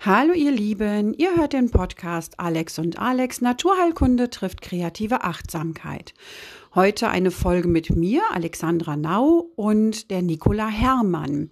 Hallo 0.00 0.32
ihr 0.32 0.52
Lieben, 0.52 1.12
ihr 1.12 1.34
hört 1.34 1.54
den 1.54 1.72
Podcast 1.72 2.38
Alex 2.38 2.78
und 2.78 3.00
Alex 3.00 3.40
Naturheilkunde 3.40 4.30
trifft 4.30 4.60
kreative 4.60 5.24
Achtsamkeit. 5.24 6.14
Heute 6.72 7.08
eine 7.08 7.32
Folge 7.32 7.66
mit 7.66 7.90
mir, 7.90 8.22
Alexandra 8.32 8.94
Nau 8.96 9.50
und 9.56 10.12
der 10.12 10.22
Nicola 10.22 10.68
Hermann. 10.68 11.50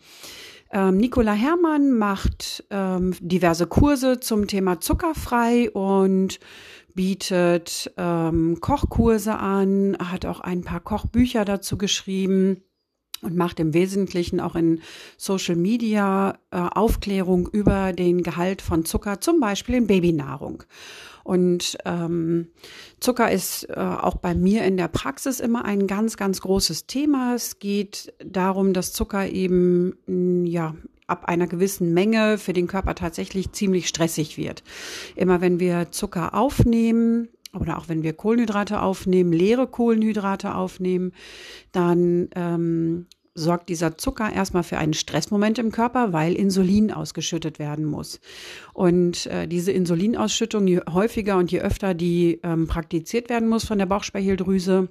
Ähm, 0.71 0.97
Nicola 0.97 1.33
Hermann 1.33 1.91
macht 1.91 2.63
ähm, 2.71 3.17
diverse 3.19 3.67
Kurse 3.67 4.21
zum 4.21 4.47
Thema 4.47 4.81
zuckerfrei 4.81 5.69
und 5.73 6.39
bietet 6.95 7.93
ähm, 7.97 8.59
Kochkurse 8.61 9.37
an, 9.37 9.97
hat 9.99 10.25
auch 10.25 10.39
ein 10.39 10.63
paar 10.63 10.81
Kochbücher 10.81 11.45
dazu 11.45 11.77
geschrieben 11.77 12.63
und 13.23 13.37
macht 13.37 13.61
im 13.61 13.75
Wesentlichen 13.75 14.41
auch 14.41 14.55
in 14.55 14.81
Social 15.17 15.57
Media 15.57 16.39
äh, 16.51 16.57
Aufklärung 16.57 17.49
über 17.49 17.93
den 17.93 18.23
Gehalt 18.23 18.63
von 18.63 18.85
Zucker, 18.85 19.21
zum 19.21 19.41
Beispiel 19.41 19.77
in 19.77 19.87
Babynahrung. 19.87 20.63
Und 21.25 21.77
ähm, 21.85 22.49
Zucker 23.01 23.33
ist 23.33 23.69
äh, 23.69 23.75
auch 23.75 24.17
bei 24.17 24.35
mir 24.35 24.65
in 24.65 24.77
der 24.77 24.87
Praxis 24.87 25.41
immer 25.41 25.65
ein 25.65 25.89
ganz, 25.89 26.17
ganz 26.17 26.41
großes 26.41 26.87
Thema. 26.87 27.35
Es 27.35 27.59
geht 27.59 28.15
darum, 28.25 28.73
dass 28.73 28.93
Zucker 28.93 29.29
eben 29.29 29.97
ja 30.47 30.77
ab 31.09 31.25
einer 31.27 31.47
gewissen 31.47 31.95
Menge 31.95 32.39
für 32.39 32.53
den 32.53 32.67
Körper 32.67 32.95
tatsächlich 32.95 33.53
ziemlich 33.53 33.89
stressig 33.89 34.37
wird. 34.37 34.63
Immer 35.15 35.41
wenn 35.41 35.61
wir 35.61 35.91
Zucker 35.91 36.35
aufnehmen, 36.35 37.29
oder 37.61 37.79
auch 37.79 37.89
wenn 37.89 38.03
wir 38.03 38.13
Kohlenhydrate 38.13 38.83
aufnehmen, 38.83 39.33
leere 39.33 39.67
Kohlenhydrate 39.67 40.55
aufnehmen, 40.55 41.13
dann 41.73 42.29
ähm, 42.35 43.07
sorgt 43.37 43.69
dieser 43.69 43.99
Zucker 43.99 44.33
erstmal 44.33 44.63
für 44.63 44.79
einen 44.79 44.95
Stressmoment 44.95 45.59
im 45.59 45.71
Körper, 45.71 46.13
weil 46.13 46.35
Insulin 46.35 46.91
ausgeschüttet 46.91 47.59
werden 47.59 47.85
muss. 47.85 48.19
Und 48.73 49.27
äh, 49.27 49.47
diese 49.47 49.73
Insulinausschüttung, 49.73 50.67
je 50.67 50.81
häufiger 50.91 51.37
und 51.37 51.53
je 51.53 51.61
öfter 51.61 51.95
die 51.95 52.41
ähm, 52.43 52.67
praktiziert 52.67 53.29
werden 53.29 53.49
muss 53.49 53.65
von 53.65 53.79
der 53.79 53.87
Bauchspeicheldrüse, 53.87 54.89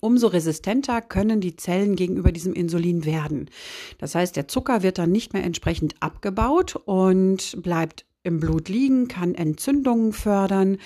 umso 0.00 0.26
resistenter 0.26 1.00
können 1.00 1.40
die 1.40 1.56
Zellen 1.56 1.96
gegenüber 1.96 2.32
diesem 2.32 2.52
Insulin 2.52 3.04
werden. 3.04 3.48
Das 3.98 4.14
heißt, 4.14 4.36
der 4.36 4.48
Zucker 4.48 4.82
wird 4.82 4.98
dann 4.98 5.12
nicht 5.12 5.32
mehr 5.32 5.44
entsprechend 5.44 5.94
abgebaut 6.00 6.76
und 6.84 7.62
bleibt 7.62 8.06
im 8.24 8.40
Blut 8.40 8.68
liegen, 8.68 9.08
kann 9.08 9.34
Entzündungen 9.34 10.12
fördern 10.12 10.78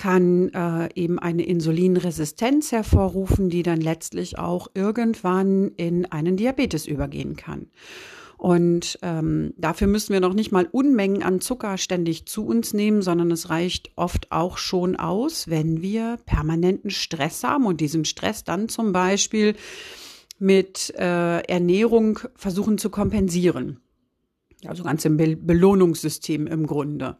kann 0.00 0.48
äh, 0.54 0.88
eben 0.94 1.18
eine 1.18 1.44
Insulinresistenz 1.44 2.72
hervorrufen, 2.72 3.50
die 3.50 3.62
dann 3.62 3.82
letztlich 3.82 4.38
auch 4.38 4.68
irgendwann 4.72 5.72
in 5.76 6.10
einen 6.10 6.38
Diabetes 6.38 6.86
übergehen 6.86 7.36
kann. 7.36 7.66
Und 8.38 8.98
ähm, 9.02 9.52
dafür 9.58 9.88
müssen 9.88 10.14
wir 10.14 10.20
noch 10.20 10.32
nicht 10.32 10.52
mal 10.52 10.66
Unmengen 10.72 11.22
an 11.22 11.42
Zucker 11.42 11.76
ständig 11.76 12.24
zu 12.24 12.46
uns 12.46 12.72
nehmen, 12.72 13.02
sondern 13.02 13.30
es 13.30 13.50
reicht 13.50 13.90
oft 13.96 14.32
auch 14.32 14.56
schon 14.56 14.96
aus, 14.96 15.48
wenn 15.48 15.82
wir 15.82 16.16
permanenten 16.24 16.88
Stress 16.88 17.44
haben 17.44 17.66
und 17.66 17.82
diesen 17.82 18.06
Stress 18.06 18.42
dann 18.42 18.70
zum 18.70 18.92
Beispiel 18.92 19.54
mit 20.38 20.94
äh, 20.96 21.40
Ernährung 21.40 22.20
versuchen 22.36 22.78
zu 22.78 22.88
kompensieren. 22.88 23.80
Also 24.66 24.84
ganz 24.84 25.04
im 25.06 25.16
Be 25.16 25.36
Belohnungssystem 25.36 26.46
im 26.46 26.66
Grunde. 26.66 27.16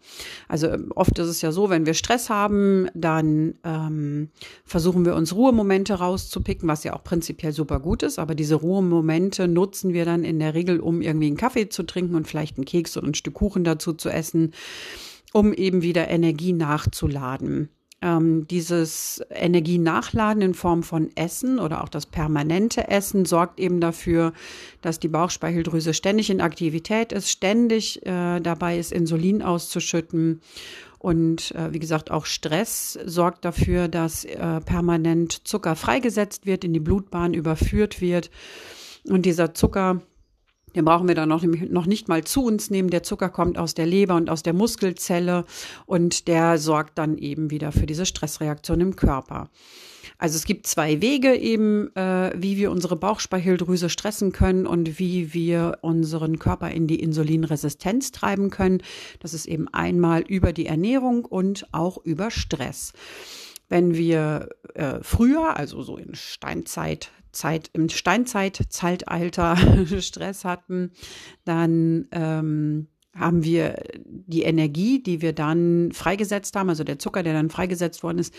Also 0.48 0.68
ähm, 0.68 0.92
oft 0.94 1.18
ist 1.18 1.28
es 1.28 1.40
ja 1.40 1.52
so, 1.52 1.70
wenn 1.70 1.86
wir 1.86 1.94
Stress 1.94 2.28
haben, 2.28 2.88
dann 2.94 3.54
ähm, 3.64 4.28
versuchen 4.64 5.06
wir 5.06 5.14
uns 5.14 5.34
Ruhemomente 5.34 5.94
rauszupicken, 5.94 6.68
was 6.68 6.84
ja 6.84 6.94
auch 6.94 7.02
prinzipiell 7.02 7.52
super 7.52 7.80
gut 7.80 8.02
ist. 8.02 8.18
Aber 8.18 8.34
diese 8.34 8.56
Ruhemomente 8.56 9.48
nutzen 9.48 9.94
wir 9.94 10.04
dann 10.04 10.22
in 10.24 10.38
der 10.38 10.54
Regel, 10.54 10.80
um 10.80 11.00
irgendwie 11.00 11.28
einen 11.28 11.38
Kaffee 11.38 11.70
zu 11.70 11.84
trinken 11.84 12.14
und 12.14 12.28
vielleicht 12.28 12.58
einen 12.58 12.66
Keks 12.66 12.96
oder 12.96 13.06
ein 13.06 13.14
Stück 13.14 13.34
Kuchen 13.34 13.64
dazu 13.64 13.94
zu 13.94 14.10
essen, 14.10 14.52
um 15.32 15.54
eben 15.54 15.82
wieder 15.82 16.08
Energie 16.08 16.52
nachzuladen 16.52 17.70
ähm, 18.02 18.46
dieses 18.48 19.22
Energienachladen 19.30 20.42
in 20.42 20.54
Form 20.54 20.82
von 20.82 21.10
Essen 21.16 21.58
oder 21.58 21.84
auch 21.84 21.88
das 21.88 22.06
permanente 22.06 22.88
Essen 22.88 23.24
sorgt 23.24 23.60
eben 23.60 23.80
dafür, 23.80 24.32
dass 24.80 24.98
die 24.98 25.08
Bauchspeicheldrüse 25.08 25.92
ständig 25.92 26.30
in 26.30 26.40
Aktivität 26.40 27.12
ist, 27.12 27.30
ständig 27.30 28.04
äh, 28.06 28.40
dabei 28.40 28.78
ist, 28.78 28.92
Insulin 28.92 29.42
auszuschütten. 29.42 30.40
Und 30.98 31.54
äh, 31.54 31.72
wie 31.72 31.78
gesagt, 31.78 32.10
auch 32.10 32.26
Stress 32.26 32.98
sorgt 33.04 33.44
dafür, 33.44 33.88
dass 33.88 34.24
äh, 34.24 34.60
permanent 34.60 35.46
Zucker 35.48 35.74
freigesetzt 35.74 36.44
wird, 36.46 36.64
in 36.64 36.72
die 36.72 36.80
Blutbahn 36.80 37.32
überführt 37.34 38.00
wird. 38.00 38.30
Und 39.08 39.24
dieser 39.24 39.54
Zucker 39.54 40.02
den 40.74 40.84
brauchen 40.84 41.08
wir 41.08 41.14
dann 41.14 41.28
noch, 41.28 41.42
noch 41.42 41.86
nicht 41.86 42.08
mal 42.08 42.24
zu 42.24 42.44
uns 42.44 42.70
nehmen. 42.70 42.90
Der 42.90 43.02
Zucker 43.02 43.28
kommt 43.28 43.58
aus 43.58 43.74
der 43.74 43.86
Leber 43.86 44.14
und 44.14 44.30
aus 44.30 44.42
der 44.42 44.52
Muskelzelle 44.52 45.44
und 45.86 46.28
der 46.28 46.58
sorgt 46.58 46.98
dann 46.98 47.18
eben 47.18 47.50
wieder 47.50 47.72
für 47.72 47.86
diese 47.86 48.06
Stressreaktion 48.06 48.80
im 48.80 48.96
Körper. 48.96 49.48
Also 50.18 50.36
es 50.36 50.44
gibt 50.44 50.66
zwei 50.66 51.00
Wege 51.00 51.34
eben, 51.34 51.94
äh, 51.96 52.32
wie 52.36 52.58
wir 52.58 52.70
unsere 52.70 52.94
Bauchspeicheldrüse 52.94 53.88
stressen 53.88 54.32
können 54.32 54.66
und 54.66 54.98
wie 54.98 55.32
wir 55.32 55.78
unseren 55.80 56.38
Körper 56.38 56.70
in 56.70 56.86
die 56.86 57.00
Insulinresistenz 57.00 58.12
treiben 58.12 58.50
können. 58.50 58.82
Das 59.20 59.32
ist 59.32 59.46
eben 59.46 59.66
einmal 59.68 60.20
über 60.20 60.52
die 60.52 60.66
Ernährung 60.66 61.24
und 61.24 61.66
auch 61.72 61.96
über 62.04 62.30
Stress. 62.30 62.92
Wenn 63.70 63.94
wir 63.94 64.50
äh, 64.74 64.98
früher, 65.00 65.56
also 65.56 65.80
so 65.82 65.96
in 65.96 66.14
Steinzeit, 66.14 67.12
Zeit, 67.32 67.70
im 67.72 67.88
Steinzeit-Zeitalter 67.88 69.56
Stress 70.00 70.44
hatten, 70.44 70.92
dann 71.44 72.08
ähm, 72.12 72.88
haben 73.14 73.44
wir 73.44 73.82
die 74.04 74.42
Energie, 74.42 75.02
die 75.02 75.20
wir 75.20 75.32
dann 75.32 75.92
freigesetzt 75.92 76.54
haben, 76.56 76.68
also 76.68 76.84
der 76.84 76.98
Zucker, 76.98 77.22
der 77.22 77.32
dann 77.32 77.50
freigesetzt 77.50 78.02
worden 78.02 78.18
ist, 78.18 78.34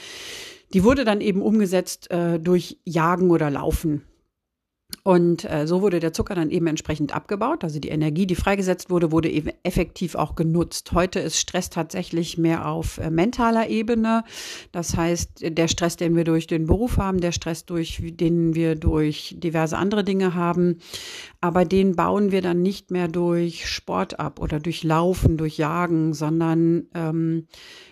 die 0.73 0.83
wurde 0.83 1.03
dann 1.03 1.21
eben 1.21 1.41
umgesetzt 1.41 2.09
äh, 2.11 2.39
durch 2.39 2.79
Jagen 2.85 3.31
oder 3.31 3.49
Laufen. 3.49 4.03
Und 5.03 5.49
äh, 5.49 5.65
so 5.65 5.81
wurde 5.81 5.99
der 5.99 6.13
Zucker 6.13 6.35
dann 6.35 6.51
eben 6.51 6.67
entsprechend 6.67 7.15
abgebaut. 7.15 7.63
Also 7.63 7.79
die 7.79 7.89
Energie, 7.89 8.27
die 8.27 8.35
freigesetzt 8.35 8.91
wurde, 8.91 9.11
wurde 9.11 9.29
eben 9.29 9.49
effektiv 9.63 10.13
auch 10.13 10.35
genutzt. 10.35 10.91
Heute 10.91 11.19
ist 11.19 11.39
Stress 11.39 11.71
tatsächlich 11.71 12.37
mehr 12.37 12.67
auf 12.67 12.99
äh, 12.99 13.09
mentaler 13.09 13.67
Ebene. 13.67 14.23
Das 14.71 14.95
heißt, 14.95 15.57
der 15.57 15.67
Stress, 15.67 15.95
den 15.95 16.15
wir 16.15 16.23
durch 16.23 16.45
den 16.45 16.67
Beruf 16.67 16.97
haben, 16.97 17.19
der 17.19 17.31
Stress, 17.31 17.65
durch, 17.65 17.99
den 18.03 18.53
wir 18.53 18.75
durch 18.75 19.35
diverse 19.39 19.77
andere 19.77 20.03
Dinge 20.03 20.35
haben, 20.35 20.77
aber 21.39 21.65
den 21.65 21.95
bauen 21.95 22.31
wir 22.31 22.43
dann 22.43 22.61
nicht 22.61 22.91
mehr 22.91 23.07
durch 23.07 23.67
Sport 23.67 24.19
ab 24.19 24.39
oder 24.39 24.59
durch 24.59 24.83
Laufen, 24.83 25.37
durch 25.37 25.57
Jagen, 25.57 26.13
sondern 26.13 26.87
ähm, 26.93 27.47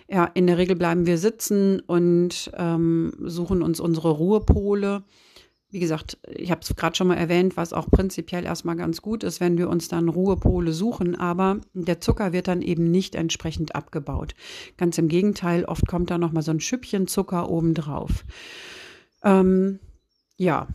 ja, 0.07 0.25
in 0.25 0.45
der 0.45 0.59
Regel 0.59 0.75
bleiben 0.75 1.07
wir 1.07 1.17
sitzen 1.17 1.79
und 1.79 2.51
ähm, 2.55 3.13
suchen 3.19 3.63
uns 3.63 3.79
unsere 3.79 4.11
Ruhepole 4.11 5.03
wie 5.71 5.79
gesagt, 5.79 6.17
ich 6.27 6.49
habe 6.49 6.61
es 6.61 6.75
gerade 6.75 6.95
schon 6.95 7.07
mal 7.07 7.17
erwähnt, 7.17 7.55
was 7.55 7.73
auch 7.73 7.89
prinzipiell 7.91 8.43
erstmal 8.43 8.75
ganz 8.75 9.01
gut 9.01 9.23
ist, 9.23 9.39
wenn 9.39 9.57
wir 9.57 9.69
uns 9.69 9.87
dann 9.87 10.09
Ruhepole 10.09 10.73
suchen, 10.73 11.15
aber 11.15 11.61
der 11.73 12.01
Zucker 12.01 12.33
wird 12.33 12.47
dann 12.47 12.63
eben 12.63 12.89
nicht 12.89 13.13
entsprechend 13.13 13.75
abgebaut. 13.75 14.33
Ganz 14.77 14.97
im 14.97 15.07
Gegenteil, 15.07 15.65
oft 15.65 15.87
kommt 15.87 16.09
da 16.09 16.17
noch 16.17 16.31
mal 16.31 16.41
so 16.41 16.51
ein 16.51 16.59
Schüppchen 16.59 17.07
Zucker 17.07 17.49
obendrauf. 17.49 18.25
Ähm, 19.23 19.79
ja, 20.37 20.67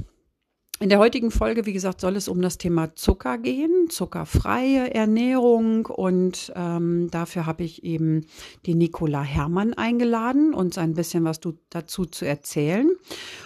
in 0.80 0.88
der 0.88 0.98
heutigen 0.98 1.30
Folge, 1.30 1.66
wie 1.66 1.72
gesagt, 1.72 2.00
soll 2.00 2.16
es 2.16 2.26
um 2.26 2.42
das 2.42 2.58
Thema 2.58 2.96
Zucker 2.96 3.38
gehen, 3.38 3.88
zuckerfreie 3.90 4.92
Ernährung 4.92 5.86
und 5.86 6.52
ähm, 6.56 7.08
dafür 7.10 7.46
habe 7.46 7.62
ich 7.62 7.84
eben 7.84 8.26
die 8.66 8.74
Nicola 8.74 9.22
Hermann 9.22 9.74
eingeladen, 9.74 10.52
uns 10.52 10.76
ein 10.76 10.94
bisschen 10.94 11.24
was 11.24 11.40
dazu 11.70 12.06
zu 12.06 12.26
erzählen. 12.26 12.90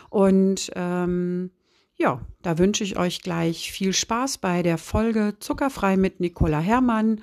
Und 0.08 0.70
ähm, 0.74 1.50
ja, 1.96 2.20
da 2.42 2.58
wünsche 2.58 2.82
ich 2.82 2.98
euch 2.98 3.20
gleich 3.20 3.72
viel 3.72 3.92
Spaß 3.92 4.38
bei 4.38 4.62
der 4.62 4.78
Folge 4.78 5.34
Zuckerfrei 5.38 5.96
mit 5.96 6.20
Nicola 6.20 6.60
Hermann 6.60 7.20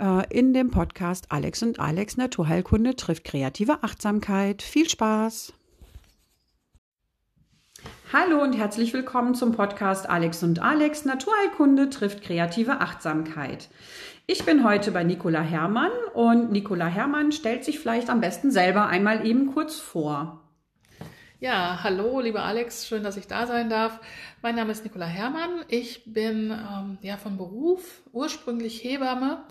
äh, 0.00 0.26
in 0.36 0.52
dem 0.52 0.70
Podcast 0.72 1.30
Alex 1.30 1.62
und 1.62 1.78
Alex 1.78 2.16
Naturheilkunde 2.16 2.96
trifft 2.96 3.24
kreative 3.24 3.84
Achtsamkeit. 3.84 4.62
Viel 4.62 4.88
Spaß! 4.88 5.52
Hallo 8.16 8.40
und 8.40 8.52
herzlich 8.52 8.92
willkommen 8.92 9.34
zum 9.34 9.50
Podcast 9.50 10.08
Alex 10.08 10.44
und 10.44 10.62
Alex 10.62 11.04
Naturheilkunde 11.04 11.90
trifft 11.90 12.22
kreative 12.22 12.80
Achtsamkeit. 12.80 13.68
Ich 14.28 14.44
bin 14.44 14.62
heute 14.62 14.92
bei 14.92 15.02
Nicola 15.02 15.40
Hermann 15.40 15.90
und 16.12 16.52
Nicola 16.52 16.86
Hermann 16.86 17.32
stellt 17.32 17.64
sich 17.64 17.80
vielleicht 17.80 18.10
am 18.10 18.20
besten 18.20 18.52
selber 18.52 18.86
einmal 18.86 19.26
eben 19.26 19.52
kurz 19.52 19.80
vor. 19.80 20.44
Ja, 21.40 21.80
hallo, 21.82 22.20
lieber 22.20 22.44
Alex, 22.44 22.86
schön, 22.86 23.02
dass 23.02 23.16
ich 23.16 23.26
da 23.26 23.48
sein 23.48 23.68
darf. 23.68 23.98
Mein 24.42 24.54
Name 24.54 24.70
ist 24.70 24.84
Nicola 24.84 25.06
Hermann. 25.06 25.64
Ich 25.66 26.04
bin 26.06 26.52
ähm, 26.52 26.98
ja 27.02 27.16
von 27.16 27.36
Beruf 27.36 28.00
ursprünglich 28.12 28.84
Hebamme, 28.84 29.42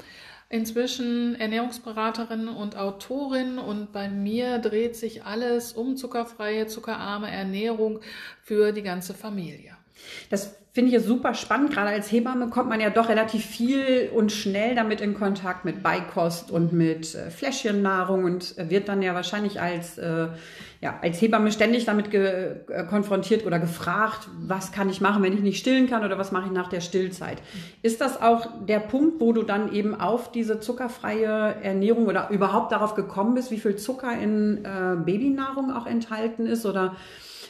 inzwischen 0.53 1.33
Ernährungsberaterin 1.33 2.47
und 2.47 2.77
Autorin 2.77 3.57
und 3.57 3.91
bei 3.91 4.07
mir 4.07 4.59
dreht 4.59 4.95
sich 4.95 5.23
alles 5.23 5.73
um 5.73 5.97
zuckerfreie, 5.97 6.67
zuckerarme 6.67 7.31
Ernährung 7.31 8.01
für 8.44 8.71
die 8.71 8.83
ganze 8.83 9.15
Familie. 9.15 9.75
Das 10.29 10.55
finde 10.71 10.95
ich 10.95 11.03
super 11.03 11.33
spannend. 11.33 11.71
Gerade 11.71 11.89
als 11.89 12.11
Hebamme 12.11 12.50
kommt 12.50 12.69
man 12.69 12.79
ja 12.79 12.91
doch 12.91 13.09
relativ 13.09 13.44
viel 13.44 14.11
und 14.13 14.31
schnell 14.31 14.75
damit 14.75 15.01
in 15.01 15.15
Kontakt 15.15 15.65
mit 15.65 15.81
Beikost 15.81 16.51
und 16.51 16.71
mit 16.71 17.15
äh, 17.15 17.31
Fläschchennahrung 17.31 18.23
und 18.23 18.55
wird 18.57 18.89
dann 18.89 19.01
ja 19.01 19.15
wahrscheinlich 19.15 19.59
als, 19.59 19.97
äh, 19.97 20.27
ja, 20.83 21.00
als 21.01 21.21
Hebamme 21.21 21.50
ständig 21.53 21.85
damit 21.85 22.13
äh, 22.13 22.56
konfrontiert 22.89 23.45
oder 23.45 23.57
gefragt, 23.57 24.27
was 24.41 24.74
kann 24.74 24.89
ich 24.89 25.00
machen, 25.00 25.24
wenn 25.24 25.31
ich 25.31 25.39
nicht 25.39 25.59
stillen 25.59 25.89
kann 25.89 26.03
oder 26.03 26.18
was 26.18 26.33
mache 26.33 26.47
ich 26.47 26.51
nach 26.51 26.68
der 26.68 26.81
Stillzeit. 26.81 27.38
Ist 27.81 28.01
das 28.01 28.21
auch 28.21 28.65
der 28.68 28.80
Punkt, 28.80 29.21
wo 29.21 29.31
du 29.31 29.44
dann 29.44 29.71
eben 29.71 29.97
auf 29.97 30.33
diese 30.33 30.59
zuckerfreie 30.59 31.56
Ernährung 31.63 32.07
oder 32.07 32.30
überhaupt 32.31 32.74
darauf 32.74 32.95
gekommen 32.95 33.33
bist, 33.33 33.50
wie 33.50 33.59
viel 33.59 33.77
Zucker 33.77 34.12
in 34.19 34.65
äh, 34.65 34.97
Babynahrung 34.97 35.71
auch 35.71 35.85
enthalten 35.85 36.47
ist 36.47 36.65
oder 36.65 36.97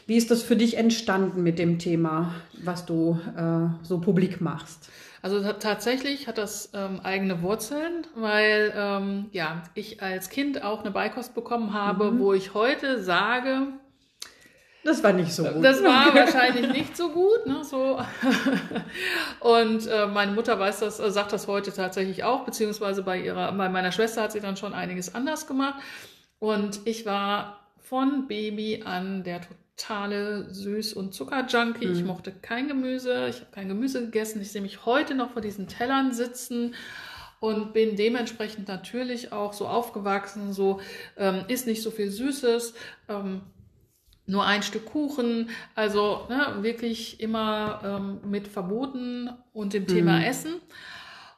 wie 0.05 0.17
ist 0.17 0.29
das 0.29 0.43
für 0.43 0.55
dich 0.55 0.77
entstanden 0.77 1.41
mit 1.41 1.57
dem 1.57 1.79
Thema, 1.79 2.35
was 2.63 2.85
du 2.85 3.19
äh, 3.35 3.67
so 3.83 3.99
publik 3.99 4.41
machst? 4.41 4.91
Also 5.23 5.41
tatsächlich 5.53 6.27
hat 6.27 6.37
das 6.37 6.71
ähm, 6.73 6.99
eigene 7.01 7.41
Wurzeln, 7.41 8.05
weil 8.13 8.73
ähm, 8.75 9.29
ja 9.31 9.63
ich 9.73 10.03
als 10.03 10.29
Kind 10.29 10.61
auch 10.63 10.81
eine 10.81 10.91
Beikost 10.91 11.33
bekommen 11.33 11.73
habe, 11.73 12.11
mhm. 12.11 12.19
wo 12.19 12.33
ich 12.33 12.53
heute 12.53 13.01
sage, 13.01 13.69
das 14.83 15.01
war 15.01 15.13
nicht 15.13 15.31
so 15.31 15.45
gut. 15.45 15.63
Das 15.63 15.81
war 15.81 16.13
wahrscheinlich 16.13 16.67
nicht 16.73 16.97
so 16.97 17.09
gut. 17.09 17.45
Ne, 17.45 17.63
so. 17.63 18.01
Und 19.39 19.87
äh, 19.87 20.07
meine 20.07 20.33
Mutter 20.33 20.59
weiß 20.59 20.81
das, 20.81 20.99
äh, 20.99 21.09
sagt 21.09 21.31
das 21.31 21.47
heute 21.47 21.71
tatsächlich 21.71 22.25
auch, 22.25 22.43
beziehungsweise 22.43 23.01
bei 23.01 23.17
ihrer, 23.17 23.53
bei 23.53 23.69
meiner 23.69 23.93
Schwester 23.93 24.23
hat 24.23 24.33
sie 24.33 24.41
dann 24.41 24.57
schon 24.57 24.73
einiges 24.73 25.15
anders 25.15 25.47
gemacht. 25.47 25.81
Und 26.39 26.81
ich 26.83 27.05
war 27.05 27.69
von 27.79 28.27
Baby 28.27 28.83
an 28.85 29.23
der 29.23 29.39
totale 29.75 30.47
Süß- 30.51 30.93
und 30.93 31.13
Zuckerjunkie. 31.13 31.87
Mhm. 31.87 31.93
Ich 31.93 32.03
mochte 32.03 32.31
kein 32.31 32.67
Gemüse, 32.67 33.27
ich 33.29 33.37
habe 33.37 33.51
kein 33.51 33.67
Gemüse 33.67 34.01
gegessen. 34.01 34.41
Ich 34.41 34.51
sehe 34.51 34.61
mich 34.61 34.85
heute 34.85 35.15
noch 35.15 35.31
vor 35.31 35.41
diesen 35.41 35.67
Tellern 35.67 36.13
sitzen 36.13 36.75
und 37.39 37.73
bin 37.73 37.95
dementsprechend 37.95 38.67
natürlich 38.67 39.31
auch 39.31 39.53
so 39.53 39.67
aufgewachsen, 39.67 40.53
so 40.53 40.79
ähm, 41.17 41.43
ist 41.47 41.67
nicht 41.67 41.81
so 41.81 41.91
viel 41.91 42.09
Süßes, 42.09 42.73
ähm, 43.09 43.41
nur 44.25 44.45
ein 44.45 44.63
Stück 44.63 44.85
Kuchen, 44.85 45.49
also 45.75 46.25
ne, 46.29 46.59
wirklich 46.61 47.19
immer 47.19 47.81
ähm, 47.83 48.29
mit 48.29 48.47
Verboten 48.47 49.29
und 49.51 49.73
dem 49.73 49.87
Thema 49.87 50.19
mhm. 50.19 50.23
Essen. 50.23 50.53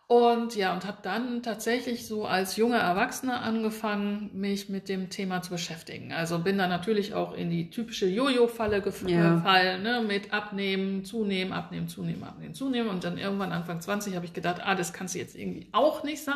Und 0.07 0.55
ja, 0.55 0.71
und 0.71 0.85
habe 0.85 0.99
dann 1.01 1.41
tatsächlich 1.41 2.05
so 2.05 2.25
als 2.25 2.57
junge 2.57 2.77
Erwachsene 2.77 3.39
angefangen, 3.39 4.29
mich 4.33 4.69
mit 4.69 4.87
dem 4.87 5.09
Thema 5.09 5.41
zu 5.41 5.49
beschäftigen. 5.49 6.13
Also 6.13 6.37
bin 6.37 6.59
dann 6.59 6.69
natürlich 6.69 7.15
auch 7.15 7.33
in 7.33 7.49
die 7.49 7.71
typische 7.71 8.05
Jojo-Falle 8.05 8.81
gefallen, 8.81 9.09
ja. 9.09 9.77
ne, 9.77 10.03
mit 10.07 10.31
Abnehmen, 10.31 11.05
Zunehmen, 11.05 11.51
Abnehmen, 11.53 11.87
Zunehmen, 11.87 12.23
Abnehmen, 12.23 12.53
Zunehmen. 12.53 12.89
Und 12.89 13.03
dann 13.03 13.17
irgendwann 13.17 13.51
Anfang 13.51 13.81
20 13.81 14.15
habe 14.15 14.25
ich 14.25 14.33
gedacht, 14.33 14.61
ah, 14.63 14.75
das 14.75 14.93
kann 14.93 15.07
es 15.07 15.15
jetzt 15.15 15.35
irgendwie 15.35 15.69
auch 15.71 16.03
nicht 16.03 16.23
sein. 16.23 16.35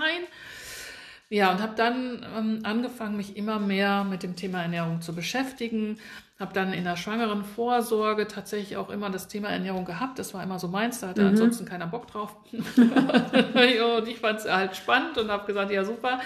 Ja, 1.32 1.52
und 1.52 1.62
habe 1.62 1.76
dann 1.76 2.26
ähm, 2.36 2.60
angefangen, 2.64 3.16
mich 3.16 3.38
immer 3.38 3.60
mehr 3.60 4.04
mit 4.04 4.24
dem 4.24 4.36
Thema 4.36 4.64
Ernährung 4.64 5.02
zu 5.02 5.14
beschäftigen. 5.14 6.00
Habe 6.40 6.54
dann 6.54 6.74
in 6.74 6.86
der 6.86 6.96
schwangeren 6.96 7.44
Vorsorge 7.44 8.28
tatsächlich 8.28 8.78
auch 8.78 8.90
immer 8.90 9.12
das 9.12 9.28
Thema 9.28 9.50
Ernährung 9.50 9.86
gehabt. 9.86 10.18
Das 10.18 10.34
war 10.34 10.42
immer 10.42 10.58
so 10.58 10.68
meins, 10.68 11.02
da 11.02 11.10
hatte 11.10 11.22
mhm. 11.22 11.30
ansonsten 11.30 11.66
keiner 11.66 11.86
Bock 11.86 12.08
drauf. 12.08 12.36
und 12.52 14.08
ich 14.08 14.20
fand 14.20 14.40
es 14.40 14.50
halt 14.50 14.76
spannend 14.76 15.20
und 15.20 15.30
habe 15.30 15.46
gesagt, 15.46 15.72
ja 15.72 15.84
super. 15.84 16.20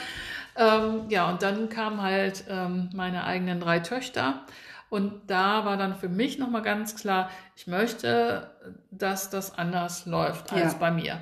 Ähm, 0.56 1.10
ja, 1.10 1.30
und 1.30 1.42
dann 1.42 1.68
kamen 1.68 2.02
halt 2.02 2.46
ähm, 2.48 2.90
meine 2.94 3.26
eigenen 3.26 3.60
drei 3.60 3.80
Töchter. 3.80 4.46
Und 4.90 5.22
da 5.28 5.66
war 5.66 5.76
dann 5.76 5.96
für 5.96 6.08
mich 6.08 6.38
nochmal 6.38 6.62
ganz 6.62 6.96
klar, 6.96 7.30
ich 7.56 7.68
möchte, 7.68 8.52
dass 8.92 9.30
das 9.32 9.58
anders 9.58 10.06
läuft 10.06 10.54
als 10.54 10.74
ja. 10.74 10.80
bei 10.80 10.92
mir. 10.92 11.20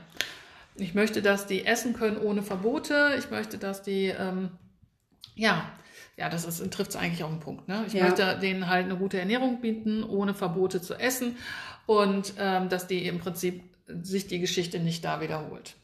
Ich 0.75 0.93
möchte, 0.93 1.21
dass 1.21 1.47
die 1.47 1.65
essen 1.65 1.93
können 1.93 2.17
ohne 2.17 2.43
Verbote. 2.43 3.15
Ich 3.19 3.29
möchte, 3.29 3.57
dass 3.57 3.83
die, 3.83 4.07
ähm, 4.07 4.49
ja, 5.35 5.71
ja, 6.17 6.29
das 6.29 6.45
trifft 6.69 6.91
es 6.91 6.95
eigentlich 6.95 7.23
auf 7.23 7.29
den 7.29 7.39
Punkt. 7.39 7.67
Ne? 7.67 7.83
Ich 7.87 7.93
ja. 7.93 8.05
möchte 8.05 8.37
denen 8.39 8.69
halt 8.69 8.85
eine 8.85 8.95
gute 8.95 9.19
Ernährung 9.19 9.61
bieten, 9.61 10.03
ohne 10.03 10.33
Verbote 10.33 10.81
zu 10.81 10.95
essen 10.95 11.37
und 11.85 12.33
ähm, 12.37 12.69
dass 12.69 12.87
die 12.87 13.07
im 13.07 13.19
Prinzip 13.19 13.63
sich 14.01 14.27
die 14.27 14.39
Geschichte 14.39 14.79
nicht 14.79 15.03
da 15.03 15.21
wiederholt. 15.21 15.75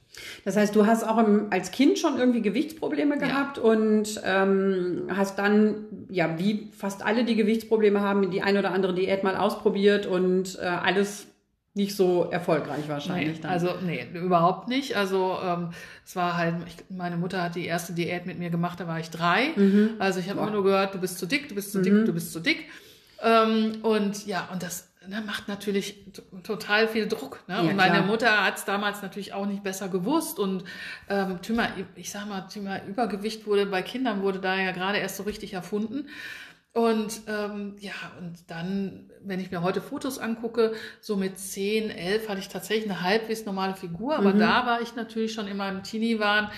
Das 0.45 0.57
heißt, 0.57 0.75
du 0.75 0.85
hast 0.85 1.03
auch 1.03 1.17
im, 1.19 1.47
als 1.51 1.71
Kind 1.71 1.99
schon 1.99 2.17
irgendwie 2.17 2.41
Gewichtsprobleme 2.41 3.17
gehabt 3.17 3.57
ja. 3.57 3.63
und 3.63 4.21
ähm, 4.23 5.07
hast 5.09 5.37
dann, 5.37 5.85
ja, 6.09 6.39
wie 6.39 6.69
fast 6.75 7.05
alle, 7.05 7.23
die 7.23 7.35
Gewichtsprobleme 7.35 8.01
haben, 8.01 8.29
die 8.31 8.41
eine 8.41 8.59
oder 8.59 8.71
andere 8.71 8.95
Diät 8.95 9.23
mal 9.23 9.35
ausprobiert 9.35 10.05
und 10.05 10.57
äh, 10.59 10.65
alles 10.65 11.27
nicht 11.77 11.95
so 11.95 12.29
erfolgreich 12.29 12.89
wahrscheinlich. 12.89 13.41
Nee, 13.41 13.47
also 13.47 13.75
nee, 13.81 14.05
überhaupt 14.13 14.67
nicht. 14.67 14.97
Also 14.97 15.37
ähm, 15.41 15.69
es 16.05 16.15
war 16.15 16.35
halt, 16.35 16.55
ich, 16.67 16.75
meine 16.89 17.15
Mutter 17.15 17.41
hat 17.41 17.55
die 17.55 17.65
erste 17.65 17.93
Diät 17.93 18.25
mit 18.25 18.37
mir 18.37 18.49
gemacht, 18.49 18.79
da 18.79 18.87
war 18.87 18.99
ich 18.99 19.09
drei. 19.09 19.53
Mhm. 19.55 19.91
Also 19.99 20.19
ich 20.19 20.29
habe 20.29 20.41
immer 20.41 20.51
nur 20.51 20.63
gehört, 20.63 20.93
du 20.93 20.99
bist 20.99 21.19
zu 21.19 21.25
dick, 21.25 21.47
du 21.47 21.55
bist 21.55 21.71
zu 21.71 21.79
mhm. 21.79 21.83
dick, 21.83 22.05
du 22.05 22.13
bist 22.13 22.33
zu 22.33 22.41
dick. 22.41 22.65
Ähm, 23.23 23.77
und 23.83 24.27
ja, 24.27 24.49
und 24.51 24.61
das 24.61 24.89
ne, 25.07 25.21
macht 25.25 25.47
natürlich 25.47 26.05
total 26.43 26.87
viel 26.87 27.07
Druck. 27.07 27.43
Ne? 27.47 27.55
Ja, 27.55 27.61
und 27.61 27.75
meine 27.75 27.95
klar. 27.95 28.05
Mutter 28.05 28.45
hat 28.45 28.57
es 28.57 28.65
damals 28.65 29.01
natürlich 29.01 29.33
auch 29.33 29.45
nicht 29.45 29.63
besser 29.63 29.89
gewusst. 29.89 30.39
Und 30.39 30.63
ähm, 31.09 31.41
Thema, 31.41 31.69
ich 31.95 32.11
sag 32.11 32.27
mal, 32.27 32.41
Thema 32.41 32.83
Übergewicht 32.85 33.45
wurde 33.47 33.65
bei 33.65 33.81
Kindern 33.81 34.21
wurde 34.21 34.39
da 34.39 34.55
ja 34.55 34.71
gerade 34.71 34.97
erst 34.97 35.17
so 35.17 35.23
richtig 35.23 35.53
erfunden. 35.53 36.07
Und 36.73 37.21
ähm, 37.27 37.75
ja, 37.79 37.93
und 38.19 38.35
dann, 38.51 39.09
wenn 39.23 39.39
ich 39.39 39.49
mir 39.49 39.63
heute 39.63 39.81
Fotos 39.81 40.19
angucke, 40.19 40.73
so 41.01 41.15
mit 41.15 41.39
10, 41.39 41.89
11 41.89 42.29
hatte 42.29 42.39
ich 42.39 42.49
tatsächlich 42.49 42.85
eine 42.85 43.01
halbwegs 43.01 43.45
normale 43.45 43.73
Figur, 43.73 44.15
aber 44.15 44.33
mhm. 44.33 44.39
da 44.39 44.65
war 44.67 44.81
ich 44.81 44.95
natürlich 44.95 45.33
schon 45.33 45.47
in 45.47 45.57
meinem 45.57 45.81
Teenie-Wahn 45.81 46.51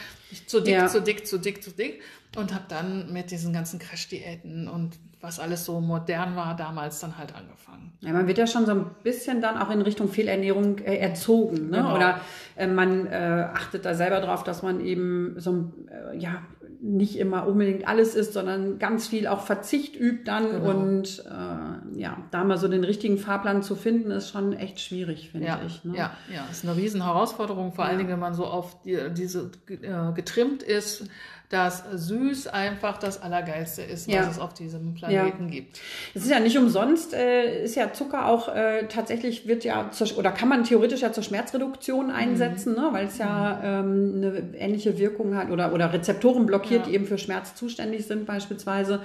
zu 0.45 0.59
dick, 0.59 0.73
ja. 0.73 0.87
zu 0.87 1.01
dick, 1.01 1.25
zu 1.25 1.39
dick, 1.39 1.63
zu 1.63 1.71
dick 1.71 2.01
und 2.35 2.53
habe 2.53 2.65
dann 2.67 3.13
mit 3.13 3.31
diesen 3.31 3.53
ganzen 3.53 3.79
Crash-Diäten 3.79 4.67
und 4.67 4.99
was 5.21 5.39
alles 5.39 5.65
so 5.65 5.81
modern 5.81 6.35
war, 6.35 6.55
damals 6.55 6.99
dann 6.99 7.17
halt 7.17 7.35
angefangen. 7.35 7.91
Ja, 7.99 8.13
man 8.13 8.27
wird 8.27 8.37
ja 8.37 8.47
schon 8.47 8.65
so 8.65 8.71
ein 8.71 8.85
bisschen 9.03 9.41
dann 9.41 9.57
auch 9.57 9.69
in 9.69 9.81
Richtung 9.81 10.07
Fehlernährung 10.07 10.77
äh, 10.79 10.95
erzogen. 10.97 11.69
Ne? 11.69 11.77
Genau. 11.77 11.95
Oder 11.95 12.21
äh, 12.55 12.67
man 12.67 13.05
äh, 13.07 13.47
achtet 13.53 13.83
da 13.83 13.93
selber 13.93 14.21
drauf, 14.21 14.43
dass 14.43 14.63
man 14.63 14.79
eben 14.79 15.35
so 15.37 15.73
äh, 15.89 16.17
ja 16.17 16.41
nicht 16.81 17.17
immer 17.17 17.45
unbedingt 17.45 17.87
alles 17.87 18.15
isst, 18.15 18.33
sondern 18.33 18.79
ganz 18.79 19.07
viel 19.07 19.27
auch 19.27 19.41
Verzicht 19.41 19.95
übt 19.99 20.23
dann. 20.25 20.49
Genau. 20.51 20.69
Und 20.69 21.25
äh, 21.27 21.99
ja, 21.99 22.17
da 22.31 22.43
mal 22.43 22.57
so 22.57 22.67
den 22.67 22.83
richtigen 22.83 23.17
Fahrplan 23.17 23.63
zu 23.63 23.75
finden, 23.75 24.11
ist 24.11 24.29
schon 24.29 24.53
echt 24.53 24.79
schwierig, 24.79 25.29
finde 25.31 25.47
ja, 25.47 25.59
ich. 25.65 25.83
Ne? 25.83 25.97
Ja, 25.97 26.11
ja, 26.33 26.45
ist 26.49 26.63
eine 26.63 26.77
riesen 26.77 27.03
Herausforderung, 27.03 27.73
vor 27.73 27.83
ja. 27.83 27.89
allen 27.89 27.99
Dingen, 27.99 28.11
wenn 28.11 28.19
man 28.19 28.33
so 28.33 28.45
auf 28.45 28.81
die, 28.83 28.97
diese 29.15 29.51
äh, 29.67 30.13
getrimmt 30.13 30.63
ist 30.63 31.09
dass 31.49 31.83
süß 31.91 32.45
einfach 32.47 32.99
das 32.99 33.23
Allergeilste 33.23 33.81
ist, 33.81 34.07
was 34.07 34.13
ja. 34.13 34.29
es 34.29 34.37
auf 34.37 34.53
diesem 34.53 34.93
Planeten 34.93 35.45
ja. 35.45 35.49
gibt. 35.49 35.79
Es 36.13 36.21
ist 36.21 36.29
ja 36.29 36.39
nicht 36.39 36.55
umsonst, 36.59 37.15
äh, 37.15 37.63
ist 37.63 37.75
ja 37.75 37.91
Zucker 37.91 38.27
auch 38.27 38.53
äh, 38.53 38.85
tatsächlich 38.87 39.47
wird 39.47 39.63
ja 39.63 39.89
zur, 39.89 40.15
oder 40.19 40.31
kann 40.31 40.47
man 40.47 40.63
theoretisch 40.63 41.01
ja 41.01 41.11
zur 41.11 41.23
Schmerzreduktion 41.23 42.07
mhm. 42.07 42.13
einsetzen, 42.13 42.73
mhm. 42.73 42.81
ne, 42.81 42.89
weil 42.91 43.07
es 43.07 43.17
ja 43.17 43.61
ähm, 43.63 44.13
eine 44.17 44.53
ähnliche 44.59 44.99
Wirkung 44.99 45.35
hat 45.35 45.49
oder, 45.49 45.73
oder 45.73 45.91
Rezeptoren 45.91 46.45
blockiert, 46.45 46.85
die 46.85 46.93
eben 46.93 47.07
für 47.07 47.17
Schmerz 47.17 47.55
zuständig 47.55 48.05
sind 48.05 48.27
beispielsweise. 48.27 49.01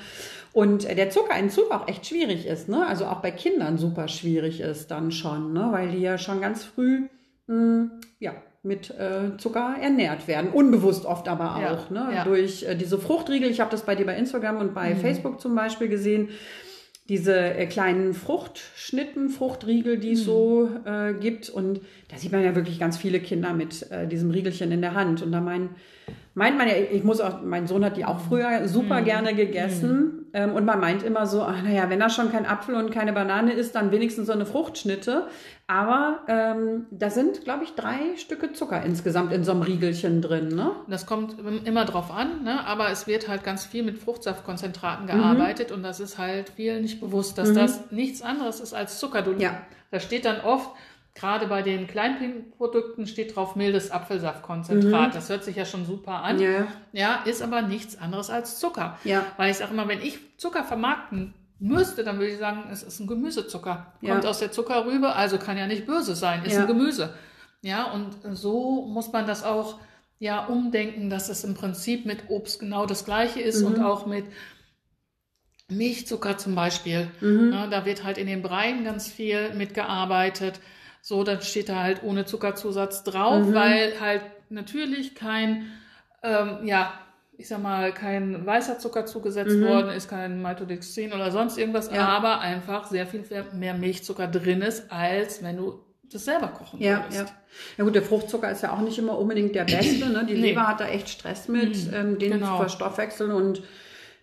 Und 0.53 0.85
äh, 0.85 0.95
der 0.95 1.09
Zuckerentzug 1.09 1.71
auch 1.71 1.89
echt 1.89 2.07
schwierig 2.07 2.47
ist, 2.47 2.69
ne? 2.69 2.87
Also 2.87 3.07
auch 3.07 3.21
bei 3.21 3.31
Kindern 3.31 3.79
super 3.79 4.07
schwierig 4.07 4.61
ist 4.61 4.91
dann 4.91 5.13
schon, 5.13 5.55
ne? 5.55 5.69
Weil 5.71 5.93
die 5.93 5.99
ja 5.99 6.19
schon 6.19 6.43
ganz 6.43 6.63
früh 6.63 7.09
mh, 7.47 7.55
hm, 7.55 7.91
ja, 8.21 8.35
mit 8.65 8.91
äh, 8.91 9.37
Zucker 9.37 9.77
ernährt 9.81 10.27
werden. 10.27 10.51
Unbewusst 10.51 11.05
oft 11.05 11.29
aber 11.29 11.57
auch. 11.57 11.91
Ja, 11.91 12.07
ne? 12.07 12.15
Ja. 12.15 12.25
Durch 12.25 12.63
äh, 12.63 12.75
diese 12.75 12.99
Fruchtriegel. 12.99 13.51
Ich 13.51 13.61
habe 13.61 13.71
das 13.71 13.83
bei 13.83 13.95
dir 13.95 14.07
bei 14.07 14.17
Instagram 14.17 14.57
und 14.57 14.75
bei 14.75 14.95
mhm. 14.95 14.99
Facebook 14.99 15.41
zum 15.41 15.55
Beispiel 15.55 15.89
gesehen. 15.89 16.31
Diese 17.09 17.37
äh, 17.37 17.67
kleinen 17.67 18.15
Fruchtschnitten, 18.15 19.29
Fruchtriegel, 19.29 19.99
die 19.99 20.13
es 20.13 20.21
mhm. 20.21 20.25
so 20.25 20.71
äh, 20.87 21.13
gibt. 21.13 21.51
Und 21.51 21.83
da 22.09 22.17
sieht 22.17 22.33
man 22.33 22.43
ja 22.43 22.55
wirklich 22.55 22.81
ganz 22.81 22.97
viele 22.97 23.21
Kinder 23.21 23.53
mit 23.53 23.91
äh, 23.91 24.07
diesem 24.07 24.31
Riegelchen 24.31 24.73
in 24.73 24.81
der 24.81 24.95
Hand. 24.95 25.23
Und 25.23 25.33
da 25.33 25.43
meinen 25.43 25.71
meint 26.35 26.59
man 26.59 26.69
ja, 26.69 26.75
ich 26.75 27.05
muss 27.05 27.21
auch, 27.21 27.43
mein 27.43 27.67
Sohn 27.67 27.85
hat 27.85 27.97
die 27.97 28.05
auch 28.05 28.19
früher 28.19 28.67
super 28.67 29.01
mhm. 29.01 29.05
gerne 29.05 29.35
gegessen. 29.35 29.91
Mhm. 29.91 30.27
Ähm, 30.33 30.53
und 30.55 30.65
man 30.65 30.81
meint 30.81 31.05
immer 31.05 31.27
so, 31.27 31.43
ach 31.43 31.63
naja, 31.63 31.89
wenn 31.89 32.01
da 32.01 32.11
schon 32.11 32.33
kein 32.33 32.45
Apfel 32.45 32.75
und 32.75 32.91
keine 32.91 33.13
Banane 33.13 33.53
ist, 33.53 33.77
dann 33.77 33.93
wenigstens 33.93 34.27
so 34.27 34.33
eine 34.33 34.45
Fruchtschnitte. 34.45 35.29
Aber 35.69 36.19
ähm, 36.29 36.87
da 36.91 37.09
sind, 37.09 37.45
glaube 37.45 37.65
ich, 37.65 37.75
drei 37.75 38.17
Stücke 38.17 38.53
Zucker 38.53 38.83
insgesamt 38.83 39.33
in 39.33 39.45
so 39.45 39.53
einem 39.53 39.63
Riegelchen 39.63 40.21
drin. 40.21 40.49
Ne? 40.49 40.73
Das 40.89 41.07
kommt 41.07 41.37
immer 41.65 41.85
drauf 41.85 42.11
an, 42.11 42.43
ne? 42.43 42.67
aber 42.67 42.91
es 42.91 43.07
wird 43.07 43.29
halt 43.29 43.45
ganz 43.45 43.65
viel 43.65 43.85
mit 43.85 43.99
Fruchtsaftkonzentraten 43.99 45.07
gearbeitet 45.07 45.71
mhm. 45.71 45.77
und 45.77 45.83
das 45.85 46.01
ist 46.01 46.19
halt 46.19 46.51
vielen 46.51 46.83
nicht 46.83 47.01
bewusst, 47.01 47.39
dass 47.39 47.51
mhm. 47.51 47.55
das 47.55 47.91
nichts 47.93 48.21
anderes 48.21 48.61
ist 48.61 48.75
als 48.75 48.99
Zucker. 48.99 49.23
Du, 49.23 49.33
ja. 49.33 49.59
Da 49.91 50.01
steht 50.01 50.25
dann 50.25 50.41
oft, 50.41 50.71
Gerade 51.15 51.47
bei 51.47 51.63
den 51.63 51.87
Kleinprodukten 51.87 53.07
steht 53.07 53.37
drauf 53.37 53.55
mildes 53.55 53.91
Apfelsaftkonzentrat. 53.93 55.11
Mhm. 55.11 55.15
Das 55.15 55.29
hört 55.29 55.45
sich 55.45 55.55
ja 55.55 55.65
schon 55.65 55.87
super 55.87 56.23
an. 56.25 56.41
Ja. 56.41 56.67
ja, 56.93 57.23
ist 57.25 57.41
aber 57.41 57.63
nichts 57.63 57.97
anderes 57.97 58.31
als 58.31 58.59
Zucker. 58.59 58.99
Ja. 59.05 59.25
Weil 59.37 59.53
ich 59.53 59.59
sage 59.59 59.73
immer, 59.73 59.87
wenn 59.87 60.01
ich 60.03 60.19
Zucker 60.39 60.65
vermarkten 60.65 61.33
müsste, 61.61 62.03
dann 62.03 62.19
würde 62.19 62.33
ich 62.33 62.39
sagen, 62.39 62.65
es 62.73 62.83
ist 62.83 62.99
ein 62.99 63.07
Gemüsezucker. 63.07 63.95
Kommt 64.01 64.25
Ja. 64.25 64.29
aus 64.29 64.41
der 64.41 64.51
Zuckerrübe, 64.51 65.15
also 65.15 65.39
kann 65.39 65.57
ja 65.57 65.69
nicht 65.69 65.87
böse 65.87 66.17
sein, 66.17 66.45
ist 66.45 66.55
Ja. 66.55 66.63
ein 66.63 66.67
Gemüse. 66.67 67.15
Ja, 67.63 67.93
und 67.93 68.17
so 68.37 68.83
muss 68.87 69.13
man 69.13 69.27
das 69.27 69.45
auch 69.45 69.79
ja 70.19 70.45
umdenken, 70.47 71.11
dass 71.11 71.29
es 71.29 71.45
im 71.45 71.55
Prinzip 71.55 72.07
mit 72.07 72.29
Obst 72.29 72.59
genau 72.59 72.87
das 72.87 73.05
gleiche 73.05 73.41
ist 73.41 73.63
und 73.63 73.79
Mhm. 73.79 73.85
auch 73.85 74.05
mit 74.07 74.25
Milchzucker 75.69 76.37
zum 76.37 76.55
Beispiel. 76.55 77.09
Mhm. 77.21 77.53
Ja, 77.53 77.67
da 77.69 77.85
wird 77.87 78.05
halt 78.05 78.19
in 78.19 78.27
den 78.27 78.43
Breien 78.43 78.85
ganz 78.85 79.09
viel 79.09 79.55
mitgearbeitet. 79.55 80.61
So, 81.07 81.23
dann 81.23 81.43
steht 81.43 81.69
da 81.69 81.83
halt 81.83 82.03
ohne 82.03 82.25
Zuckerzusatz 82.25 83.05
drauf, 83.05 83.45
Mhm. 83.49 83.55
weil 83.55 84.01
halt 84.01 84.23
natürlich 84.49 85.15
kein, 85.15 85.67
ähm, 86.23 86.61
ja, 86.65 86.95
ich 87.37 87.47
sag 87.47 87.61
mal, 87.63 87.93
kein 87.93 88.47
weißer 88.47 88.79
Zucker 88.79 89.05
zugesetzt 89.05 89.55
Mhm. 89.59 89.67
worden 89.67 89.89
ist, 89.91 90.09
kein 90.09 90.41
Maltodextrin 90.41 91.13
oder 91.13 91.31
sonst 91.31 91.59
irgendwas, 91.59 91.91
Ja. 91.93 92.09
aber 92.09 92.41
einfach 92.41 92.87
sehr 92.87 93.07
viel 93.07 93.23
mehr 93.53 93.75
Milchzucker 93.75 94.29
drin 94.29 94.63
ist, 94.63 94.91
als 94.91 95.43
wenn 95.43 95.59
du 95.59 95.81
das 96.11 96.25
selber 96.25 96.49
kochen 96.49 96.81
Ja, 96.81 97.03
würdest. 97.03 97.19
ja. 97.19 97.27
Ja 97.77 97.85
gut, 97.85 97.95
der 97.95 98.03
Fruchtzucker 98.03 98.51
ist 98.51 98.63
ja 98.63 98.73
auch 98.73 98.81
nicht 98.81 98.99
immer 98.99 99.19
unbedingt 99.19 99.55
der 99.55 99.65
beste. 99.65 100.09
Ne? 100.09 100.25
Die 100.27 100.33
Nee. 100.33 100.41
Leber 100.53 100.67
hat 100.69 100.81
da 100.81 100.87
echt 100.89 101.11
Stress 101.11 101.49
mit, 101.49 101.77
ähm, 101.93 102.19
den 102.19 102.33
genau. 102.33 102.53
zu 102.53 102.57
verstoffwechseln 102.57 103.31
und 103.31 103.63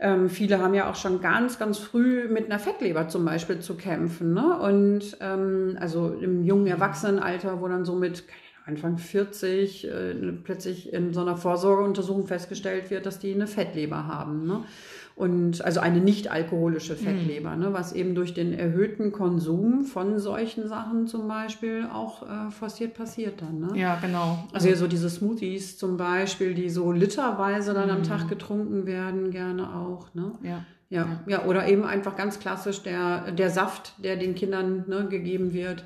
ähm, 0.01 0.29
viele 0.29 0.60
haben 0.60 0.74
ja 0.74 0.89
auch 0.89 0.96
schon 0.96 1.22
ganz, 1.22 1.60
ganz 1.60 1.77
früh 1.77 2.27
mit 2.27 2.46
einer 2.46 2.58
Fettleber 2.58 3.08
zum 3.08 3.24
Beispiel 3.24 3.60
zu 3.60 3.75
kämpfen. 3.75 4.34
Ne? 4.34 4.60
Und 4.60 5.15
ähm, 5.22 5.77
also 5.79 6.10
im 6.10 6.43
jungen 6.43 6.65
Erwachsenenalter, 6.65 7.62
wo 7.62 7.67
dann 7.67 7.86
so 7.86 7.96
mit 7.96 8.24
Anfang 8.65 8.98
40 8.98 9.88
äh, 9.88 10.13
plötzlich 10.43 10.91
in 10.91 11.13
so 11.13 11.22
einer 11.22 11.38
Vorsorgeuntersuchung 11.38 12.25
festgestellt 12.25 12.89
wird, 12.89 13.05
dass 13.05 13.20
die 13.20 13.34
eine 13.34 13.46
Fettleber 13.46 14.08
haben. 14.08 14.48
Ne? 14.48 14.63
Und 15.22 15.63
also 15.63 15.80
eine 15.82 16.00
nicht 16.00 16.32
alkoholische 16.32 16.96
Fettleber, 16.96 17.56
ne? 17.56 17.74
was 17.74 17.94
eben 17.94 18.16
durch 18.16 18.34
den 18.34 18.54
erhöhten 18.58 19.12
Konsum 19.12 19.84
von 19.84 20.18
solchen 20.18 20.68
Sachen 20.68 21.06
zum 21.06 21.28
Beispiel 21.28 21.88
auch 21.94 22.24
äh, 22.24 22.50
forciert 22.50 22.96
passiert 22.96 23.40
dann. 23.44 23.60
Ne? 23.60 23.80
Ja, 23.80 24.00
genau. 24.01 24.48
Also 24.51 24.66
hier 24.66 24.75
so 24.78 24.88
diese 24.88 25.12
Smoothies 25.12 25.78
zum 25.78 25.96
Beispiel, 25.96 26.56
die 26.56 26.72
so 26.72 26.92
literweise 26.92 27.75
dann 27.75 27.90
Mhm. 27.90 27.96
am 27.98 28.04
Tag 28.04 28.30
getrunken 28.30 28.88
werden, 28.88 29.30
gerne 29.30 29.75
auch. 29.75 30.12
Ne? 30.16 30.32
Ja. 30.42 30.66
Ja, 30.90 31.06
ja, 31.28 31.46
oder 31.46 31.68
eben 31.68 31.86
einfach 31.86 32.16
ganz 32.18 32.40
klassisch 32.40 32.82
der, 32.82 33.32
der 33.32 33.51
Saft, 33.51 33.94
der 34.04 34.18
den 34.18 34.34
Kindern 34.34 34.86
ne, 34.88 35.08
gegeben 35.08 35.54
wird, 35.54 35.86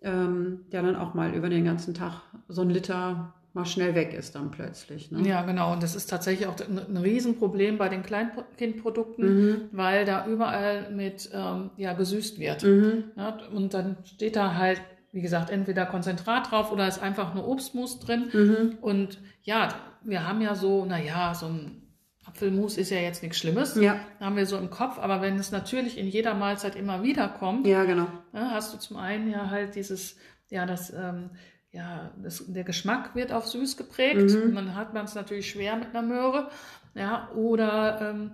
ähm, 0.00 0.60
der 0.72 0.82
dann 0.82 0.96
auch 0.96 1.12
mal 1.12 1.34
über 1.34 1.50
den 1.50 1.66
ganzen 1.66 1.92
Tag 1.92 2.22
so 2.48 2.62
ein 2.62 2.70
Liter 2.70 3.34
mal 3.54 3.64
schnell 3.64 3.94
weg 3.94 4.12
ist 4.12 4.34
dann 4.34 4.50
plötzlich. 4.50 5.10
Ne? 5.10 5.26
Ja, 5.26 5.42
genau. 5.42 5.72
Und 5.72 5.82
das 5.82 5.94
ist 5.94 6.06
tatsächlich 6.10 6.46
auch 6.48 6.56
ein, 6.60 6.96
Riesenproblem 6.96 7.78
bei 7.78 7.88
den 7.88 8.02
Kleinkindprodukten, 8.02 9.24
Mhm. 9.24 9.60
weil 9.72 10.04
da 10.04 10.26
überall 10.26 10.90
mit 10.90 11.30
ähm, 11.32 11.70
ja, 11.76 11.92
gesüßt 11.92 12.38
wird. 12.38 12.62
Mhm. 12.64 13.04
Ja, 13.16 13.38
und 13.54 13.72
dann 13.74 13.96
steht 14.04 14.36
da 14.36 14.54
halt, 14.54 14.80
wie 15.12 15.22
gesagt, 15.22 15.50
entweder 15.50 15.86
Konzentrat 15.86 16.50
drauf 16.50 16.72
oder 16.72 16.88
ist 16.88 17.00
einfach 17.00 17.34
nur 17.34 17.46
Obstmus 17.48 18.00
drin. 18.00 18.28
Mhm. 18.32 18.78
Und 18.80 19.18
ja, 19.42 19.68
wir 20.02 20.26
haben 20.28 20.40
ja 20.40 20.54
so, 20.54 20.84
naja, 20.84 21.34
so 21.34 21.46
ein 21.46 21.82
Apfelmus 22.26 22.76
ist 22.78 22.90
ja 22.90 22.98
jetzt 22.98 23.22
nichts 23.22 23.38
Schlimmes. 23.38 23.76
Ja, 23.76 23.96
Haben 24.18 24.36
wir 24.36 24.46
so 24.46 24.56
im 24.56 24.70
Kopf, 24.70 24.98
aber 24.98 25.20
wenn 25.20 25.36
es 25.36 25.52
natürlich 25.52 25.98
in 25.98 26.08
jeder 26.08 26.34
Mahlzeit 26.34 26.74
immer 26.74 27.02
wieder 27.02 27.28
kommt, 27.28 27.66
ja, 27.66 27.84
genau. 27.84 28.06
ja, 28.32 28.50
hast 28.50 28.74
du 28.74 28.78
zum 28.78 28.96
einen 28.96 29.30
ja 29.30 29.50
halt 29.50 29.74
dieses, 29.76 30.16
ja, 30.50 30.64
das, 30.66 30.90
ähm, 30.90 31.30
ja, 31.74 32.10
das, 32.22 32.44
der 32.46 32.62
Geschmack 32.64 33.14
wird 33.14 33.32
auf 33.32 33.46
süß 33.46 33.76
geprägt. 33.76 34.30
Mhm. 34.30 34.42
Und 34.50 34.54
dann 34.54 34.76
hat 34.76 34.94
man 34.94 35.04
es 35.04 35.14
natürlich 35.14 35.50
schwer 35.50 35.76
mit 35.76 35.88
einer 35.90 36.02
Möhre. 36.02 36.48
Ja, 36.94 37.28
oder, 37.34 38.00
ähm, 38.00 38.30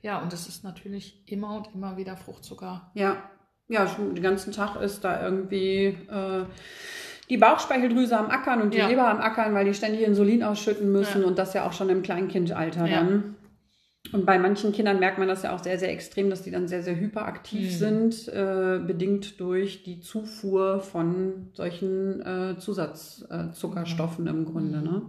ja, 0.00 0.20
und 0.20 0.32
es 0.32 0.46
ist 0.46 0.62
natürlich 0.62 1.22
immer 1.26 1.56
und 1.56 1.74
immer 1.74 1.96
wieder 1.96 2.16
Fruchtzucker. 2.16 2.90
Ja, 2.94 3.16
ja, 3.68 3.88
schon 3.88 4.14
den 4.14 4.22
ganzen 4.22 4.52
Tag 4.52 4.80
ist 4.80 5.02
da 5.02 5.22
irgendwie 5.24 5.86
äh, 6.08 6.44
die 7.28 7.36
Bauchspeicheldrüse 7.38 8.16
am 8.16 8.30
Ackern 8.30 8.62
und 8.62 8.74
die 8.74 8.78
Ja. 8.78 8.86
Leber 8.86 9.08
am 9.08 9.18
Ackern, 9.20 9.54
weil 9.54 9.64
die 9.64 9.74
ständig 9.74 10.02
Insulin 10.02 10.44
ausschütten 10.44 10.92
müssen 10.92 11.22
Ja. 11.22 11.26
und 11.26 11.36
das 11.38 11.54
ja 11.54 11.66
auch 11.66 11.72
schon 11.72 11.88
im 11.88 12.02
Kleinkindalter 12.02 12.86
Ja. 12.86 12.98
dann. 13.00 13.34
Und 14.14 14.26
bei 14.26 14.38
manchen 14.38 14.70
Kindern 14.70 15.00
merkt 15.00 15.18
man 15.18 15.26
das 15.26 15.42
ja 15.42 15.52
auch 15.52 15.58
sehr, 15.64 15.76
sehr 15.76 15.90
extrem, 15.90 16.30
dass 16.30 16.42
die 16.42 16.52
dann 16.52 16.68
sehr, 16.68 16.84
sehr 16.84 16.94
hyperaktiv 16.94 17.64
Mhm. 17.64 17.76
sind, 17.76 18.28
äh, 18.28 18.78
bedingt 18.78 19.40
durch 19.40 19.82
die 19.82 20.00
Zufuhr 20.00 20.78
von 20.78 21.48
solchen 21.52 22.20
äh, 22.24 22.56
Zusatzzuckerstoffen 22.56 24.28
im 24.28 24.44
Grunde. 24.44 24.78
Mhm. 24.78 24.84
Ne? 24.84 25.02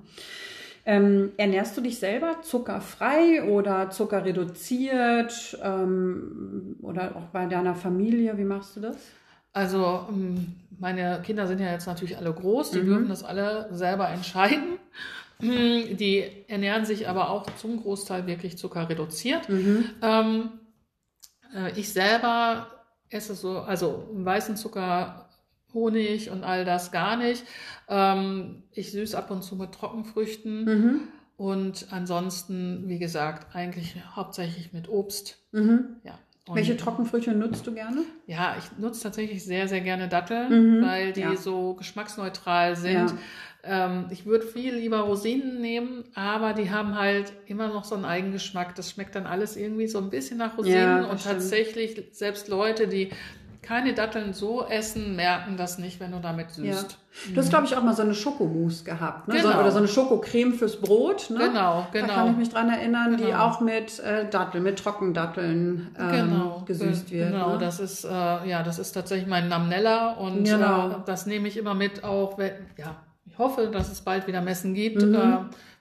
Ähm, 0.88 1.32
ernährst 1.38 1.78
du 1.78 1.82
dich 1.82 2.00
selber 2.00 2.42
zuckerfrei 2.42 3.44
oder 3.44 3.92
zuckerreduziert 3.92 5.56
ähm, 5.64 6.76
oder 6.82 7.16
auch 7.16 7.26
bei 7.32 7.46
deiner 7.46 7.76
Familie? 7.76 8.36
Wie 8.40 8.44
machst 8.44 8.76
du 8.76 8.80
das? 8.82 8.98
Also, 9.54 10.08
ähm, 10.10 10.48
meine 10.80 11.22
Kinder 11.24 11.46
sind 11.46 11.60
ja 11.62 11.72
jetzt 11.72 11.86
natürlich 11.86 12.18
alle 12.18 12.34
groß, 12.34 12.72
die 12.72 12.80
Mhm. 12.80 12.86
dürfen 12.88 13.10
das 13.10 13.24
alle 13.24 13.68
selber 13.72 14.10
entscheiden. 14.10 14.75
Mm, 15.42 15.98
Die 15.98 16.24
ernähren 16.48 16.86
sich 16.86 17.08
aber 17.08 17.30
auch 17.30 17.46
zum 17.58 17.82
Großteil 17.82 18.26
wirklich 18.28 18.58
zuckerreduziert. 18.58 19.50
Mhm. 19.50 19.86
Ähm, 20.02 20.50
äh, 21.56 21.72
ich 21.80 21.92
selber 21.92 22.68
esse 23.10 23.36
so, 23.36 23.60
also 23.60 24.08
weißen 24.14 24.56
Zucker, 24.58 25.30
Honig 25.74 26.30
und 26.30 26.44
all 26.46 26.64
das 26.64 26.92
gar 26.92 27.18
nicht. 27.18 27.44
Ähm, 27.90 28.64
ich 28.72 28.92
süß 28.94 29.14
ab 29.16 29.30
und 29.30 29.44
zu 29.44 29.56
mit 29.58 29.74
Trockenfrüchten 29.74 30.64
Mhm. 30.64 31.02
und 31.38 31.88
ansonsten, 31.92 32.88
wie 32.88 32.98
gesagt, 32.98 33.54
eigentlich 33.56 33.96
hauptsächlich 34.16 34.72
mit 34.72 34.88
Obst. 34.88 35.38
Mhm. 35.52 35.98
Ja. 36.04 36.18
Und, 36.48 36.56
Welche 36.58 36.78
Trockenfrüchte 36.78 37.32
nutzt 37.34 37.66
du 37.68 37.74
gerne? 37.74 38.04
Ja, 38.28 38.56
ich 38.60 38.78
nutze 38.78 39.02
tatsächlich 39.02 39.44
sehr, 39.44 39.68
sehr 39.68 39.82
gerne 39.82 40.08
Datteln, 40.08 40.78
Mhm, 40.78 40.86
weil 40.86 41.12
die 41.12 41.22
ja. 41.22 41.36
so 41.36 41.74
geschmacksneutral 41.74 42.76
sind. 42.76 42.94
Ja. 42.94 43.18
Ähm, 43.68 44.06
ich 44.12 44.26
würde 44.26 44.46
viel 44.46 44.76
lieber 44.76 45.00
Rosinen 45.00 45.60
nehmen, 45.62 46.04
aber 46.14 46.54
die 46.54 46.70
haben 46.72 46.98
halt 47.00 47.34
immer 47.48 47.68
noch 47.68 47.84
so 47.84 47.96
einen 47.96 48.06
Eigengeschmack. 48.06 48.76
Das 48.76 48.92
schmeckt 48.92 49.16
dann 49.16 49.26
alles 49.26 49.56
irgendwie 49.58 49.88
so 49.88 49.98
ein 49.98 50.10
bisschen 50.10 50.38
nach 50.38 50.58
Rosinen. 50.58 50.78
Ja, 50.78 50.98
und 51.06 51.20
stimmt. 51.20 51.36
tatsächlich, 51.36 52.02
selbst 52.12 52.48
Leute, 52.48 52.88
die 52.88 53.10
keine 53.62 53.96
Datteln 53.96 54.34
so 54.34 54.64
essen, 54.68 55.16
merken 55.16 55.58
das 55.58 55.80
nicht, 55.80 56.00
wenn 56.00 56.12
du 56.12 56.20
damit 56.20 56.52
süßt. 56.52 57.00
Du 57.34 57.38
hast, 57.38 57.50
glaube 57.50 57.66
ich, 57.66 57.76
auch 57.76 57.82
mal 57.82 57.96
so 57.96 58.04
eine 58.04 58.14
Schokomousse 58.14 58.84
gehabt, 58.84 59.28
ne? 59.28 59.40
so, 59.42 59.48
Genau. 59.48 59.60
oder 59.60 59.72
so 59.72 59.80
eine 59.80 59.88
Schokocreme 59.88 60.54
fürs 60.54 60.80
Brot. 60.80 61.32
Ne? 61.32 61.40
Genau, 61.48 61.88
Da 61.92 62.00
genau. 62.02 62.14
kann 62.14 62.32
ich 62.32 62.38
mich 62.38 62.50
dran 62.50 62.70
erinnern, 62.70 63.18
die 63.18 63.24
Genau. 63.24 63.40
auch 63.48 63.62
mit 63.62 63.98
äh, 64.02 64.30
Datteln, 64.30 64.64
mit 64.64 64.78
Trockendatteln 64.78 65.96
ähm, 65.98 66.12
genau, 66.12 66.62
gesüßt 66.68 67.08
ge- 67.10 67.22
wird. 67.22 67.32
Genau, 67.32 67.54
ne? 67.54 67.58
das 67.58 67.80
ist 67.80 68.04
äh, 68.06 68.10
ja, 68.10 68.62
das 68.64 68.78
ist 68.78 68.92
tatsächlich 68.92 69.28
mein 69.28 69.48
Namnella 69.48 70.12
und 70.14 70.44
Genau. 70.44 70.90
äh, 70.90 70.96
das 71.06 71.26
nehme 71.26 71.48
ich 71.48 71.58
immer 71.58 71.74
mit, 71.74 72.04
auch 72.04 72.38
wenn, 72.38 72.52
ja, 72.78 72.96
ich 73.36 73.40
hoffe, 73.40 73.68
dass 73.68 73.92
es 73.92 74.00
bald 74.02 74.28
wieder 74.28 74.42
Messen 74.42 74.74
gibt, 74.74 75.02
Mhm. 75.02 75.14
äh, 75.14 75.38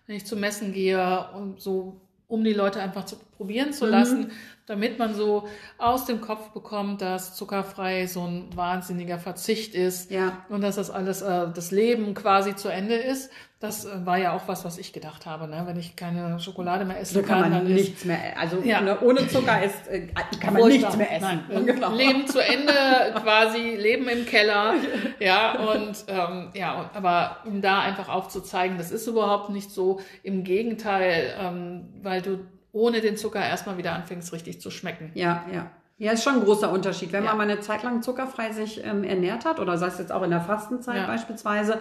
wenn 0.08 0.16
ich 0.16 0.26
zu 0.26 0.36
Messen 0.36 0.72
gehe 0.72 1.26
und 1.34 1.60
so, 1.60 2.00
um 2.26 2.42
die 2.42 2.52
Leute 2.52 2.80
einfach 2.80 3.04
zu 3.04 3.14
probieren 3.36 3.72
zu 3.72 3.84
Mhm. 3.84 3.90
lassen, 3.92 4.30
damit 4.66 4.98
man 4.98 5.14
so 5.14 5.46
aus 5.78 6.04
dem 6.06 6.20
Kopf 6.20 6.50
bekommt, 6.50 7.00
dass 7.00 7.36
zuckerfrei 7.36 8.06
so 8.06 8.22
ein 8.26 8.48
wahnsinniger 8.56 9.18
Verzicht 9.18 9.74
ist 9.74 10.10
Ja. 10.10 10.44
und 10.48 10.62
dass 10.62 10.76
das 10.76 10.90
alles 10.90 11.22
äh, 11.22 11.46
das 11.54 11.70
Leben 11.70 12.14
quasi 12.14 12.56
zu 12.56 12.68
Ende 12.68 12.96
ist. 12.96 13.30
Das 13.64 13.86
äh, 13.86 14.04
war 14.04 14.18
ja 14.18 14.32
auch 14.32 14.42
was, 14.46 14.64
was 14.64 14.76
ich 14.76 14.92
gedacht 14.92 15.24
habe, 15.24 15.48
ne? 15.48 15.62
wenn 15.64 15.78
ich 15.78 15.96
keine 15.96 16.38
Schokolade 16.38 16.84
mehr 16.84 17.00
essen 17.00 17.14
Da 17.14 17.22
kann 17.22 17.40
man 17.40 17.50
dann 17.50 17.66
ist 17.66 17.72
nichts 17.72 18.04
mehr, 18.04 18.38
also 18.38 18.58
Ja. 18.62 18.82
ne, 18.82 19.00
ohne 19.00 19.26
Zucker 19.26 19.62
ist, 19.62 19.88
äh, 19.88 20.08
kann 20.38 20.52
man 20.52 20.68
nichts 20.68 20.96
mehr 20.96 21.10
essen. 21.10 21.42
Nein. 21.48 21.64
Genau. 21.66 21.94
Leben 21.94 22.26
zu 22.26 22.40
Ende, 22.44 22.72
quasi 23.22 23.76
Leben 23.76 24.08
im 24.08 24.26
Keller. 24.26 24.74
Ja, 25.18 25.58
und 25.58 26.04
ähm, 26.08 26.50
ja, 26.54 26.90
aber 26.92 27.38
um 27.46 27.62
da 27.62 27.80
einfach 27.80 28.08
aufzuzeigen, 28.08 28.76
das 28.76 28.90
ist 28.90 29.06
überhaupt 29.06 29.48
nicht 29.50 29.70
so. 29.70 30.00
Im 30.22 30.44
Gegenteil, 30.44 31.34
ähm, 31.40 31.88
weil 32.02 32.20
du 32.20 32.40
ohne 32.72 33.00
den 33.00 33.16
Zucker 33.16 33.40
erstmal 33.40 33.78
wieder 33.78 33.92
anfängst, 33.92 34.32
richtig 34.32 34.60
zu 34.60 34.70
schmecken. 34.70 35.12
Ja, 35.14 35.44
ja. 35.52 35.70
Ja, 35.96 36.10
ist 36.10 36.24
schon 36.24 36.34
ein 36.34 36.44
großer 36.44 36.72
Unterschied. 36.72 37.12
Wenn 37.12 37.22
Ja. 37.22 37.30
man 37.34 37.38
mal 37.46 37.50
eine 37.50 37.60
Zeit 37.60 37.84
lang 37.84 38.02
zuckerfrei 38.02 38.50
sich 38.52 38.82
ähm, 38.84 39.04
ernährt 39.04 39.44
hat, 39.44 39.60
oder 39.60 39.78
sei 39.78 39.86
es 39.86 39.98
jetzt 39.98 40.10
auch 40.10 40.22
in 40.24 40.30
der 40.30 40.40
Fastenzeit 40.40 40.96
Ja. 40.96 41.06
beispielsweise, 41.06 41.78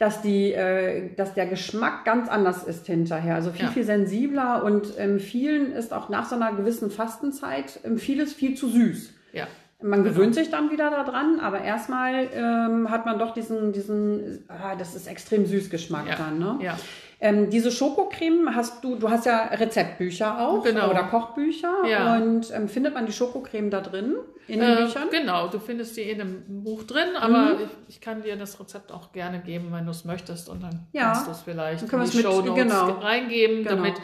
dass, 0.00 0.20
die, 0.20 0.52
äh, 0.52 1.14
dass 1.14 1.34
der 1.34 1.46
Geschmack 1.46 2.04
ganz 2.04 2.28
anders 2.28 2.64
ist 2.64 2.86
hinterher. 2.86 3.36
Also 3.36 3.52
viel, 3.52 3.66
Ja. 3.66 3.70
viel 3.70 3.84
sensibler 3.84 4.64
und 4.64 4.88
ähm, 4.98 5.20
vielen 5.20 5.72
ist 5.72 5.92
auch 5.92 6.08
nach 6.08 6.26
so 6.28 6.34
einer 6.34 6.52
gewissen 6.54 6.90
Fastenzeit 6.90 7.78
ähm, 7.84 7.98
vieles 7.98 8.32
viel 8.32 8.56
zu 8.56 8.68
süß. 8.68 9.12
Ja. 9.32 9.46
Man 9.80 10.02
Genau. 10.02 10.14
gewöhnt 10.14 10.34
sich 10.34 10.50
dann 10.50 10.70
wieder 10.72 10.90
daran, 10.90 11.38
aber 11.40 11.60
erstmal 11.60 12.28
ähm, 12.34 12.90
hat 12.90 13.06
man 13.06 13.18
doch 13.20 13.32
diesen, 13.32 13.72
diesen, 13.72 14.44
ah, 14.48 14.74
das 14.76 14.94
ist 14.96 15.06
extrem 15.08 15.46
süß 15.46 15.70
Geschmack 15.70 16.06
Ja. 16.08 16.16
dann, 16.16 16.38
ne? 16.38 16.58
Ja. 16.60 16.76
Ähm, 17.24 17.50
diese 17.50 17.70
Schokocreme 17.70 18.54
hast 18.54 18.82
du, 18.82 18.96
du 18.96 19.08
hast 19.08 19.26
ja 19.26 19.44
Rezeptbücher 19.52 20.40
auch 20.40 20.64
Genau. 20.64 20.90
oder 20.90 21.04
Kochbücher 21.04 21.72
Ja. 21.88 22.16
und 22.16 22.50
ähm, 22.52 22.68
findet 22.68 22.94
man 22.94 23.06
die 23.06 23.12
Schokocreme 23.12 23.70
da 23.70 23.80
drin 23.80 24.16
in 24.48 24.58
den 24.58 24.68
Äh, 24.78 24.82
Büchern? 24.82 25.08
genau, 25.10 25.46
du 25.46 25.60
findest 25.60 25.96
die 25.96 26.02
in 26.02 26.20
einem 26.20 26.42
Buch 26.64 26.82
drin, 26.82 27.10
aber 27.18 27.54
Mhm. 27.54 27.58
ich, 27.86 27.94
ich 27.94 28.00
kann 28.00 28.22
dir 28.22 28.36
das 28.36 28.58
Rezept 28.58 28.90
auch 28.90 29.12
gerne 29.12 29.38
geben, 29.38 29.68
wenn 29.70 29.84
du 29.84 29.92
es 29.92 30.04
möchtest 30.04 30.48
und 30.48 30.64
dann 30.64 30.86
Ja. 30.92 31.12
kannst 31.12 31.28
du 31.28 31.30
es 31.30 31.40
vielleicht 31.42 31.82
in 31.92 32.00
die 32.00 32.22
Show 32.22 32.40
Notes 32.42 32.54
genau. 32.64 32.90
reingeben, 32.98 33.58
Genau. 33.62 33.76
damit 33.76 33.94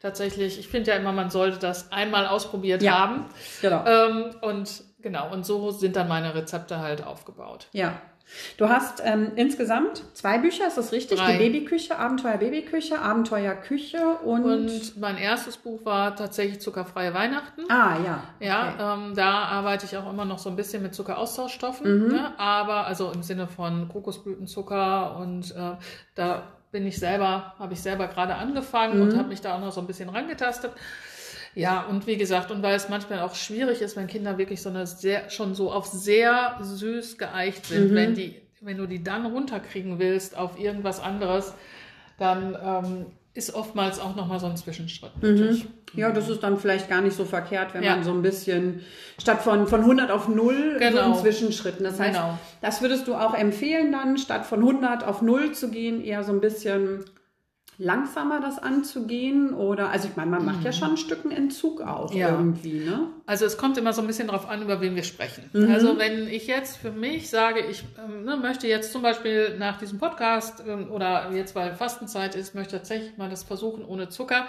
tatsächlich, 0.00 0.60
ich 0.60 0.68
finde 0.68 0.92
ja 0.92 0.96
immer, 0.98 1.10
man 1.10 1.30
sollte 1.30 1.58
das 1.58 1.90
einmal 1.90 2.26
ausprobiert 2.28 2.82
Ja, 2.82 2.92
haben. 3.00 3.24
genau. 3.60 3.84
Ähm, 3.86 4.30
und 4.40 4.84
genau, 5.02 5.32
und 5.32 5.44
so 5.44 5.72
sind 5.72 5.96
dann 5.96 6.06
meine 6.06 6.32
Rezepte 6.34 6.78
halt 6.78 7.04
aufgebaut. 7.04 7.66
Ja. 7.72 8.00
Du 8.56 8.68
hast 8.68 9.02
ähm, 9.04 9.32
insgesamt 9.36 10.02
zwei 10.14 10.38
Bücher, 10.38 10.66
ist 10.66 10.76
das 10.76 10.92
richtig? 10.92 11.18
Drei. 11.18 11.38
Die 11.38 11.50
Babyküche, 11.50 11.98
Abenteuer 11.98 12.36
Babyküche, 12.36 12.98
Abenteuer 12.98 13.54
Küche 13.54 14.16
und, 14.24 14.44
Und 14.44 15.00
mein 15.00 15.16
erstes 15.16 15.56
Buch 15.56 15.84
war 15.84 16.14
tatsächlich 16.14 16.60
Zuckerfreie 16.60 17.14
Weihnachten. 17.14 17.62
Ah, 17.70 17.96
ja. 18.04 18.22
Ja, 18.40 18.74
Okay. 18.74 19.08
ähm, 19.08 19.14
da 19.14 19.44
arbeite 19.44 19.86
ich 19.86 19.96
auch 19.96 20.10
immer 20.10 20.24
noch 20.24 20.38
so 20.38 20.50
ein 20.50 20.56
bisschen 20.56 20.82
mit 20.82 20.94
Zuckeraustauschstoffen, 20.94 22.08
ne? 22.08 22.38
aber 22.38 22.86
also 22.86 23.10
im 23.12 23.22
Sinne 23.22 23.46
von 23.48 23.88
Kokosblütenzucker 23.88 25.16
und 25.16 25.50
äh, 25.52 25.76
da 26.14 26.42
bin 26.70 26.86
ich 26.86 26.98
selber, 26.98 27.54
habe 27.58 27.72
ich 27.72 27.80
selber 27.80 28.08
gerade 28.08 28.34
angefangen 28.34 29.00
und 29.00 29.16
habe 29.16 29.28
mich 29.28 29.40
da 29.40 29.54
auch 29.56 29.60
noch 29.60 29.72
so 29.72 29.80
ein 29.80 29.86
bisschen 29.86 30.10
rangetastet. 30.10 30.72
Ja, 31.58 31.82
und 31.90 32.06
wie 32.06 32.16
gesagt, 32.16 32.50
und 32.50 32.62
weil 32.62 32.76
es 32.76 32.88
manchmal 32.88 33.20
auch 33.20 33.34
schwierig 33.34 33.80
ist, 33.82 33.96
wenn 33.96 34.06
Kinder 34.06 34.38
wirklich 34.38 34.62
so 34.62 34.68
eine 34.68 34.86
sehr, 34.86 35.28
schon 35.30 35.54
so 35.54 35.72
auf 35.72 35.86
sehr 35.86 36.56
süß 36.60 37.18
geeicht 37.18 37.66
sind, 37.66 37.94
wenn 37.94 38.14
die, 38.14 38.36
wenn 38.60 38.76
du 38.76 38.86
die 38.86 39.02
dann 39.02 39.26
runterkriegen 39.26 39.98
willst 39.98 40.36
auf 40.36 40.58
irgendwas 40.58 41.00
anderes, 41.00 41.52
dann 42.18 42.56
ähm, 42.64 43.06
ist 43.34 43.54
oftmals 43.54 44.00
auch 44.00 44.16
nochmal 44.16 44.40
so 44.40 44.46
ein 44.46 44.56
Zwischenschritt 44.56 45.20
nötig. 45.22 45.66
Ja, 45.94 46.10
das 46.10 46.28
ist 46.28 46.42
dann 46.42 46.58
vielleicht 46.58 46.88
gar 46.88 47.00
nicht 47.00 47.16
so 47.16 47.24
verkehrt, 47.24 47.72
wenn 47.74 47.82
Ja. 47.82 47.94
man 47.96 48.04
so 48.04 48.12
ein 48.12 48.22
bisschen 48.22 48.82
statt 49.18 49.42
von, 49.42 49.66
von 49.66 49.80
100 49.80 50.10
auf 50.10 50.28
0 50.28 50.72
so 50.74 50.78
Genau. 50.78 51.00
einen 51.02 51.14
Zwischenschritten. 51.14 51.84
Das 51.84 51.98
heißt, 52.00 52.14
Genau. 52.18 52.38
das 52.60 52.82
würdest 52.82 53.06
du 53.08 53.14
auch 53.14 53.34
empfehlen 53.34 53.90
dann, 53.92 54.16
statt 54.18 54.44
von 54.46 54.60
100 54.60 55.04
auf 55.04 55.22
0 55.22 55.52
zu 55.52 55.70
gehen, 55.70 56.04
eher 56.04 56.22
so 56.24 56.32
ein 56.32 56.40
bisschen 56.40 57.04
langsamer 57.78 58.40
das 58.40 58.58
anzugehen? 58.58 59.54
Oder, 59.54 59.90
also 59.90 60.08
ich 60.08 60.16
meine, 60.16 60.30
man 60.30 60.44
macht 60.44 60.64
ja 60.64 60.72
schon 60.72 60.90
ein 60.90 60.96
Stück 60.96 61.24
Entzug 61.30 61.80
auch 61.80 62.12
Ja. 62.12 62.30
irgendwie, 62.30 62.80
ne? 62.80 63.08
Also 63.26 63.44
es 63.44 63.56
kommt 63.56 63.78
immer 63.78 63.92
so 63.92 64.00
ein 64.00 64.06
bisschen 64.06 64.26
darauf 64.26 64.48
an, 64.48 64.62
über 64.62 64.80
wen 64.80 64.96
wir 64.96 65.04
sprechen. 65.04 65.48
Mhm. 65.52 65.70
Also 65.70 65.96
wenn 65.98 66.26
ich 66.26 66.46
jetzt 66.48 66.76
für 66.76 66.90
mich 66.90 67.30
sage, 67.30 67.60
ich 67.60 67.84
ähm, 68.04 68.24
ne, 68.24 68.36
möchte 68.36 68.66
jetzt 68.66 68.92
zum 68.92 69.02
Beispiel 69.02 69.56
nach 69.58 69.78
diesem 69.78 69.98
Podcast 69.98 70.62
ähm, 70.66 70.90
oder 70.90 71.30
jetzt, 71.32 71.54
weil 71.54 71.74
Fastenzeit 71.74 72.34
ist, 72.34 72.54
möchte 72.54 72.76
tatsächlich 72.76 73.16
mal 73.16 73.30
das 73.30 73.44
versuchen 73.44 73.84
ohne 73.84 74.08
Zucker. 74.08 74.46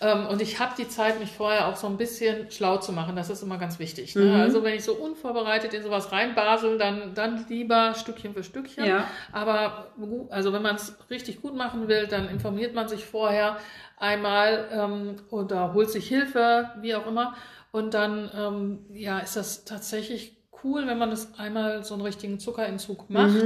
Ähm, 0.00 0.26
und 0.26 0.42
ich 0.42 0.58
habe 0.58 0.74
die 0.76 0.88
Zeit, 0.88 1.20
mich 1.20 1.30
vorher 1.30 1.68
auch 1.68 1.76
so 1.76 1.86
ein 1.86 1.96
bisschen 1.96 2.50
schlau 2.50 2.78
zu 2.78 2.92
machen. 2.92 3.16
Das 3.16 3.30
ist 3.30 3.42
immer 3.42 3.58
ganz 3.58 3.78
wichtig. 3.78 4.14
Ne? 4.16 4.24
Mhm. 4.24 4.40
Also 4.40 4.62
wenn 4.62 4.74
ich 4.74 4.84
so 4.84 4.94
unvorbereitet 4.94 5.72
in 5.72 5.82
sowas 5.82 6.10
reinbasel, 6.10 6.78
dann, 6.78 7.14
dann 7.14 7.46
lieber 7.48 7.94
Stückchen 7.94 8.34
für 8.34 8.42
Stückchen. 8.42 8.84
Ja. 8.84 9.08
Aber 9.32 9.92
also 10.30 10.52
wenn 10.52 10.62
man 10.62 10.76
es 10.76 10.96
richtig 11.10 11.40
gut 11.40 11.54
machen 11.54 11.88
will, 11.88 12.06
dann 12.06 12.28
informiert 12.28 12.74
man 12.74 12.88
sich 12.88 13.04
vorher 13.04 13.58
einmal 13.96 14.68
ähm, 14.72 15.16
oder 15.30 15.72
holt 15.74 15.90
sich 15.90 16.08
Hilfe, 16.08 16.70
wie 16.80 16.94
auch 16.94 17.06
immer. 17.06 17.34
Und 17.70 17.94
dann 17.94 18.30
ähm, 18.36 18.86
ja, 18.92 19.20
ist 19.20 19.36
das 19.36 19.64
tatsächlich 19.64 20.36
cool, 20.64 20.86
wenn 20.86 20.98
man 20.98 21.10
das 21.10 21.38
einmal 21.38 21.84
so 21.84 21.94
einen 21.94 22.02
richtigen 22.02 22.40
Zuckerentzug 22.40 23.10
macht. 23.10 23.36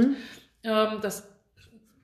Ähm, 0.63 0.97
das 1.01 1.28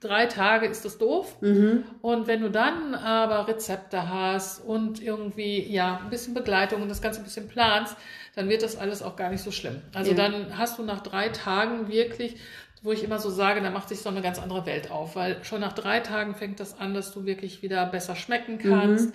drei 0.00 0.26
Tage 0.26 0.66
ist 0.66 0.84
das 0.84 0.98
doof. 0.98 1.36
Und 1.40 2.26
wenn 2.26 2.40
du 2.42 2.50
dann 2.50 2.94
aber 2.94 3.48
Rezepte 3.48 4.08
hast 4.08 4.60
und 4.64 5.02
irgendwie 5.02 5.62
ja 5.72 6.00
ein 6.02 6.10
bisschen 6.10 6.34
Begleitung 6.34 6.82
und 6.82 6.88
das 6.88 7.00
Ganze 7.02 7.20
ein 7.20 7.24
bisschen 7.24 7.48
planst, 7.48 7.96
dann 8.34 8.48
wird 8.48 8.62
das 8.62 8.76
alles 8.76 9.02
auch 9.02 9.16
gar 9.16 9.30
nicht 9.30 9.42
so 9.42 9.50
schlimm. 9.50 9.80
Also 9.94 10.10
Ja. 10.12 10.16
dann 10.16 10.58
hast 10.58 10.78
du 10.78 10.82
nach 10.82 11.00
drei 11.00 11.30
Tagen 11.30 11.88
wirklich, 11.88 12.36
wo 12.82 12.92
ich 12.92 13.02
immer 13.02 13.18
so 13.18 13.30
sage, 13.30 13.62
da 13.62 13.70
macht 13.70 13.88
sich 13.88 14.00
so 14.00 14.10
eine 14.10 14.20
ganz 14.22 14.38
andere 14.38 14.66
Welt 14.66 14.90
auf, 14.90 15.16
weil 15.16 15.42
schon 15.44 15.60
nach 15.60 15.72
drei 15.72 16.00
Tagen 16.00 16.34
fängt 16.34 16.60
das 16.60 16.78
an, 16.78 16.92
dass 16.94 17.12
du 17.12 17.24
wirklich 17.24 17.62
wieder 17.62 17.86
besser 17.86 18.14
schmecken 18.14 18.58
kannst. 18.58 19.12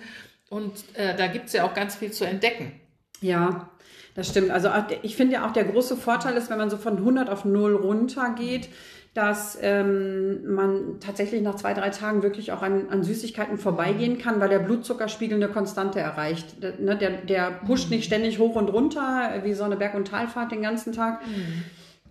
Und 0.50 0.72
äh, 0.94 1.16
da 1.16 1.28
gibt's 1.28 1.52
ja 1.54 1.64
auch 1.64 1.72
ganz 1.72 1.94
viel 1.94 2.10
zu 2.12 2.24
entdecken. 2.26 2.72
Ja, 3.22 3.70
das 4.14 4.28
stimmt. 4.28 4.50
Also 4.50 4.68
der- 4.68 5.02
ich 5.04 5.16
finde 5.16 5.34
ja 5.34 5.46
auch 5.48 5.52
der 5.52 5.64
große 5.64 5.96
Vorteil 5.96 6.36
ist, 6.36 6.50
wenn 6.50 6.58
man 6.58 6.68
so 6.68 6.76
von 6.76 6.98
100 6.98 7.30
auf 7.30 7.44
0 7.46 7.74
runtergeht, 7.76 8.68
dass 9.14 9.58
ähm, 9.60 10.54
man 10.54 10.98
tatsächlich 11.00 11.42
nach 11.42 11.56
zwei, 11.56 11.74
drei 11.74 11.90
Tagen 11.90 12.22
wirklich 12.22 12.50
auch 12.50 12.62
an, 12.62 12.88
an 12.88 13.02
Süßigkeiten 13.02 13.58
vorbeigehen 13.58 14.16
kann, 14.16 14.40
weil 14.40 14.48
der 14.48 14.60
Blutzuckerspiegel 14.60 15.36
eine 15.36 15.52
Konstante 15.52 16.00
erreicht. 16.00 16.62
Der, 16.62 16.78
ne, 16.78 16.96
der, 16.96 17.10
der 17.10 17.50
pusht 17.50 17.90
nicht 17.90 18.04
ständig 18.04 18.38
hoch 18.38 18.54
und 18.54 18.68
runter, 18.68 19.40
wie 19.42 19.52
so 19.52 19.64
eine 19.64 19.76
Berg- 19.76 19.94
und 19.94 20.08
Talfahrt 20.08 20.50
den 20.50 20.62
ganzen 20.62 20.94
Tag. 20.94 21.20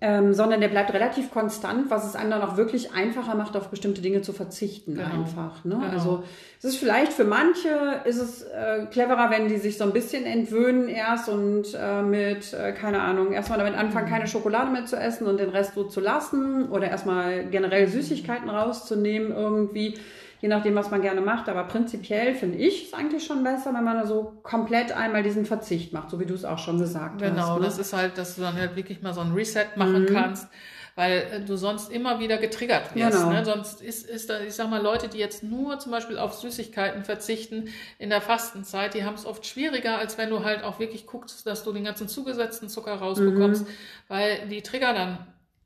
Ähm, 0.04 0.34
sondern 0.34 0.62
der 0.62 0.68
bleibt 0.70 0.92
relativ 0.94 1.30
konstant, 1.30 1.92
was 1.92 2.08
es 2.08 2.16
einem 2.16 2.32
dann 2.32 2.42
auch 2.42 2.58
wirklich 2.58 2.92
einfacher 2.92 3.36
macht, 3.36 3.56
auf 3.56 3.68
bestimmte 3.70 4.02
Dinge 4.02 4.24
zu 4.24 4.34
verzichten 4.34 4.96
Genau. 4.96 5.06
einfach. 5.08 5.64
Ne? 5.64 5.76
Genau. 5.76 5.88
Also 5.94 6.24
es 6.58 6.66
ist 6.66 6.78
vielleicht 6.78 7.14
für 7.14 7.24
manche 7.24 7.70
ist 8.06 8.18
es 8.18 8.42
äh, 8.42 8.88
cleverer, 8.90 9.30
wenn 9.30 9.48
die 9.48 9.58
sich 9.58 9.78
so 9.78 9.84
ein 9.84 9.94
bisschen 9.94 10.26
entwöhnen 10.26 10.88
erst 10.90 11.30
und 11.30 11.68
äh, 11.80 12.02
mit, 12.02 12.52
äh, 12.52 12.72
keine 12.72 13.02
Ahnung, 13.02 13.32
erstmal 13.32 13.60
damit 13.60 13.76
anfangen, 13.76 14.10
keine 14.10 14.26
Schokolade 14.26 14.72
mehr 14.72 14.86
zu 14.86 14.96
essen 14.96 15.28
und 15.28 15.40
den 15.40 15.50
Rest 15.50 15.76
so 15.76 15.84
zu 15.84 16.00
lassen 16.00 16.70
oder 16.70 16.90
erstmal 16.90 17.46
generell 17.46 17.88
Süßigkeiten 17.88 18.50
rauszunehmen 18.50 19.32
irgendwie, 19.32 20.00
je 20.41 20.47
nachdem, 20.47 20.75
was 20.75 20.91
man 20.91 21.01
gerne 21.01 21.21
macht. 21.21 21.47
Aber 21.47 21.63
prinzipiell 21.63 22.36
finde 22.36 22.58
ich 22.58 22.88
es 22.88 22.93
eigentlich 22.93 23.23
schon 23.23 23.43
besser, 23.43 23.73
wenn 23.73 23.84
man 23.84 24.06
so 24.06 24.39
komplett 24.43 24.91
einmal 24.91 25.23
diesen 25.23 25.45
Verzicht 25.45 25.93
macht, 25.93 26.10
so 26.10 26.19
wie 26.19 26.25
du 26.25 26.34
es 26.34 26.43
auch 26.43 26.58
schon 26.58 26.80
gesagt 26.80 27.21
hast. 27.21 27.30
Genau, 27.30 27.60
ne? 27.60 27.65
das 27.65 27.77
ist 27.77 27.93
halt, 27.93 28.17
dass 28.17 28.36
du 28.36 28.41
dann 28.41 28.56
halt 28.56 28.75
wirklich 28.75 29.01
mal 29.01 29.13
so 29.13 29.21
ein 29.21 29.34
Reset 29.34 29.67
machen 29.75 30.08
kannst, 30.08 30.47
weil 30.95 31.27
äh, 31.32 31.41
du 31.41 31.56
sonst 31.58 31.91
immer 31.91 32.19
wieder 32.19 32.38
getriggert 32.38 32.95
wirst. 32.95 33.19
Genau. 33.19 33.32
Ne? 33.32 33.45
Sonst 33.45 33.82
ist, 33.82 34.10
ist 34.10 34.32
da, 34.32 34.41
ich 34.41 34.56
sag 34.56 34.69
mal, 34.69 34.82
Leute, 34.82 35.08
die 35.08 35.19
jetzt 35.19 35.43
nur 35.43 35.77
zum 35.77 35.91
Beispiel 35.91 36.17
auf 36.17 36.34
Süßigkeiten 36.34 37.04
verzichten 37.04 37.69
in 37.99 38.10
der 38.10 38.21
Fastenzeit, 38.21 38.95
die 38.95 39.06
haben 39.06 39.15
es 39.15 39.27
oft 39.27 39.45
schwieriger, 39.45 39.99
als 39.99 40.17
wenn 40.17 40.32
du 40.32 40.43
halt 40.43 40.63
auch 40.63 40.80
wirklich 40.80 41.06
guckst, 41.06 41.45
dass 41.45 41.63
du 41.63 41.71
den 41.71 41.84
ganzen 41.84 42.08
zugesetzten 42.08 42.67
Zucker 42.67 42.95
rausbekommst, 42.95 43.67
weil 44.08 44.47
die 44.47 44.63
Trigger 44.63 44.93
dann 44.93 45.19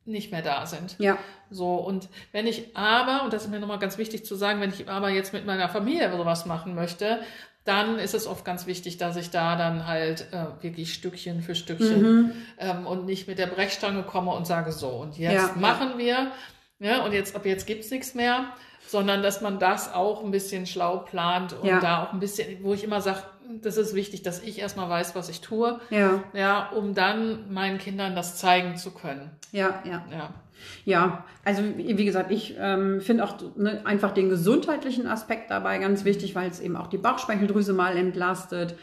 nicht 0.04 0.30
mehr 0.30 0.42
da 0.42 0.66
sind. 0.66 0.96
Ja, 0.98 1.18
So, 1.50 1.74
und 1.76 2.08
wenn 2.32 2.46
ich 2.46 2.76
aber, 2.76 3.22
und 3.24 3.32
das 3.32 3.44
ist 3.44 3.50
mir 3.50 3.60
nochmal 3.60 3.78
ganz 3.78 3.98
wichtig 3.98 4.24
zu 4.24 4.34
sagen, 4.34 4.60
wenn 4.60 4.70
ich 4.70 4.88
aber 4.88 5.10
jetzt 5.10 5.32
mit 5.32 5.46
meiner 5.46 5.68
Familie 5.68 6.10
sowas 6.10 6.46
machen 6.46 6.74
möchte, 6.74 7.20
dann 7.64 7.98
ist 7.98 8.14
es 8.14 8.26
oft 8.28 8.44
ganz 8.44 8.66
wichtig, 8.66 8.96
dass 8.96 9.16
ich 9.16 9.30
da 9.30 9.56
dann 9.56 9.86
halt 9.88 10.28
äh, 10.32 10.62
wirklich 10.62 10.92
Stückchen 10.94 11.42
für 11.42 11.54
Stückchen 11.56 12.32
ähm, 12.58 12.86
und 12.86 13.06
nicht 13.06 13.26
mit 13.26 13.38
der 13.38 13.48
Brechstange 13.48 14.04
komme 14.04 14.30
und 14.32 14.46
sage 14.46 14.70
so, 14.72 14.88
und 14.88 15.18
jetzt 15.18 15.32
Ja, 15.34 15.48
ja. 15.48 15.52
machen 15.56 15.98
wir, 15.98 16.30
ja, 16.78 17.04
und 17.04 17.12
jetzt 17.12 17.34
ab 17.34 17.44
jetzt 17.44 17.66
gibt's 17.66 17.90
nichts 17.90 18.14
mehr, 18.14 18.44
sondern 18.86 19.22
dass 19.22 19.40
man 19.40 19.58
das 19.58 19.92
auch 19.92 20.22
ein 20.22 20.30
bisschen 20.30 20.66
schlau 20.66 20.98
plant 20.98 21.54
und 21.54 21.66
Ja. 21.66 21.80
da 21.80 22.04
auch 22.04 22.12
ein 22.12 22.20
bisschen, 22.20 22.62
wo 22.62 22.72
ich 22.72 22.84
immer 22.84 23.00
sage, 23.00 23.22
das 23.62 23.76
ist 23.76 23.94
wichtig, 23.94 24.22
dass 24.22 24.42
ich 24.42 24.58
erstmal 24.60 24.88
weiß, 24.88 25.14
was 25.16 25.28
ich 25.28 25.40
tue, 25.40 25.80
ja, 25.90 26.22
ja, 26.34 26.68
um 26.70 26.94
dann 26.94 27.52
meinen 27.52 27.78
Kindern 27.78 28.14
das 28.14 28.36
zeigen 28.36 28.76
zu 28.76 28.92
können. 28.92 29.30
ja, 29.52 29.82
ja. 29.84 30.04
Ja. 30.12 30.30
Ja, 30.84 31.24
also 31.44 31.62
wie 31.76 32.04
gesagt, 32.04 32.30
ich 32.30 32.56
ähm, 32.58 33.00
finde 33.00 33.24
auch 33.24 33.36
ne, 33.56 33.80
einfach 33.84 34.12
den 34.12 34.28
gesundheitlichen 34.28 35.06
Aspekt 35.06 35.50
dabei 35.50 35.78
ganz 35.78 36.04
wichtig, 36.04 36.34
weil 36.34 36.50
es 36.50 36.60
eben 36.60 36.76
auch 36.76 36.86
die 36.86 36.98
Bauchspeicheldrüse 36.98 37.72
mal 37.72 37.96
entlastet. 37.96 38.74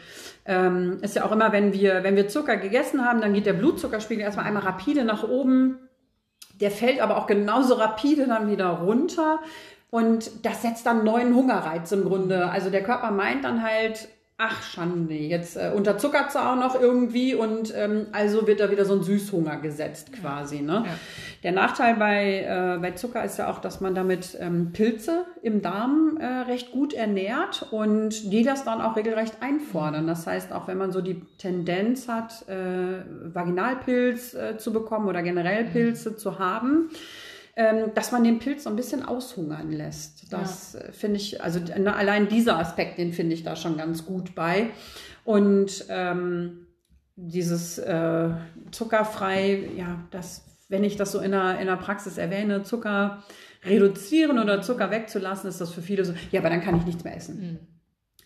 Ähm, 0.44 0.98
ist 1.02 1.16
ja 1.16 1.24
auch 1.24 1.32
immer, 1.32 1.52
wenn 1.52 1.72
wir, 1.72 2.04
wenn 2.04 2.16
wir 2.16 2.28
Zucker 2.28 2.56
gegessen 2.56 3.04
haben, 3.04 3.20
dann 3.20 3.32
geht 3.32 3.46
der 3.46 3.54
Blutzuckerspiegel 3.54 4.22
erstmal 4.24 4.46
einmal 4.46 4.62
rapide 4.62 5.04
nach 5.04 5.26
oben. 5.26 5.78
Der 6.60 6.70
fällt 6.70 7.00
aber 7.00 7.16
auch 7.16 7.26
genauso 7.26 7.74
rapide 7.74 8.26
dann 8.26 8.50
wieder 8.50 8.68
runter. 8.68 9.40
Und 9.90 10.44
das 10.44 10.62
setzt 10.62 10.86
dann 10.86 11.04
neuen 11.04 11.34
Hungerreiz 11.34 11.92
im 11.92 12.04
Grunde. 12.04 12.50
Also 12.50 12.68
der 12.68 12.82
Körper 12.82 13.10
meint 13.12 13.44
dann 13.44 13.62
halt, 13.62 14.08
ach 14.36 14.62
Schande, 14.62 15.14
jetzt 15.14 15.56
äh, 15.56 15.70
unterzuckert 15.74 16.32
sie 16.32 16.40
auch 16.40 16.56
noch 16.56 16.80
irgendwie 16.80 17.36
und 17.36 17.72
ähm, 17.76 18.06
also 18.10 18.48
wird 18.48 18.58
da 18.58 18.68
wieder 18.68 18.84
so 18.84 18.94
ein 18.94 19.02
Süßhunger 19.02 19.58
gesetzt 19.58 20.12
quasi. 20.12 20.60
Ne? 20.60 20.82
Ja. 20.86 20.98
Der 21.44 21.52
Nachteil 21.52 21.94
bei, 21.94 22.40
äh, 22.40 22.78
bei 22.80 22.90
Zucker 22.92 23.24
ist 23.24 23.38
ja 23.38 23.48
auch, 23.48 23.60
dass 23.60 23.80
man 23.80 23.94
damit 23.94 24.36
ähm, 24.40 24.72
Pilze 24.72 25.24
im 25.42 25.62
Darm 25.62 26.18
äh, 26.20 26.26
recht 26.50 26.72
gut 26.72 26.94
ernährt 26.94 27.68
und 27.70 28.32
die 28.32 28.42
das 28.42 28.64
dann 28.64 28.80
auch 28.80 28.96
regelrecht 28.96 29.36
einfordern. 29.40 30.08
Das 30.08 30.26
heißt, 30.26 30.52
auch 30.52 30.66
wenn 30.66 30.78
man 30.78 30.90
so 30.90 31.00
die 31.00 31.22
Tendenz 31.38 32.08
hat, 32.08 32.48
äh, 32.48 33.04
Vaginalpilz 33.32 34.34
äh, 34.34 34.58
zu 34.58 34.72
bekommen 34.72 35.06
oder 35.06 35.22
generell 35.22 35.64
Pilze 35.64 36.16
zu 36.16 36.40
haben, 36.40 36.90
ähm, 37.56 37.92
dass 37.94 38.10
man 38.10 38.24
den 38.24 38.38
Pilz 38.40 38.64
so 38.64 38.70
ein 38.70 38.76
bisschen 38.76 39.04
aushungern 39.04 39.70
lässt. 39.70 40.32
Das 40.32 40.74
äh, 40.74 40.92
finde 40.92 41.16
ich, 41.16 41.42
also 41.42 41.60
ne, 41.60 41.94
allein 41.94 42.28
dieser 42.28 42.58
Aspekt, 42.58 42.98
den 42.98 43.12
finde 43.12 43.34
ich 43.34 43.44
da 43.44 43.54
schon 43.54 43.76
ganz 43.76 44.04
gut 44.04 44.34
bei. 44.34 44.70
Und 45.24 45.86
ähm, 45.88 46.66
dieses 47.16 47.78
äh, 47.78 48.30
zuckerfrei, 48.72 49.70
ja, 49.76 50.00
das, 50.10 50.44
wenn 50.68 50.82
ich 50.82 50.96
das 50.96 51.12
so 51.12 51.20
in 51.20 51.30
der, 51.30 51.60
in 51.60 51.66
der 51.66 51.76
Praxis 51.76 52.18
erwähne, 52.18 52.64
Zucker 52.64 53.22
reduzieren 53.64 54.38
oder 54.38 54.60
Zucker 54.60 54.90
wegzulassen, 54.90 55.48
ist 55.48 55.60
das 55.60 55.72
für 55.72 55.82
viele 55.82 56.04
so, 56.04 56.12
ja, 56.32 56.40
aber 56.40 56.50
dann 56.50 56.60
kann 56.60 56.76
ich 56.76 56.84
nichts 56.84 57.04
mehr 57.04 57.16
essen. 57.16 57.60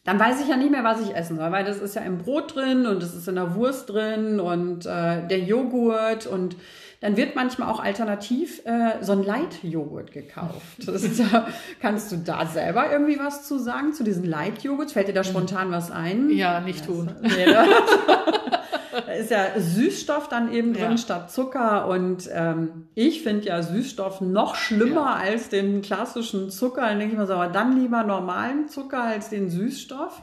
Dann 0.04 0.18
weiß 0.18 0.40
ich 0.40 0.48
ja 0.48 0.56
nicht 0.56 0.70
mehr, 0.70 0.84
was 0.84 1.02
ich 1.02 1.14
essen 1.14 1.36
soll, 1.36 1.52
weil 1.52 1.66
das 1.66 1.80
ist 1.80 1.94
ja 1.94 2.00
im 2.00 2.16
Brot 2.16 2.56
drin 2.56 2.86
und 2.86 3.02
das 3.02 3.14
ist 3.14 3.28
in 3.28 3.34
der 3.34 3.54
Wurst 3.54 3.90
drin 3.90 4.40
und 4.40 4.86
äh, 4.86 5.26
der 5.26 5.40
Joghurt 5.40 6.26
und 6.26 6.56
dann 7.00 7.16
wird 7.16 7.36
manchmal 7.36 7.68
auch 7.68 7.80
alternativ 7.80 8.60
äh, 8.64 9.02
so 9.02 9.12
ein 9.12 9.22
Light-Joghurt 9.22 10.10
gekauft. 10.12 10.86
Das 10.86 11.04
ist 11.04 11.20
ja, 11.20 11.46
kannst 11.80 12.10
du 12.10 12.16
da 12.16 12.46
selber 12.46 12.90
irgendwie 12.90 13.18
was 13.18 13.46
zu 13.46 13.58
sagen, 13.58 13.92
zu 13.92 14.02
diesen 14.02 14.24
Light-Joghurts? 14.24 14.94
Fällt 14.94 15.08
dir 15.08 15.12
da 15.12 15.22
spontan 15.22 15.70
was 15.70 15.90
ein? 15.92 16.30
Ja, 16.30 16.60
nicht 16.60 16.86
tun. 16.86 17.14
Nee, 17.20 17.44
da 19.06 19.12
ist 19.12 19.30
ja 19.30 19.58
Süßstoff 19.58 20.28
dann 20.28 20.52
eben 20.52 20.72
drin 20.72 20.92
ja. 20.92 20.98
statt 20.98 21.30
Zucker. 21.30 21.86
Und 21.86 22.28
ähm, 22.32 22.88
ich 22.94 23.22
finde 23.22 23.46
ja 23.46 23.62
Süßstoff 23.62 24.20
noch 24.20 24.56
schlimmer 24.56 25.20
ja. 25.20 25.30
als 25.30 25.48
den 25.48 25.82
klassischen 25.82 26.50
Zucker. 26.50 26.82
Dann 26.82 26.98
denke 26.98 27.14
ich 27.14 27.18
mir 27.18 27.26
so, 27.26 27.34
aber 27.34 27.48
dann 27.48 27.80
lieber 27.80 28.02
normalen 28.02 28.68
Zucker 28.68 29.04
als 29.04 29.28
den 29.28 29.50
Süßstoff 29.50 30.20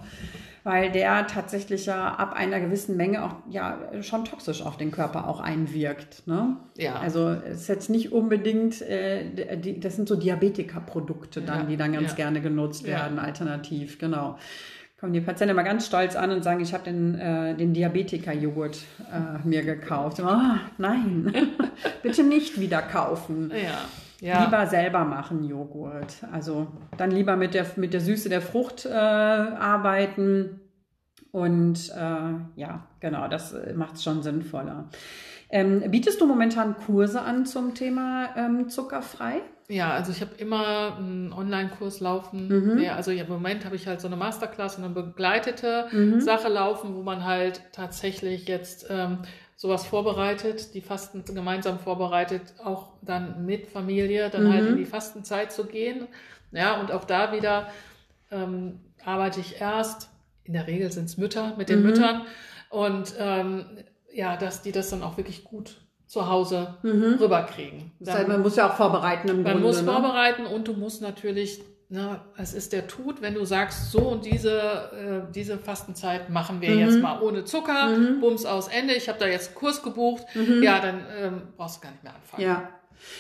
weil 0.66 0.92
der 0.92 1.28
tatsächlich 1.28 1.86
ja 1.86 2.16
ab 2.16 2.34
einer 2.34 2.60
gewissen 2.60 2.98
Menge 2.98 3.24
auch 3.24 3.36
ja 3.48 3.80
schon 4.02 4.26
toxisch 4.26 4.64
auf 4.64 4.78
den 4.78 4.90
Körper 4.90 5.28
auch 5.28 5.40
einwirkt. 5.40 6.26
Ne? 6.26 6.58
Ja. 6.76 6.96
Also 6.96 7.30
es 7.30 7.62
ist 7.62 7.68
jetzt 7.68 7.90
nicht 7.92 8.12
unbedingt, 8.12 8.82
äh, 8.82 9.58
die, 9.58 9.80
das 9.80 9.96
sind 9.96 10.10
so 10.10 10.16
Diabetikerprodukte 10.16 11.44
dann, 11.44 11.62
ja. 11.62 11.66
die 11.68 11.78
dann 11.78 11.94
ganz 11.94 12.10
ja. 12.10 12.16
gerne 12.16 12.42
genutzt 12.42 12.86
werden, 12.86 13.20
alternativ, 13.20 14.00
genau 14.00 14.38
kommen 14.98 15.12
die 15.14 15.22
Patienten 15.22 15.52
immer 15.52 15.64
ganz 15.64 15.86
stolz 15.86 16.16
an 16.16 16.32
und 16.32 16.44
sagen, 16.44 16.62
ich 16.62 16.74
habe 16.74 16.86
den, 16.86 17.20
äh, 17.20 17.54
den 17.54 17.74
Diabetiker-Joghurt 17.74 18.78
äh, 19.12 19.48
mir 19.48 19.62
gekauft. 19.62 20.20
Oh, 20.20 20.58
nein, 20.80 21.34
bitte 22.02 22.24
nicht 22.24 22.60
wieder 22.60 22.82
kaufen. 22.82 23.52
Ja. 23.52 23.82
Ja. 24.22 24.46
Lieber 24.46 24.66
selber 24.68 25.04
machen 25.04 25.44
Joghurt. 25.44 26.24
Also 26.32 26.68
dann 26.98 27.12
lieber 27.12 27.36
mit 27.36 27.54
der, 27.54 27.66
mit 27.76 27.94
der 27.94 28.02
Süße 28.02 28.30
der 28.30 28.42
Frucht 28.42 28.86
äh, 28.86 28.90
arbeiten. 28.90 30.62
Und 31.32 31.90
äh, 31.90 32.60
ja, 32.60 32.88
genau, 33.02 33.28
das 33.28 33.54
macht 33.76 33.96
es 33.96 34.04
schon 34.04 34.24
sinnvoller. 34.24 34.90
Ähm, 35.50 35.84
bietest 35.92 36.22
du 36.22 36.28
momentan 36.28 36.76
Kurse 36.78 37.22
an 37.22 37.46
zum 37.46 37.76
Thema 37.76 38.30
ähm, 38.38 38.70
zuckerfrei? 38.70 39.42
Ja, 39.68 39.92
also 39.92 40.12
ich 40.12 40.22
habe 40.22 40.36
immer 40.38 40.98
einen 40.98 41.34
Online-Kurs 41.34 42.00
laufen. 42.00 42.48
Mhm. 42.48 42.80
Ja, 42.80 42.96
also 42.96 43.12
im 43.12 43.28
Moment 43.28 43.66
habe 43.66 43.76
ich 43.76 43.88
halt 43.88 44.00
so 44.00 44.08
eine 44.08 44.16
Masterclass 44.16 44.78
und 44.78 44.84
eine 44.84 44.94
begleitete 44.94 45.88
mhm. 45.92 46.22
Sache 46.22 46.50
laufen, 46.50 46.96
wo 46.96 47.02
man 47.02 47.26
halt 47.26 47.62
tatsächlich 47.72 48.48
jetzt 48.48 48.88
ähm, 48.90 49.20
sowas 49.56 49.86
vorbereitet, 49.86 50.74
die 50.74 50.82
Fasten 50.82 51.24
gemeinsam 51.26 51.80
vorbereitet, 51.80 52.42
auch 52.64 52.90
dann 53.02 53.46
mit 53.46 53.68
Familie, 53.68 54.30
dann 54.30 54.46
mhm. 54.46 54.54
halt 54.54 54.68
in 54.68 54.78
die 54.78 54.86
Fastenzeit 54.86 55.52
zu 55.52 55.66
gehen. 55.66 56.08
Ja, 56.52 56.80
und 56.80 56.92
auch 56.92 57.06
da 57.06 57.32
wieder 57.32 57.70
ähm, 58.32 58.80
arbeite 59.04 59.40
ich 59.40 59.62
erst, 59.62 60.10
in 60.44 60.54
der 60.54 60.68
Regel 60.68 60.92
sind 60.92 61.06
es 61.06 61.18
Mütter, 61.18 61.56
mit 61.58 61.70
den 61.70 61.80
mhm. 61.80 61.88
Müttern. 61.88 62.22
Und 62.70 63.16
ähm, 63.18 63.66
ja, 64.14 64.38
dass 64.38 64.62
die 64.62 64.72
das 64.72 64.90
dann 64.90 65.04
auch 65.04 65.18
wirklich 65.18 65.44
gut 65.44 65.78
zu 66.06 66.30
Hause 66.30 66.76
mhm. 66.84 67.18
rüberkriegen. 67.20 67.92
Das 68.00 68.16
heißt, 68.16 68.28
man 68.28 68.42
muss 68.42 68.56
ja 68.56 68.70
auch 68.70 68.76
vorbereiten 68.76 69.28
im 69.30 69.38
man 69.38 69.44
Grunde. 69.44 69.60
Man 69.60 69.68
muss 69.68 69.82
ne? 69.82 69.92
vorbereiten 69.92 70.46
und 70.46 70.68
du 70.68 70.74
musst 70.74 71.02
natürlich 71.02 71.64
ne, 71.90 72.22
es 72.38 72.54
ist 72.54 72.74
der 72.74 72.88
Tut, 72.88 73.22
wenn 73.22 73.34
du 73.34 73.46
sagst, 73.46 73.92
so 73.92 74.00
und 74.00 74.26
diese, 74.26 74.52
äh, 75.30 75.32
diese 75.34 75.58
Fastenzeit 75.58 76.30
machen 76.30 76.62
wir 76.62 76.72
mhm. 76.72 76.80
jetzt 76.80 77.02
mal 77.02 77.22
ohne 77.22 77.46
Zucker, 77.46 77.90
mhm. 77.90 78.22
Bums 78.22 78.46
aus 78.46 78.68
Ende, 78.68 78.94
ich 78.94 79.08
habe 79.10 79.20
da 79.20 79.28
jetzt 79.28 79.50
einen 79.50 79.56
Kurs 79.56 79.84
gebucht, 79.84 80.26
mhm. 80.34 80.64
ja, 80.64 80.80
dann 80.80 81.02
ähm, 81.18 81.42
brauchst 81.58 81.78
du 81.78 81.82
gar 81.82 81.92
nicht 81.92 82.04
mehr 82.04 82.14
anfangen. 82.16 82.44
Ja. 82.44 82.70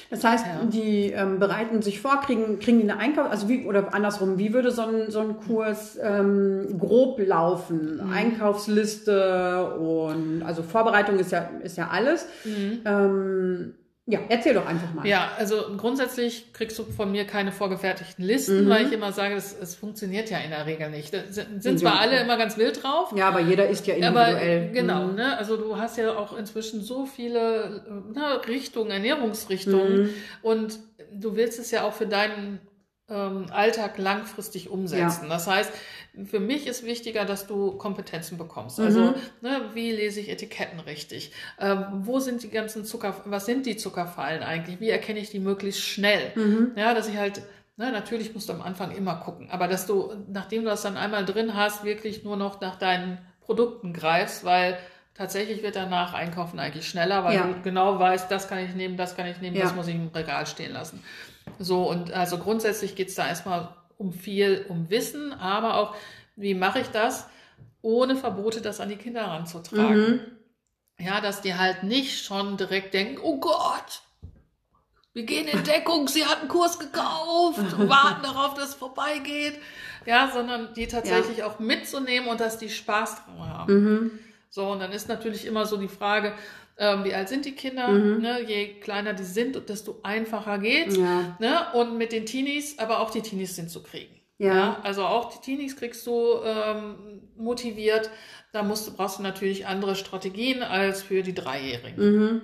Das 0.09 0.23
heißt, 0.23 0.45
ja. 0.45 0.65
die 0.65 1.11
ähm, 1.11 1.37
bereiten 1.37 1.81
sich 1.81 2.01
vor, 2.01 2.19
kriegen, 2.21 2.59
kriegen 2.59 2.79
die 2.79 2.89
eine 2.89 2.99
Einkauf, 2.99 3.29
also 3.29 3.47
wie, 3.49 3.65
oder 3.65 3.93
andersrum, 3.93 4.39
wie 4.39 4.53
würde 4.53 4.71
so 4.71 4.83
ein, 4.83 5.11
so 5.11 5.19
ein 5.19 5.37
Kurs 5.37 5.97
ähm, 6.01 6.77
grob 6.79 7.19
laufen? 7.19 7.97
Mhm. 8.03 8.11
Einkaufsliste 8.11 9.73
und 9.75 10.43
also 10.43 10.63
Vorbereitung 10.63 11.19
ist 11.19 11.31
ja, 11.31 11.49
ist 11.61 11.77
ja 11.77 11.89
alles. 11.89 12.25
Mhm. 12.45 12.81
Ähm, 12.85 13.73
ja, 14.07 14.19
erzähl 14.29 14.53
doch 14.53 14.67
einfach 14.67 14.93
mal. 14.93 15.07
Ja, 15.07 15.31
also 15.35 15.75
grundsätzlich 15.77 16.53
kriegst 16.53 16.77
du 16.77 16.83
von 16.83 17.11
mir 17.11 17.25
keine 17.25 17.51
vorgefertigten 17.51 18.23
Listen, 18.23 18.65
mhm. 18.65 18.69
weil 18.69 18.85
ich 18.85 18.91
immer 18.91 19.11
sage, 19.11 19.33
es, 19.33 19.55
es 19.59 19.73
funktioniert 19.73 20.29
ja 20.29 20.37
in 20.37 20.51
der 20.51 20.67
Regel 20.67 20.91
nicht. 20.91 21.11
Da 21.11 21.21
sind 21.27 21.79
zwar 21.79 21.99
alle 21.99 22.19
immer 22.19 22.37
ganz 22.37 22.55
wild 22.55 22.83
drauf. 22.83 23.11
Ja, 23.15 23.29
aber 23.29 23.39
jeder 23.39 23.67
ist 23.67 23.87
ja 23.87 23.95
individuell. 23.95 24.65
Aber, 24.65 24.73
genau, 24.73 25.07
mhm. 25.07 25.15
ne? 25.15 25.37
Also 25.37 25.57
du 25.57 25.77
hast 25.77 25.97
ja 25.97 26.15
auch 26.15 26.37
inzwischen 26.37 26.81
so 26.81 27.07
viele 27.07 28.03
ne, 28.13 28.47
Richtungen, 28.47 28.91
Ernährungsrichtungen 28.91 30.03
mhm. 30.03 30.09
und 30.43 30.79
du 31.11 31.35
willst 31.35 31.57
es 31.57 31.71
ja 31.71 31.83
auch 31.83 31.93
für 31.93 32.05
deinen 32.05 32.59
ähm, 33.09 33.47
Alltag 33.51 33.97
langfristig 33.97 34.69
umsetzen. 34.69 35.23
Ja. 35.23 35.29
Das 35.29 35.47
heißt, 35.47 35.71
für 36.23 36.39
mich 36.39 36.67
ist 36.67 36.85
wichtiger, 36.85 37.25
dass 37.25 37.47
du 37.47 37.71
Kompetenzen 37.73 38.37
bekommst. 38.37 38.79
Also, 38.79 39.01
mhm. 39.01 39.15
ne, 39.41 39.61
wie 39.73 39.91
lese 39.91 40.19
ich 40.19 40.29
Etiketten 40.29 40.79
richtig? 40.79 41.31
Ähm, 41.59 41.85
wo 41.91 42.19
sind 42.19 42.43
die 42.43 42.49
ganzen 42.49 42.85
Zucker, 42.85 43.15
was 43.25 43.45
sind 43.45 43.65
die 43.65 43.77
Zuckerfallen 43.77 44.43
eigentlich? 44.43 44.79
Wie 44.79 44.89
erkenne 44.89 45.19
ich 45.19 45.29
die 45.29 45.39
möglichst 45.39 45.81
schnell? 45.81 46.31
Mhm. 46.35 46.71
Ja, 46.75 46.93
dass 46.93 47.07
ich 47.07 47.17
halt, 47.17 47.41
ne, 47.77 47.91
natürlich 47.91 48.33
musst 48.33 48.49
du 48.49 48.53
am 48.53 48.61
Anfang 48.61 48.95
immer 48.95 49.15
gucken, 49.15 49.49
aber 49.51 49.67
dass 49.67 49.87
du, 49.87 50.13
nachdem 50.31 50.63
du 50.63 50.69
das 50.69 50.81
dann 50.81 50.97
einmal 50.97 51.25
drin 51.25 51.55
hast, 51.55 51.83
wirklich 51.83 52.23
nur 52.23 52.37
noch 52.37 52.61
nach 52.61 52.77
deinen 52.77 53.17
Produkten 53.41 53.93
greifst, 53.93 54.45
weil 54.45 54.77
tatsächlich 55.13 55.63
wird 55.63 55.75
danach 55.75 56.13
Einkaufen 56.13 56.59
eigentlich 56.59 56.87
schneller, 56.87 57.23
weil 57.23 57.35
ja. 57.35 57.47
du 57.47 57.61
genau 57.61 57.99
weißt, 57.99 58.29
das 58.29 58.47
kann 58.47 58.59
ich 58.59 58.75
nehmen, 58.75 58.97
das 58.97 59.15
kann 59.15 59.27
ich 59.27 59.39
nehmen, 59.41 59.55
ja. 59.55 59.63
das 59.63 59.75
muss 59.75 59.87
ich 59.87 59.95
im 59.95 60.07
Regal 60.07 60.45
stehen 60.45 60.73
lassen. 60.73 61.03
So, 61.59 61.89
und 61.89 62.11
also 62.11 62.37
grundsätzlich 62.37 62.95
geht's 62.95 63.15
da 63.15 63.27
erstmal 63.27 63.69
um 63.97 64.13
viel, 64.13 64.65
um 64.69 64.89
Wissen, 64.89 65.33
aber 65.33 65.75
auch, 65.77 65.95
wie 66.35 66.53
mache 66.53 66.79
ich 66.79 66.87
das, 66.87 67.27
ohne 67.81 68.15
Verbote 68.15 68.61
das 68.61 68.79
an 68.79 68.89
die 68.89 68.97
Kinder 68.97 69.23
ranzutragen. 69.23 70.07
Mhm. 70.07 70.21
Ja, 70.97 71.21
dass 71.21 71.41
die 71.41 71.55
halt 71.55 71.83
nicht 71.83 72.23
schon 72.23 72.57
direkt 72.57 72.93
denken, 72.93 73.19
oh 73.21 73.39
Gott, 73.39 74.01
wir 75.13 75.23
gehen 75.23 75.47
in 75.47 75.63
Deckung, 75.63 76.07
sie 76.07 76.25
hat 76.25 76.39
einen 76.39 76.49
Kurs 76.49 76.77
gekauft, 76.77 77.77
warten 77.77 78.23
darauf, 78.23 78.53
dass 78.53 78.69
es 78.69 78.75
vorbeigeht. 78.75 79.59
Ja, 80.05 80.29
sondern 80.31 80.73
die 80.73 80.87
tatsächlich 80.87 81.37
ja. 81.37 81.47
auch 81.47 81.59
mitzunehmen 81.59 82.29
und 82.29 82.39
dass 82.39 82.57
die 82.57 82.69
Spaß 82.69 83.23
dran 83.23 83.49
haben. 83.49 83.73
Mhm. 83.73 84.19
So, 84.49 84.67
und 84.67 84.79
dann 84.79 84.91
ist 84.91 85.07
natürlich 85.07 85.45
immer 85.45 85.65
so 85.65 85.77
die 85.77 85.87
Frage, 85.87 86.33
ähm, 86.77 87.03
wie 87.03 87.13
alt 87.13 87.29
sind 87.29 87.45
die 87.45 87.53
Kinder? 87.53 87.87
Mhm. 87.87 88.21
Ne? 88.21 88.43
Je 88.45 88.79
kleiner 88.79 89.13
die 89.13 89.23
sind, 89.23 89.69
desto 89.69 89.99
einfacher 90.03 90.59
geht's. 90.59 90.97
Ja. 90.97 91.37
Ne? 91.39 91.67
Und 91.73 91.97
mit 91.97 92.11
den 92.11 92.25
Teenies, 92.25 92.79
aber 92.79 92.99
auch 92.99 93.11
die 93.11 93.21
Teenies 93.21 93.55
sind 93.55 93.69
zu 93.69 93.81
kriegen. 93.81 94.15
Ja. 94.37 94.55
ja. 94.55 94.79
Also 94.83 95.03
auch 95.03 95.33
die 95.33 95.39
Teenies 95.39 95.77
kriegst 95.77 96.05
du 96.05 96.41
ähm, 96.43 97.21
motiviert. 97.37 98.09
Da 98.51 98.63
musst, 98.63 98.95
brauchst 98.95 99.19
du 99.19 99.23
natürlich 99.23 99.67
andere 99.67 99.95
Strategien 99.95 100.63
als 100.63 101.03
für 101.03 101.23
die 101.23 101.33
Dreijährigen. 101.33 102.03
Mhm. 102.03 102.41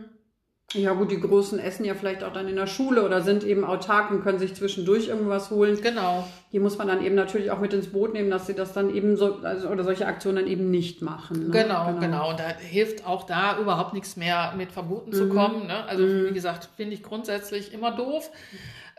Ja 0.74 0.94
gut, 0.94 1.12
die 1.12 1.20
Großen 1.20 1.60
essen 1.60 1.86
ja 1.86 1.94
vielleicht 1.96 2.24
auch 2.24 2.32
dann 2.32 2.48
in 2.48 2.56
der 2.56 2.68
Schule 2.68 3.04
oder 3.04 3.22
sind 3.22 3.44
eben 3.44 3.66
autark 3.66 4.10
und 4.12 4.24
können 4.24 4.40
sich 4.40 4.56
zwischendurch 4.56 5.10
irgendwas 5.10 5.50
holen. 5.50 5.80
Genau. 5.82 6.26
Die 6.54 6.60
muss 6.60 6.78
man 6.78 6.88
dann 6.88 7.04
eben 7.04 7.16
natürlich 7.16 7.52
auch 7.52 7.60
mit 7.60 7.74
ins 7.74 7.88
Boot 7.88 8.14
nehmen, 8.14 8.30
dass 8.30 8.48
sie 8.48 8.54
das 8.54 8.74
dann 8.74 8.94
eben 8.94 9.18
so 9.18 9.36
also, 9.44 9.68
oder 9.68 9.84
solche 9.84 10.06
Aktionen 10.06 10.38
dann 10.38 10.48
eben 10.48 10.72
nicht 10.72 11.02
machen. 11.02 11.48
Ne? 11.48 11.52
Genau, 11.52 11.88
genau, 11.88 12.00
genau. 12.00 12.30
Und 12.30 12.40
da 12.40 12.48
hilft 12.48 13.06
auch 13.06 13.24
da 13.24 13.60
überhaupt 13.60 13.94
nichts 13.94 14.16
mehr 14.16 14.54
mit 14.56 14.72
Verboten 14.72 15.12
mhm. 15.12 15.16
zu 15.16 15.30
kommen. 15.30 15.68
Ne? 15.68 15.84
Also 15.86 16.04
mhm. 16.04 16.30
wie 16.30 16.34
gesagt, 16.34 16.70
finde 16.78 16.94
ich 16.94 17.04
grundsätzlich 17.04 17.74
immer 17.74 17.92
doof. 17.92 18.30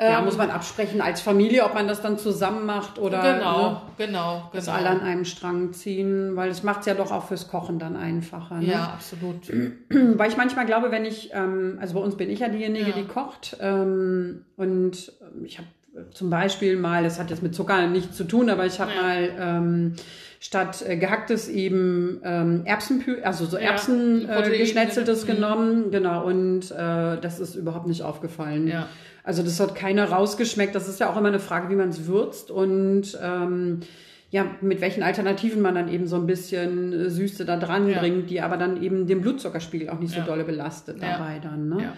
Ja, 0.03 0.19
ähm, 0.19 0.25
muss 0.25 0.37
man 0.37 0.51
absprechen 0.51 1.01
als 1.01 1.21
Familie, 1.21 1.65
ob 1.65 1.75
man 1.75 1.87
das 1.87 2.03
dann 2.03 2.19
zusammen 2.19 2.67
macht 2.67 2.99
oder 2.99 3.23
genau, 3.23 3.71
ne, 3.71 3.81
genau, 3.99 4.33
genau. 4.33 4.51
dass 4.53 4.69
alle 4.69 4.89
an 4.89 5.01
einem 5.01 5.25
Strang 5.25 5.73
ziehen, 5.73 6.35
weil 6.35 6.51
es 6.51 6.63
macht 6.63 6.81
es 6.81 6.87
ja 6.87 6.95
doch 6.95 7.13
auch 7.13 7.29
fürs 7.29 7.49
Kochen 7.49 7.79
dann 7.79 7.97
einfacher. 7.97 8.57
Ne? 8.57 8.67
Ja, 8.67 8.85
absolut. 8.95 9.49
Weil 9.89 10.29
ich 10.29 10.37
manchmal 10.37 10.67
glaube, 10.67 10.91
wenn 10.91 11.05
ich, 11.05 11.31
ähm, 11.33 11.79
also 11.81 11.95
bei 11.95 12.01
uns 12.01 12.17
bin 12.17 12.31
ich 12.31 12.41
ja 12.41 12.49
diejenige, 12.49 12.91
ja. 12.91 12.97
die 12.97 13.05
kocht 13.05 13.57
ähm, 13.61 14.45
und 14.57 15.13
ich 15.45 15.59
habe 15.59 15.69
zum 16.13 16.31
Beispiel 16.31 16.77
mal, 16.77 17.05
das 17.05 17.19
hat 17.19 17.31
jetzt 17.31 17.43
mit 17.43 17.55
Zucker 17.55 17.87
nichts 17.87 18.17
zu 18.17 18.25
tun, 18.25 18.49
aber 18.49 18.67
ich 18.67 18.81
habe 18.81 18.93
ja. 18.95 19.03
mal 19.03 19.31
ähm, 19.39 19.95
statt 20.41 20.83
äh, 20.87 20.97
gehacktes 20.97 21.49
eben 21.49 22.21
ähm, 22.25 22.63
Erbsenpü, 22.65 23.23
also 23.23 23.45
so 23.45 23.57
Erbsen 23.57 24.27
ja, 24.27 24.41
äh, 24.41 24.59
geschnetzeltes 24.59 25.25
mhm. 25.25 25.27
genommen, 25.29 25.91
genau 25.91 26.25
und 26.25 26.71
äh, 26.71 27.19
das 27.21 27.41
ist 27.41 27.55
überhaupt 27.55 27.87
nicht 27.87 28.03
aufgefallen. 28.03 28.67
Ja. 28.67 28.89
Also 29.25 29.43
das 29.43 29.61
hat 29.61 29.75
keiner 29.75 30.11
rausgeschmeckt. 30.11 30.75
Das 30.75 30.89
ist 30.89 31.01
ja 31.01 31.11
auch 31.11 31.17
immer 31.17 31.29
eine 31.29 31.41
Frage, 31.41 31.71
wie 31.71 31.77
man 31.77 31.91
es 31.91 32.07
würzt 32.07 32.51
und 32.51 33.19
ähm, 33.23 33.81
ja, 34.31 34.47
mit 34.63 34.81
welchen 34.81 35.03
Alternativen 35.03 35.61
man 35.61 35.75
dann 35.75 35.89
eben 35.89 36.07
so 36.07 36.17
ein 36.17 36.27
bisschen 36.27 36.93
äh, 36.93 37.11
Süße 37.11 37.45
da 37.45 37.59
dran 37.59 37.89
ja. 37.89 37.99
bringt, 37.99 38.31
die 38.31 38.41
aber 38.41 38.57
dann 38.57 38.83
eben 38.83 39.07
den 39.07 39.21
Blutzuckerspiegel 39.21 39.91
auch 39.91 39.99
nicht 39.99 40.13
so 40.13 40.21
ja. 40.21 40.25
dolle 40.25 40.45
belastet 40.45 41.03
dabei 41.03 41.39
dann. 41.41 41.69
Ne? 41.69 41.93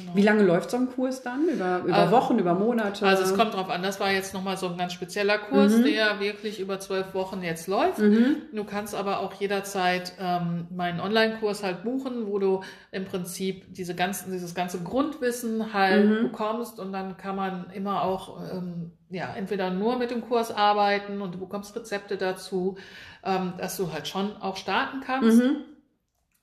Genau. 0.00 0.14
Wie 0.14 0.22
lange 0.22 0.42
läuft 0.42 0.70
so 0.70 0.76
ein 0.76 0.88
Kurs 0.88 1.22
dann? 1.22 1.48
Über, 1.48 1.82
über 1.84 1.94
also, 1.94 2.12
Wochen, 2.12 2.38
über 2.38 2.54
Monate? 2.54 3.06
Also 3.06 3.22
es 3.22 3.34
kommt 3.34 3.54
drauf 3.54 3.70
an, 3.70 3.82
das 3.82 4.00
war 4.00 4.10
jetzt 4.10 4.34
nochmal 4.34 4.56
so 4.56 4.68
ein 4.68 4.76
ganz 4.76 4.92
spezieller 4.92 5.38
Kurs, 5.38 5.76
mhm. 5.76 5.84
der 5.84 6.20
wirklich 6.20 6.60
über 6.60 6.80
zwölf 6.80 7.14
Wochen 7.14 7.42
jetzt 7.42 7.66
läuft. 7.68 7.98
Mhm. 7.98 8.36
Du 8.52 8.64
kannst 8.64 8.94
aber 8.94 9.20
auch 9.20 9.32
jederzeit 9.34 10.12
ähm, 10.20 10.66
meinen 10.74 11.00
Online-Kurs 11.00 11.62
halt 11.62 11.82
buchen, 11.84 12.26
wo 12.26 12.38
du 12.38 12.62
im 12.92 13.04
Prinzip 13.04 13.74
diese 13.74 13.94
ganzen, 13.94 14.32
dieses 14.32 14.54
ganze 14.54 14.82
Grundwissen 14.82 15.72
halt 15.72 16.06
mhm. 16.06 16.22
bekommst 16.24 16.78
und 16.78 16.92
dann 16.92 17.16
kann 17.16 17.36
man 17.36 17.70
immer 17.70 18.02
auch 18.02 18.38
ähm, 18.52 18.92
ja, 19.10 19.32
entweder 19.34 19.70
nur 19.70 19.98
mit 19.98 20.10
dem 20.10 20.20
Kurs 20.20 20.50
arbeiten 20.50 21.20
und 21.20 21.34
du 21.34 21.38
bekommst 21.38 21.74
Rezepte 21.76 22.16
dazu, 22.16 22.76
ähm, 23.24 23.54
dass 23.58 23.76
du 23.76 23.92
halt 23.92 24.08
schon 24.08 24.36
auch 24.40 24.56
starten 24.56 25.00
kannst. 25.00 25.42
Mhm. 25.42 25.56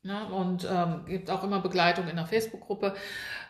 Ne? 0.05 0.25
Und 0.31 0.67
ähm, 0.69 1.05
gibt 1.07 1.29
auch 1.31 1.43
immer 1.45 1.61
Begleitung 1.61 2.07
in 2.09 2.17
der 2.17 2.25
Facebook-Gruppe. 2.25 2.93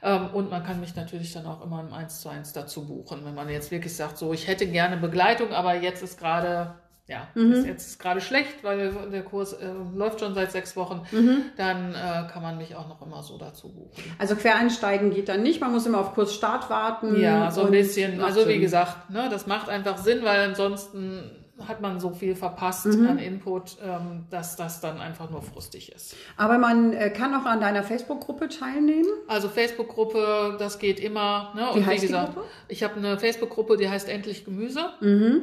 Ähm, 0.03 0.27
und 0.33 0.51
man 0.51 0.63
kann 0.63 0.79
mich 0.79 0.95
natürlich 0.95 1.33
dann 1.33 1.47
auch 1.47 1.63
immer 1.65 1.79
im 1.81 1.91
1 1.91 2.21
zu 2.21 2.29
1 2.29 2.53
dazu 2.53 2.85
buchen. 2.85 3.25
Wenn 3.25 3.33
man 3.33 3.49
jetzt 3.49 3.71
wirklich 3.71 3.95
sagt, 3.95 4.17
so, 4.19 4.33
ich 4.33 4.47
hätte 4.47 4.67
gerne 4.67 4.97
Begleitung, 4.97 5.51
aber 5.51 5.73
jetzt 5.75 6.03
ist 6.03 6.19
gerade, 6.19 6.75
ja, 7.07 7.27
Mhm. 7.33 7.53
ist 7.53 7.65
jetzt 7.65 7.99
gerade 7.99 8.21
schlecht, 8.21 8.63
weil 8.63 8.91
der 9.11 9.23
Kurs 9.23 9.53
äh, 9.53 9.71
läuft 9.95 10.19
schon 10.19 10.35
seit 10.35 10.51
sechs 10.51 10.75
Wochen, 10.75 11.01
Mhm. 11.11 11.41
dann 11.57 11.95
äh, 11.95 12.27
kann 12.31 12.43
man 12.43 12.59
mich 12.59 12.75
auch 12.75 12.87
noch 12.87 13.01
immer 13.01 13.23
so 13.23 13.39
dazu 13.39 13.69
buchen. 13.73 14.03
Also 14.19 14.35
Quereinsteigen 14.35 15.09
geht 15.09 15.29
dann 15.29 15.41
nicht, 15.41 15.59
man 15.59 15.71
muss 15.71 15.87
immer 15.87 16.01
auf 16.01 16.13
Kursstart 16.13 16.69
warten. 16.69 17.19
Ja, 17.19 17.49
so 17.49 17.63
ein 17.65 17.71
bisschen. 17.71 18.21
Also 18.21 18.47
wie 18.47 18.59
gesagt, 18.59 19.09
ne, 19.09 19.27
das 19.31 19.47
macht 19.47 19.69
einfach 19.69 19.97
Sinn, 19.97 20.23
weil 20.23 20.39
ansonsten 20.49 21.31
hat 21.67 21.81
man 21.81 21.99
so 21.99 22.09
viel 22.09 22.35
verpasst 22.35 22.85
Mhm. 22.87 23.07
an 23.07 23.17
Input, 23.19 23.77
ähm, 23.83 24.25
dass 24.31 24.55
das 24.55 24.81
dann 24.81 24.99
einfach 24.99 25.29
nur 25.29 25.41
frustig 25.43 25.91
ist. 25.93 26.15
Aber 26.35 26.57
man 26.57 26.93
äh, 26.93 27.09
kann 27.11 27.33
auch 27.35 27.45
an 27.45 27.61
deiner 27.61 27.83
Facebook-Gruppe 27.83 28.49
teilnehmen. 28.49 29.07
Also 29.27 29.49
Facebook-Gruppe, 29.49 30.55
das 30.57 30.79
geht 30.79 30.99
immer. 30.99 31.53
Ne? 31.55 31.67
Wie 31.73 31.79
Und 31.79 31.85
heißt 31.85 31.97
wie 32.03 32.07
die 32.07 32.13
gesagt, 32.13 32.33
Gruppe? 32.33 32.47
ich 32.67 32.83
habe 32.83 32.95
eine 32.95 33.19
Facebook-Gruppe, 33.19 33.77
die 33.77 33.87
heißt 33.89 34.09
Endlich 34.09 34.45
Gemüse. 34.45 34.89
Mhm. 34.99 35.41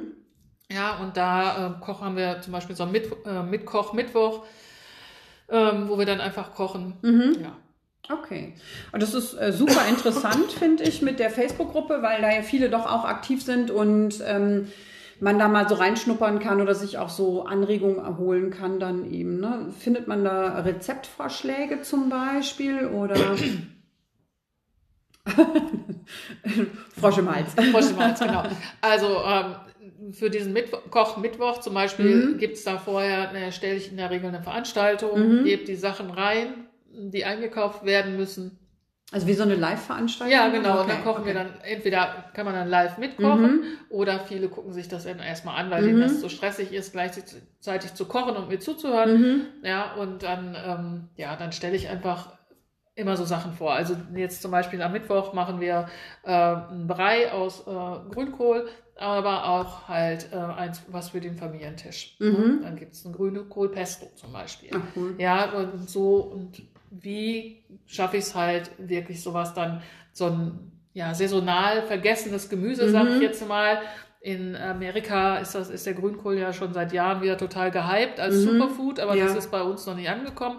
Ja, 0.73 0.99
und 0.99 1.17
da 1.17 1.67
äh, 1.79 1.85
kochen 1.85 2.17
wir 2.17 2.41
zum 2.43 2.53
Beispiel 2.53 2.77
so 2.77 2.83
einen 2.85 2.93
Mit 2.93 3.11
äh, 3.27 3.43
Mitkoch-Mittwoch, 3.43 4.45
ähm, 5.49 5.89
wo 5.89 5.99
wir 5.99 6.07
dann 6.07 6.21
einfach 6.21 6.53
kochen. 6.55 6.95
Mhm. 7.03 7.37
Ja. 7.43 7.57
Okay. 8.13 8.55
Und 8.93 9.03
das 9.03 9.15
ist 9.15 9.35
äh, 9.35 9.53
super 9.53 9.87
interessant, 9.89 10.51
finde 10.59 10.83
ich, 10.85 11.03
mit 11.03 11.19
der 11.21 11.31
Facebook-Gruppe, 11.31 12.03
weil 12.03 12.21
da 12.21 12.33
ja 12.33 12.43
viele 12.43 12.69
doch 12.71 12.87
auch 12.87 13.05
aktiv 13.05 13.43
sind 13.45 13.71
und 13.71 14.21
ähm, 14.27 14.69
man 15.23 15.39
da 15.39 15.49
mal 15.49 15.69
so 15.69 15.75
reinschnuppern 15.75 16.39
kann 16.39 16.61
oder 16.61 16.75
sich 16.75 16.99
auch 16.99 17.09
so 17.11 17.45
Anregungen 17.45 17.99
erholen 17.99 18.51
kann 18.51 18.81
dann 18.81 19.11
eben. 19.13 19.41
Ne? 19.41 19.73
Findet 19.79 20.09
man 20.09 20.25
da 20.25 20.61
Rezeptvorschläge 20.61 21.83
zum 21.83 22.09
Beispiel 22.09 22.87
oder 22.87 23.37
Frosch 26.99 27.19
im 27.19 27.35
Hals. 27.35 27.55
Frosch 27.55 27.91
im 27.91 27.99
Hals, 27.99 28.21
genau. 28.21 28.43
Also 28.81 29.23
ähm, 29.25 30.13
für 30.13 30.31
diesen 30.31 30.53
Mittwoch, 30.53 30.83
Koch-Mittwoch 30.91 31.61
zum 31.61 31.75
Beispiel 31.75 32.17
Mhm. 32.35 32.39
gibt's 32.39 32.65
da 32.65 32.79
vorher, 32.79 33.33
ne, 33.33 33.53
stelle 33.53 33.77
ich 33.77 33.91
in 33.91 33.97
der 33.97 34.11
Regel 34.11 34.29
eine 34.29 34.43
Veranstaltung, 34.43 35.41
Mhm. 35.41 35.45
gebe 35.45 35.65
die 35.65 35.77
Sachen 35.77 36.11
rein, 36.11 36.67
die 36.93 37.25
eingekauft 37.25 37.85
werden 37.85 38.17
müssen. 38.17 38.59
Also 39.13 39.27
wie 39.27 39.35
so 39.35 39.43
eine 39.43 39.57
Live-Veranstaltung? 39.57 40.33
Ja, 40.33 40.49
genau. 40.51 40.75
und 40.75 40.79
Okay, 40.83 40.91
dann 40.91 41.03
kochen 41.05 41.25
wir 41.25 41.33
okay. 41.33 41.45
dann, 41.53 41.61
entweder 41.63 42.27
kann 42.33 42.45
man 42.45 42.55
dann 42.55 42.69
live 42.69 42.97
mitkochen 42.99 43.57
Mhm. 43.57 43.63
oder 43.89 44.21
viele 44.21 44.49
gucken 44.49 44.73
sich 44.73 44.87
das 44.89 45.05
dann 45.05 45.19
erstmal 45.19 45.57
an, 45.57 45.71
weil 45.71 45.83
Mhm. 45.83 45.87
denen 45.87 46.01
das 46.01 46.21
so 46.21 46.29
stressig 46.29 46.73
ist, 46.73 46.93
gleichzeitig 46.93 47.95
zu 47.95 48.05
kochen 48.07 48.37
und 48.37 48.49
mir 48.49 48.61
zuzuhören. 48.61 49.21
Mhm. 49.21 49.41
Ja, 49.65 49.95
und 49.95 50.23
dann, 50.23 50.57
ähm, 50.65 51.09
ja, 51.17 51.35
dann 51.37 51.51
stelle 51.53 51.75
ich 51.77 51.89
einfach 51.89 52.33
immer 52.95 53.17
so 53.17 53.25
Sachen 53.25 53.53
vor. 53.53 53.73
Also 53.73 53.97
jetzt 54.15 54.43
zum 54.43 54.51
Beispiel 54.51 54.81
am 54.83 54.93
Mittwoch 54.93 55.33
machen 55.33 55.61
wir 55.61 55.89
äh, 56.23 56.31
einen 56.31 56.87
Brei 56.87 57.33
aus 57.33 57.67
äh, 57.67 58.11
Grünkohl, 58.13 58.69
aber 58.97 59.49
auch 59.49 59.89
halt 59.89 60.29
äh, 60.33 60.37
eins, 60.37 60.83
was 60.89 61.11
für 61.11 61.21
den 61.21 61.37
Familientisch. 61.37 62.17
Mhm. 62.21 62.61
Dann 62.63 62.77
gibt 62.77 62.93
es 62.93 63.05
ein 63.05 63.13
grüne 63.13 63.41
Kohlpesto 63.45 64.07
zum 64.17 64.33
Beispiel. 64.33 64.71
Ach, 64.75 64.83
cool. 64.95 65.15
Ja, 65.19 65.51
und 65.53 65.89
so, 65.89 66.17
und 66.19 66.63
wie 66.91 67.65
schaffe 67.87 68.17
ich 68.19 68.25
es 68.25 68.35
halt 68.35 68.71
wirklich 68.79 69.23
sowas 69.23 69.55
dann, 69.55 69.83
so 70.13 70.27
ein 70.27 70.73
ja, 70.93 71.15
saisonal 71.15 71.83
vergessenes 71.87 72.49
Gemüse, 72.49 72.87
Mhm. 72.87 72.91
sag 72.93 73.09
ich 73.11 73.21
jetzt 73.21 73.47
mal. 73.47 73.81
In 74.23 74.55
Amerika 74.57 75.37
ist, 75.39 75.55
das, 75.55 75.71
ist 75.71 75.87
der 75.87 75.95
Grünkohl 75.95 76.37
ja 76.37 76.53
schon 76.53 76.75
seit 76.75 76.93
Jahren 76.93 77.23
wieder 77.23 77.39
total 77.39 77.71
gehypt 77.71 78.21
als 78.21 78.35
Mhm. 78.35 78.41
Superfood, 78.61 79.01
aber 79.01 79.15
Ja. 79.15 79.25
das 79.27 79.37
ist 79.37 79.51
bei 79.51 79.63
uns 79.63 79.87
noch 79.87 79.95
nicht 79.95 80.11
angekommen. 80.11 80.59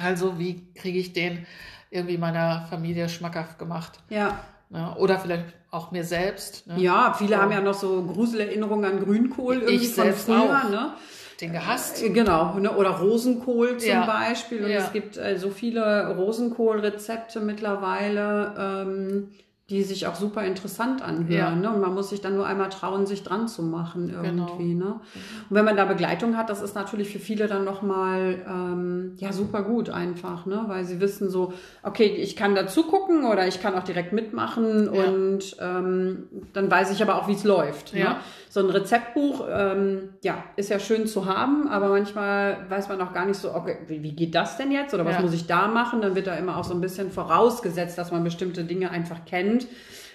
Also, 0.00 0.38
wie 0.38 0.72
kriege 0.74 0.98
ich 0.98 1.12
den 1.12 1.46
irgendwie 1.90 2.18
meiner 2.18 2.66
Familie 2.68 3.08
schmackhaft 3.08 3.58
gemacht? 3.58 3.98
Ja. 4.08 4.40
Ne? 4.70 4.94
Oder 4.98 5.18
vielleicht 5.18 5.46
auch 5.70 5.90
mir 5.90 6.04
selbst. 6.04 6.66
Ne? 6.66 6.80
ja, 6.80 7.14
viele 7.16 7.36
So. 7.36 7.42
haben 7.42 7.52
ja 7.52 7.60
noch 7.60 7.74
so 7.74 8.04
Gruselerinnerungen 8.04 8.84
an 8.84 9.00
Grünkohl 9.00 9.56
irgendwie 9.62 9.74
Ich 9.86 9.94
von 9.94 10.04
selbst 10.04 10.26
früher. 10.26 10.42
auch. 10.64 10.70
Ne? 10.70 10.92
Den 11.40 11.52
gehasst. 11.52 12.02
Äh, 12.02 12.10
Genau, 12.10 12.54
ne? 12.58 12.70
oder 12.76 12.90
Rosenkohl 12.90 13.76
zum 13.78 13.88
Ja. 13.90 14.06
Beispiel. 14.06 14.64
Und 14.64 14.70
Ja. 14.70 14.78
es 14.78 14.92
gibt 14.92 15.16
äh, 15.16 15.38
so 15.38 15.50
viele 15.50 16.14
Rosenkohlrezepte 16.16 17.40
mittlerweile, 17.40 18.54
ähm, 18.58 19.28
die 19.70 19.82
sich 19.82 20.06
auch 20.06 20.14
super 20.14 20.44
interessant 20.44 21.00
anhören. 21.00 21.30
Ja. 21.30 21.54
Ne? 21.54 21.70
Und 21.70 21.80
man 21.80 21.94
muss 21.94 22.10
sich 22.10 22.20
dann 22.20 22.36
nur 22.36 22.46
einmal 22.46 22.68
trauen, 22.68 23.06
sich 23.06 23.22
dran 23.22 23.48
zu 23.48 23.62
machen 23.62 24.08
Genau. 24.08 24.46
irgendwie. 24.58 24.74
Ne? 24.74 25.00
Und 25.48 25.56
wenn 25.56 25.64
man 25.64 25.74
da 25.74 25.86
Begleitung 25.86 26.36
hat, 26.36 26.50
das 26.50 26.60
ist 26.60 26.74
natürlich 26.74 27.08
für 27.10 27.18
viele 27.18 27.46
dann 27.46 27.64
nochmal 27.64 28.44
ähm, 28.46 29.14
ja, 29.16 29.32
super 29.32 29.62
gut 29.62 29.88
einfach, 29.88 30.44
ne? 30.44 30.64
weil 30.66 30.84
sie 30.84 31.00
wissen 31.00 31.30
so, 31.30 31.54
okay, 31.82 32.04
ich 32.04 32.36
kann 32.36 32.54
da 32.54 32.66
zugucken 32.66 33.24
oder 33.24 33.46
ich 33.48 33.62
kann 33.62 33.74
auch 33.74 33.84
direkt 33.84 34.12
mitmachen 34.12 34.86
und 34.86 35.56
ähm, 35.58 36.24
dann 36.52 36.70
weiß 36.70 36.90
ich 36.92 37.00
aber 37.02 37.16
auch, 37.16 37.26
wie 37.28 37.32
es 37.32 37.44
läuft. 37.44 37.94
Ne? 37.94 38.16
So 38.54 38.60
ein 38.60 38.70
Rezeptbuch, 38.70 39.48
ähm, 39.50 40.10
ja, 40.22 40.44
ist 40.54 40.70
ja 40.70 40.78
schön 40.78 41.08
zu 41.08 41.26
haben, 41.26 41.66
aber 41.66 41.88
manchmal 41.88 42.70
weiß 42.70 42.88
man 42.88 43.00
auch 43.00 43.12
gar 43.12 43.26
nicht 43.26 43.40
so, 43.40 43.52
okay, 43.52 43.78
wie, 43.88 44.00
wie 44.04 44.12
geht 44.12 44.36
das 44.36 44.56
denn 44.56 44.70
jetzt 44.70 44.94
oder 44.94 45.04
was 45.04 45.16
Ja. 45.16 45.22
muss 45.22 45.32
ich 45.32 45.48
da 45.48 45.66
machen? 45.66 46.00
Dann 46.00 46.14
wird 46.14 46.28
da 46.28 46.36
immer 46.36 46.56
auch 46.56 46.62
so 46.62 46.72
ein 46.72 46.80
bisschen 46.80 47.10
vorausgesetzt, 47.10 47.98
dass 47.98 48.12
man 48.12 48.22
bestimmte 48.22 48.62
Dinge 48.62 48.92
einfach 48.92 49.24
kennt 49.24 49.66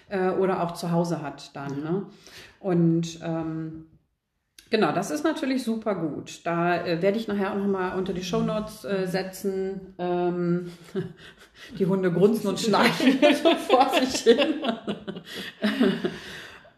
äh, 0.07 0.29
oder 0.29 0.63
auch 0.63 0.71
zu 0.71 0.89
Hause 0.89 1.21
hat 1.21 1.53
dann. 1.53 1.83
Ne? 1.83 2.05
Und 2.61 3.19
ähm, 3.21 3.87
genau, 4.69 4.93
das 4.93 5.11
ist 5.11 5.25
natürlich 5.25 5.65
super 5.65 5.95
gut. 5.95 6.39
Da 6.45 6.85
äh, 6.85 7.01
werde 7.01 7.17
ich 7.17 7.27
nachher 7.27 7.51
auch 7.51 7.57
nochmal 7.57 7.97
unter 7.97 8.13
die 8.13 8.23
Shownotes 8.23 8.85
äh, 8.85 9.05
setzen. 9.05 9.95
Ähm, 9.97 10.71
die 11.77 11.85
Hunde 11.85 12.09
grunzen 12.09 12.47
und 12.47 12.57
schnarchen 12.57 13.19
so 13.43 13.53
vor 13.55 13.89
sich 13.99 14.21
hin. 14.21 14.63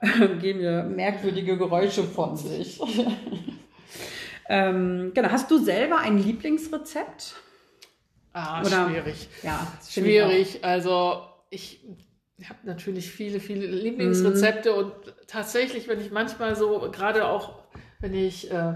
Gehen 0.42 0.58
mir 0.60 0.84
merkwürdige 0.84 1.58
Geräusche 1.58 2.04
von 2.04 2.36
sich. 2.36 2.80
ähm, 4.50 5.12
genau, 5.14 5.30
hast 5.30 5.50
du 5.52 5.58
selber 5.60 6.00
ein 6.00 6.18
Lieblingsrezept? 6.18 7.36
Ah, 8.34 8.62
Oder- 8.62 8.90
schwierig. 8.90 9.28
Ja, 9.44 9.68
finde 9.82 10.10
ich. 10.10 10.16
Schwierig. 10.16 10.64
Also 10.66 11.22
ich 11.50 11.82
habe 12.48 12.60
natürlich 12.64 13.12
viele, 13.12 13.40
viele 13.40 13.68
Lieblingsrezepte 13.68 14.74
und 14.74 14.92
tatsächlich, 15.28 15.88
wenn 15.88 16.02
ich 16.02 16.12
manchmal 16.12 16.56
so, 16.56 16.90
gerade 16.92 17.28
auch 17.28 17.60
wenn 18.00 18.14
ich 18.16 18.50
äh, 18.52 18.74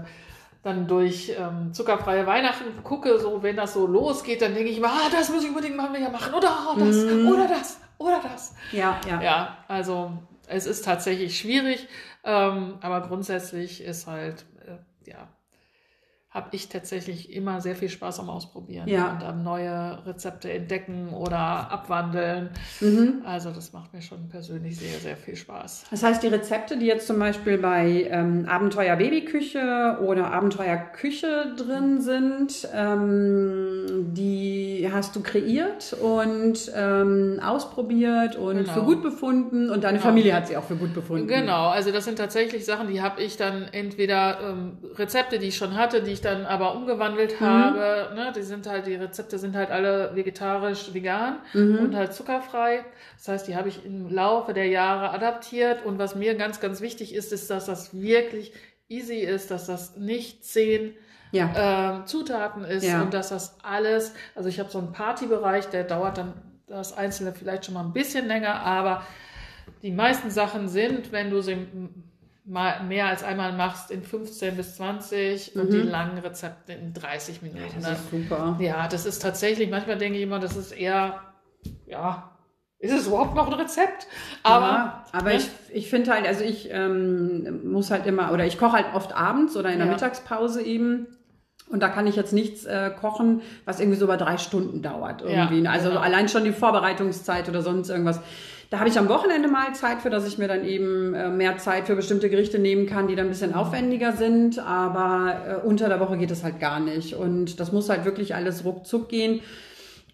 dann 0.62 0.86
durch 0.86 1.32
ähm, 1.36 1.72
zuckerfreie 1.72 2.26
Weihnachten 2.26 2.82
gucke, 2.84 3.18
so 3.18 3.42
wenn 3.42 3.56
das 3.56 3.72
so 3.74 3.86
losgeht, 3.86 4.42
dann 4.42 4.54
denke 4.54 4.70
ich 4.70 4.78
immer, 4.78 4.88
ah, 4.92 5.08
das 5.10 5.30
muss 5.30 5.42
ich 5.42 5.48
unbedingt 5.48 5.76
mal 5.76 5.92
wieder 5.92 6.10
machen. 6.10 6.32
Oder 6.34 6.50
ah, 6.50 6.76
das, 6.78 6.96
Mhm. 6.96 7.26
oder 7.28 7.48
das, 7.48 7.80
oder 7.98 8.20
das. 8.22 8.54
Ja, 8.72 9.00
ja. 9.08 9.22
Ja, 9.22 9.58
also 9.68 10.12
es 10.46 10.66
ist 10.66 10.84
tatsächlich 10.84 11.38
schwierig, 11.38 11.88
ähm, 12.24 12.78
aber 12.80 13.02
grundsätzlich 13.06 13.82
ist 13.82 14.06
halt, 14.06 14.46
äh, 14.66 15.10
ja, 15.10 15.28
habe 16.36 16.48
ich 16.52 16.68
tatsächlich 16.68 17.32
immer 17.32 17.62
sehr 17.62 17.74
viel 17.74 17.88
Spaß 17.88 18.20
am 18.20 18.28
Ausprobieren 18.28 18.86
Ja. 18.88 19.12
und 19.12 19.24
am 19.24 19.42
neue 19.42 19.98
Rezepte 20.04 20.52
entdecken 20.52 21.08
oder 21.14 21.38
abwandeln. 21.38 22.50
Mhm. 22.80 23.22
Also 23.24 23.50
das 23.50 23.72
macht 23.72 23.94
mir 23.94 24.02
schon 24.02 24.28
persönlich 24.28 24.76
sehr, 24.76 24.98
sehr 25.00 25.16
viel 25.16 25.34
Spaß. 25.34 25.86
Das 25.90 26.02
heißt, 26.02 26.22
die 26.22 26.26
Rezepte, 26.28 26.76
die 26.76 26.84
jetzt 26.84 27.06
zum 27.06 27.18
Beispiel 27.18 27.56
bei 27.56 28.06
ähm, 28.10 28.44
Abenteuer 28.48 28.96
Babyküche 28.96 29.98
oder 30.04 30.30
Abenteuer 30.30 30.76
Küche 30.76 31.54
drin 31.56 32.02
sind, 32.02 32.68
ähm, 32.74 34.12
die 34.12 34.88
hast 34.92 35.16
du 35.16 35.22
kreiert 35.22 35.94
und 35.94 36.70
ähm, 36.74 37.40
ausprobiert 37.42 38.36
und 38.36 38.56
Genau. 38.58 38.72
für 38.72 38.82
gut 38.82 39.02
befunden 39.02 39.70
und 39.70 39.84
deine 39.84 39.98
Genau. 39.98 40.08
Familie 40.10 40.34
hat 40.34 40.48
sie 40.48 40.56
auch 40.58 40.64
für 40.64 40.76
gut 40.76 40.92
befunden. 40.94 41.26
Genau, 41.28 41.68
also 41.68 41.90
das 41.92 42.04
sind 42.04 42.18
tatsächlich 42.18 42.64
Sachen, 42.66 42.88
die 42.88 43.00
habe 43.00 43.22
ich 43.22 43.36
dann 43.38 43.62
entweder 43.72 44.38
ähm, 44.50 44.78
Rezepte, 44.96 45.38
die 45.38 45.46
ich 45.46 45.56
schon 45.56 45.76
hatte, 45.76 46.02
die 46.02 46.10
ich 46.10 46.20
dann 46.26 46.44
aber 46.44 46.74
umgewandelt 46.74 47.40
Mhm. 47.40 47.44
habe. 47.46 48.10
Ne, 48.14 48.32
die 48.36 48.42
sind 48.42 48.66
halt, 48.66 48.86
die 48.86 48.94
Rezepte 48.96 49.38
sind 49.38 49.56
halt 49.56 49.70
alle 49.70 50.14
vegetarisch, 50.14 50.92
vegan 50.92 51.38
Mhm. 51.54 51.78
und 51.78 51.96
halt 51.96 52.12
zuckerfrei. 52.12 52.84
Das 53.16 53.28
heißt, 53.28 53.48
die 53.48 53.56
habe 53.56 53.68
ich 53.70 53.86
im 53.86 54.10
Laufe 54.10 54.52
der 54.52 54.66
Jahre 54.66 55.10
adaptiert. 55.10 55.84
Und 55.86 55.98
was 55.98 56.14
mir 56.14 56.34
ganz, 56.34 56.60
ganz 56.60 56.80
wichtig 56.80 57.14
ist, 57.14 57.32
ist, 57.32 57.48
dass 57.50 57.66
das 57.66 57.94
wirklich 57.98 58.52
easy 58.88 59.20
ist, 59.20 59.50
dass 59.50 59.66
das 59.66 59.96
nicht 59.96 60.44
zehn 60.44 60.94
Ja. 61.32 61.96
ähm, 61.96 62.06
Zutaten 62.06 62.64
ist 62.64 62.84
Ja. 62.84 63.02
und 63.02 63.12
dass 63.14 63.30
das 63.30 63.58
alles, 63.64 64.14
also 64.34 64.48
ich 64.48 64.60
habe 64.60 64.70
so 64.70 64.78
einen 64.78 64.92
Partybereich, 64.92 65.66
der 65.70 65.84
dauert 65.84 66.18
dann 66.18 66.34
das 66.68 66.96
Einzelne 66.96 67.32
vielleicht 67.32 67.64
schon 67.64 67.74
mal 67.74 67.82
ein 67.84 67.92
bisschen 67.92 68.26
länger, 68.26 68.54
aber 68.62 69.02
die 69.82 69.90
meisten 69.92 70.30
Sachen 70.30 70.68
sind, 70.68 71.10
wenn 71.12 71.30
du 71.30 71.40
sie 71.40 71.66
mal 72.46 72.82
mehr 72.84 73.06
als 73.06 73.24
einmal 73.24 73.52
machst, 73.52 73.90
in 73.90 74.02
15 74.02 74.56
bis 74.56 74.76
20 74.76 75.56
und 75.56 75.68
Mhm. 75.68 75.72
die 75.72 75.78
langen 75.78 76.18
Rezepte 76.18 76.72
in 76.72 76.92
30 76.94 77.42
Minuten. 77.42 77.74
Das 77.74 77.84
ne? 77.84 77.92
ist 77.92 78.10
super. 78.10 78.56
Ja, 78.60 78.86
das 78.88 79.04
ist 79.04 79.20
tatsächlich, 79.20 79.68
manchmal 79.68 79.98
denke 79.98 80.18
ich 80.18 80.24
immer, 80.24 80.38
das 80.38 80.56
ist 80.56 80.72
eher, 80.72 81.20
ja, 81.86 82.30
ist 82.78 82.92
es 82.92 83.06
überhaupt 83.08 83.34
noch 83.34 83.46
ein 83.48 83.54
Rezept? 83.54 84.06
Aber 84.42 84.66
ja, 84.66 85.04
aber 85.12 85.30
ne? 85.30 85.36
ich, 85.36 85.48
ich 85.72 85.90
finde 85.90 86.12
halt, 86.12 86.26
also 86.26 86.44
ich 86.44 86.68
ähm, 86.70 87.70
muss 87.72 87.90
halt 87.90 88.06
immer, 88.06 88.32
oder 88.32 88.44
ich 88.46 88.58
koche 88.58 88.72
halt 88.72 88.86
oft 88.94 89.14
abends 89.14 89.56
oder 89.56 89.70
in 89.70 89.78
der 89.78 89.86
Ja. 89.86 89.92
Mittagspause 89.94 90.62
eben. 90.62 91.06
Und 91.68 91.82
da 91.82 91.88
kann 91.88 92.06
ich 92.06 92.14
jetzt 92.14 92.32
nichts 92.32 92.64
äh, 92.64 92.90
kochen, 93.00 93.40
was 93.64 93.80
irgendwie 93.80 93.98
so 93.98 94.04
über 94.04 94.16
drei 94.16 94.38
Stunden 94.38 94.82
dauert. 94.82 95.22
Irgendwie. 95.22 95.62
Ja, 95.62 95.70
also 95.72 95.88
genau. 95.88 96.00
allein 96.00 96.28
schon 96.28 96.44
die 96.44 96.52
Vorbereitungszeit 96.52 97.48
oder 97.48 97.60
sonst 97.62 97.88
irgendwas. 97.88 98.20
Da 98.70 98.78
habe 98.80 98.88
ich 98.88 98.98
am 98.98 99.08
Wochenende 99.08 99.46
mal 99.48 99.72
Zeit 99.74 100.00
für, 100.02 100.10
dass 100.10 100.26
ich 100.26 100.38
mir 100.38 100.48
dann 100.48 100.64
eben 100.64 101.14
äh, 101.14 101.28
mehr 101.28 101.56
Zeit 101.58 101.86
für 101.86 101.94
bestimmte 101.94 102.28
Gerichte 102.28 102.58
nehmen 102.58 102.86
kann, 102.86 103.06
die 103.06 103.14
dann 103.14 103.26
ein 103.26 103.30
bisschen 103.30 103.54
aufwendiger 103.54 104.10
sind. 104.12 104.58
Aber 104.58 105.60
äh, 105.64 105.66
unter 105.66 105.88
der 105.88 106.00
Woche 106.00 106.16
geht 106.16 106.30
es 106.32 106.42
halt 106.42 106.58
gar 106.58 106.80
nicht. 106.80 107.14
Und 107.14 107.60
das 107.60 107.70
muss 107.72 107.88
halt 107.88 108.04
wirklich 108.04 108.34
alles 108.34 108.64
ruckzuck 108.64 109.08
gehen. 109.08 109.40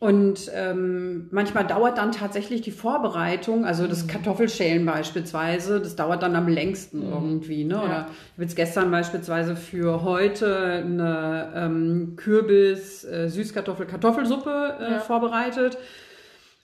Und 0.00 0.50
ähm, 0.52 1.28
manchmal 1.30 1.64
dauert 1.64 1.96
dann 1.96 2.10
tatsächlich 2.10 2.60
die 2.60 2.72
Vorbereitung, 2.72 3.64
also 3.64 3.86
das 3.86 4.08
Kartoffelschälen 4.08 4.84
beispielsweise, 4.84 5.80
das 5.80 5.94
dauert 5.94 6.24
dann 6.24 6.34
am 6.34 6.48
längsten 6.48 7.08
irgendwie. 7.08 7.62
Ne? 7.62 7.76
Oder 7.78 8.08
ich 8.08 8.32
habe 8.32 8.42
jetzt 8.42 8.56
gestern 8.56 8.90
beispielsweise 8.90 9.54
für 9.54 10.02
heute 10.02 10.82
eine 10.84 11.52
ähm, 11.54 12.14
Kürbis-Süßkartoffel-Kartoffelsuppe 12.16 14.74
äh, 14.80 14.92
Ja. 14.94 14.98
vorbereitet. 14.98 15.78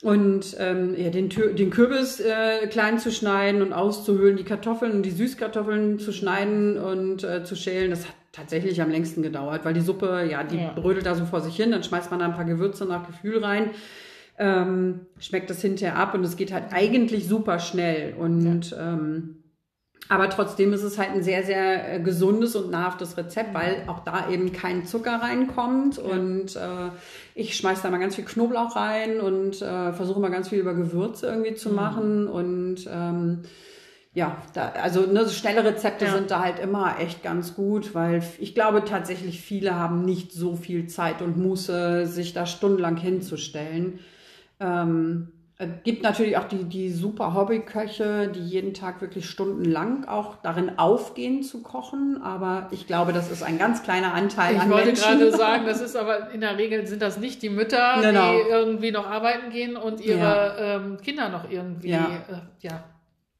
Und 0.03 0.57
ähm, 0.61 0.95
ja, 0.97 1.11
den, 1.11 1.29
Tür- 1.29 1.53
den 1.55 1.71
Kürbis 1.71 2.21
äh, 2.21 2.69
klein 2.69 3.01
zu 3.01 3.11
schneiden 3.11 3.63
und 3.63 3.73
auszuhöhlen, 3.73 4.37
die 4.37 4.45
Kartoffeln 4.45 4.93
und 4.93 5.03
die 5.03 5.11
Süßkartoffeln 5.11 5.99
zu 5.99 6.13
schneiden 6.13 6.79
und 6.79 7.25
äh, 7.25 7.43
zu 7.43 7.57
schälen, 7.57 7.91
das 7.91 8.07
hat 8.07 8.15
tatsächlich 8.31 8.81
am 8.81 8.91
längsten 8.91 9.23
gedauert, 9.23 9.65
weil 9.65 9.75
die 9.75 9.81
Suppe, 9.81 10.29
ja, 10.31 10.45
die 10.45 10.59
Ja. 10.59 10.73
brödelt 10.73 11.05
da 11.05 11.17
so 11.17 11.25
vor 11.25 11.41
sich 11.41 11.57
hin, 11.57 11.73
dann 11.73 11.83
schmeißt 11.83 12.13
man 12.13 12.21
da 12.21 12.27
ein 12.27 12.35
paar 12.35 12.45
Gewürze 12.45 12.85
nach 12.85 13.09
Gefühl 13.09 13.43
rein, 13.43 13.71
ähm, 14.39 15.01
schmeckt 15.19 15.51
das 15.51 15.61
hinterher 15.63 15.97
ab 15.97 16.15
und 16.15 16.23
es 16.23 16.37
geht 16.37 16.53
halt 16.53 16.67
eigentlich 16.71 17.27
super 17.27 17.59
schnell. 17.59 18.15
Und 18.17 18.77
ähm, 18.79 19.38
aber 20.09 20.31
trotzdem 20.31 20.73
ist 20.73 20.83
es 20.83 20.99
halt 20.99 21.11
ein 21.11 21.23
sehr, 21.23 21.43
sehr 21.43 21.95
äh, 21.95 22.01
gesundes 22.01 22.57
und 22.57 22.71
nahrhaftes 22.71 23.17
Rezept, 23.17 23.53
weil 23.53 23.83
auch 23.89 24.01
da 24.01 24.31
eben 24.31 24.53
kein 24.53 24.87
Zucker 24.87 25.21
reinkommt. 25.21 25.99
Und 25.99 26.57
äh, 26.57 26.91
ich 27.35 27.57
schmeiß 27.57 27.83
da 27.83 27.91
mal 27.91 27.99
ganz 27.99 28.15
viel 28.15 28.25
Knoblauch 28.25 28.75
rein 28.75 29.21
und 29.21 29.61
äh, 29.61 29.93
versuche 29.93 30.21
mal 30.21 30.31
ganz 30.31 30.49
viel 30.49 30.61
über 30.61 30.75
Gewürze 30.75 31.27
irgendwie 31.27 31.55
zu 31.55 31.71
machen. 31.71 32.27
Und 32.27 32.89
ähm, 32.91 33.43
ja, 34.15 34.39
da, 34.55 34.71
also 34.83 35.03
ne, 35.03 35.27
so 35.27 35.31
schnelle 35.31 35.63
Rezepte 35.63 36.07
Ja. 36.07 36.15
sind 36.15 36.31
da 36.31 36.41
halt 36.41 36.59
immer 36.59 36.99
echt 36.99 37.23
ganz 37.23 37.55
gut, 37.55 37.95
weil 37.95 38.23
ich 38.39 38.55
glaube 38.55 38.85
tatsächlich 38.85 39.41
viele 39.43 39.75
haben 39.75 40.05
nicht 40.07 40.33
so 40.33 40.57
viel 40.57 40.87
Zeit 40.87 41.21
und 41.21 41.37
Muße, 41.37 42.07
sich 42.07 42.33
da 42.33 42.47
stundenlang 42.47 42.97
hinzustellen. 42.97 44.01
Ähm, 44.59 45.29
gibt 45.83 46.05
natürlich 46.05 46.37
auch 46.37 46.45
die, 46.45 46.63
die 46.65 46.91
super 46.91 47.35
Hobbyköche, 47.35 48.29
die 48.29 48.41
jeden 48.47 48.75
Tag 48.75 49.01
wirklich 49.01 49.29
stundenlang 49.29 50.05
auch 50.07 50.37
darin 50.43 50.79
aufgehen 50.79 51.43
zu 51.43 51.63
kochen. 51.63 52.23
Aber 52.23 52.69
ich 52.71 52.87
glaube, 52.87 53.13
das 53.13 53.29
ist 53.31 53.43
ein 53.43 53.59
ganz 53.59 53.83
kleiner 53.83 54.15
Anteil 54.15 54.55
Ich 54.55 54.61
an 54.61 54.71
wollte 54.71 54.87
Menschen. 54.87 55.19
gerade 55.19 55.37
sagen, 55.37 55.65
das 55.67 55.81
ist 55.81 55.97
aber 55.97 56.31
in 56.31 56.41
der 56.43 56.57
Regel 56.59 56.87
sind 56.87 57.03
das 57.03 57.19
nicht 57.19 57.43
die 57.43 57.49
Mütter, 57.51 58.01
Genau. 58.01 58.35
die 58.35 58.49
irgendwie 58.49 58.93
noch 58.93 59.07
arbeiten 59.09 59.51
gehen 59.51 59.77
und 59.77 60.01
ihre 60.01 60.19
Ja. 60.19 60.77
ähm, 60.77 60.97
Kinder 61.03 61.29
noch 61.29 61.51
irgendwie 61.51 61.91
Ja. 61.91 62.07
äh, 62.29 62.37
ja, 62.61 62.85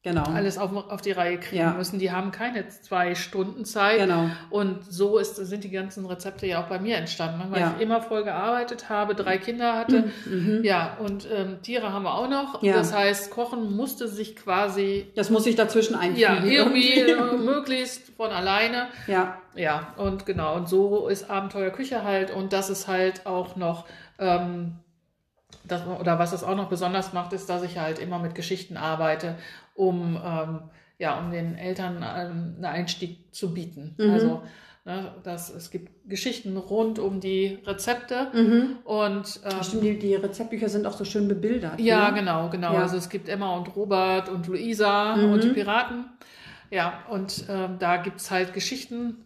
genau. 0.03 0.23
alles 0.23 0.57
auf, 0.57 0.71
auf 0.73 1.01
die 1.01 1.11
Reihe 1.11 1.37
kriegen 1.39 1.61
Ja. 1.61 1.71
müssen. 1.73 1.99
Die 1.99 2.11
haben 2.11 2.31
keine 2.31 2.67
zwei 2.67 3.15
Stunden 3.15 3.65
Zeit. 3.65 3.99
Genau. 3.99 4.29
Und 4.49 4.85
so 4.89 5.17
ist, 5.17 5.35
sind 5.35 5.63
die 5.63 5.69
ganzen 5.71 6.05
Rezepte 6.05 6.47
ja 6.47 6.61
auch 6.63 6.67
bei 6.67 6.79
mir 6.79 6.97
entstanden, 6.97 7.43
weil 7.51 7.59
Ja. 7.61 7.73
ich 7.75 7.81
immer 7.83 8.01
voll 8.01 8.23
gearbeitet 8.23 8.89
habe, 8.89 9.15
drei 9.15 9.37
Kinder 9.37 9.75
hatte. 9.75 10.11
Ja, 10.63 10.97
und 10.99 11.27
ähm, 11.31 11.61
Tiere 11.61 11.91
haben 11.93 12.03
wir 12.03 12.13
auch 12.13 12.29
noch. 12.29 12.61
Mhm. 12.61 12.67
Ja. 12.69 12.75
Das 12.75 12.93
heißt, 12.93 13.31
Kochen 13.31 13.75
musste 13.75 14.07
sich 14.07 14.35
quasi 14.35 15.07
Das 15.15 15.29
muss 15.29 15.45
ich 15.45 15.55
dazwischen 15.55 15.93
ja, 16.15 16.29
einfügen. 16.33 16.49
irgendwie 16.51 16.99
äh, 16.99 17.37
möglichst 17.37 18.09
von 18.15 18.31
alleine. 18.31 18.87
Ja, 19.07 19.37
Ja, 19.55 19.93
und 19.97 20.25
genau, 20.25 20.55
und 20.55 20.69
so 20.69 21.07
ist 21.07 21.29
Abenteuer 21.29 21.71
Küche 21.71 22.03
halt 22.03 22.31
und 22.31 22.53
das 22.53 22.69
ist 22.69 22.87
halt 22.87 23.25
auch 23.25 23.55
noch, 23.57 23.85
ähm, 24.19 24.75
das, 25.65 25.81
oder 25.85 26.17
was 26.19 26.31
es 26.33 26.43
auch 26.43 26.55
noch 26.55 26.69
besonders 26.69 27.13
macht, 27.13 27.33
ist, 27.33 27.49
dass 27.49 27.63
ich 27.63 27.77
halt 27.77 27.99
immer 27.99 28.19
mit 28.19 28.35
Geschichten 28.35 28.77
arbeite, 28.77 29.35
um, 29.79 30.19
ähm, 30.23 30.59
ja, 30.97 31.17
um 31.19 31.31
den 31.31 31.55
Eltern 31.57 31.97
ähm, 31.97 32.55
einen 32.57 32.65
Einstieg 32.65 33.33
zu 33.33 33.53
bieten. 33.53 33.95
Mhm. 33.97 34.09
Also, 34.11 34.41
ne, 34.85 35.13
das, 35.23 35.49
es 35.49 35.71
gibt 35.71 36.09
Geschichten 36.09 36.57
rund 36.57 36.99
um 36.99 37.19
die 37.21 37.59
Rezepte 37.65 38.27
und 38.83 39.39
ähm, 39.45 39.63
stimmt, 39.63 39.83
die, 39.83 39.97
die 39.99 40.15
Rezeptbücher 40.15 40.67
sind 40.69 40.85
auch 40.85 40.93
so 40.97 41.05
schön 41.05 41.27
bebildert. 41.27 41.79
ja, 41.79 42.09
ne? 42.11 42.19
genau, 42.19 42.49
genau. 42.49 42.73
Ja. 42.73 42.81
Also 42.81 42.97
es 42.97 43.09
gibt 43.09 43.29
Emma 43.29 43.55
und 43.57 43.73
Robert 43.75 44.27
und 44.29 44.47
Luisa 44.47 45.15
Mhm. 45.15 45.31
und 45.33 45.43
die 45.43 45.49
Piraten. 45.49 46.05
Ja, 46.71 47.03
und 47.09 47.45
ähm, 47.49 47.77
da 47.79 47.97
gibt's 47.97 48.29
halt 48.29 48.53
Geschichten 48.53 49.17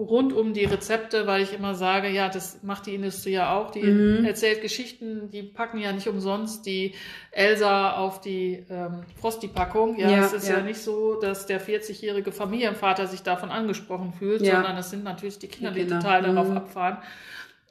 rund 0.00 0.32
um 0.32 0.54
die 0.54 0.64
Rezepte, 0.64 1.26
weil 1.26 1.42
ich 1.42 1.52
immer 1.52 1.74
sage, 1.74 2.08
ja, 2.08 2.28
das 2.28 2.62
macht 2.62 2.86
die 2.86 2.94
Industrie 2.94 3.32
ja 3.32 3.54
auch. 3.54 3.70
Die 3.70 3.82
Mhm. 3.82 4.24
erzählt 4.24 4.62
Geschichten, 4.62 5.30
die 5.30 5.42
packen 5.42 5.78
ja 5.78 5.92
nicht 5.92 6.08
umsonst 6.08 6.64
die 6.64 6.94
Elsa 7.32 7.92
auf 7.96 8.20
die 8.20 8.64
ähm, 8.70 9.02
Frosty-Packung. 9.20 9.98
Ja, 9.98 10.10
Ja, 10.10 10.24
es 10.24 10.32
ist 10.32 10.48
ja. 10.48 10.56
ja. 10.58 10.62
nicht 10.62 10.80
so, 10.80 11.20
dass 11.20 11.46
der 11.46 11.60
40-jährige 11.60 12.32
Familienvater 12.32 13.06
sich 13.06 13.22
davon 13.22 13.50
angesprochen 13.50 14.12
fühlt, 14.12 14.42
Ja. 14.42 14.54
sondern 14.56 14.76
es 14.78 14.90
sind 14.90 15.04
natürlich 15.04 15.38
die 15.38 15.48
Kinder, 15.48 15.70
die, 15.72 15.80
Kinder. 15.80 16.00
total 16.00 16.22
darauf 16.22 16.48
Mhm. 16.48 16.56
abfahren. 16.56 16.98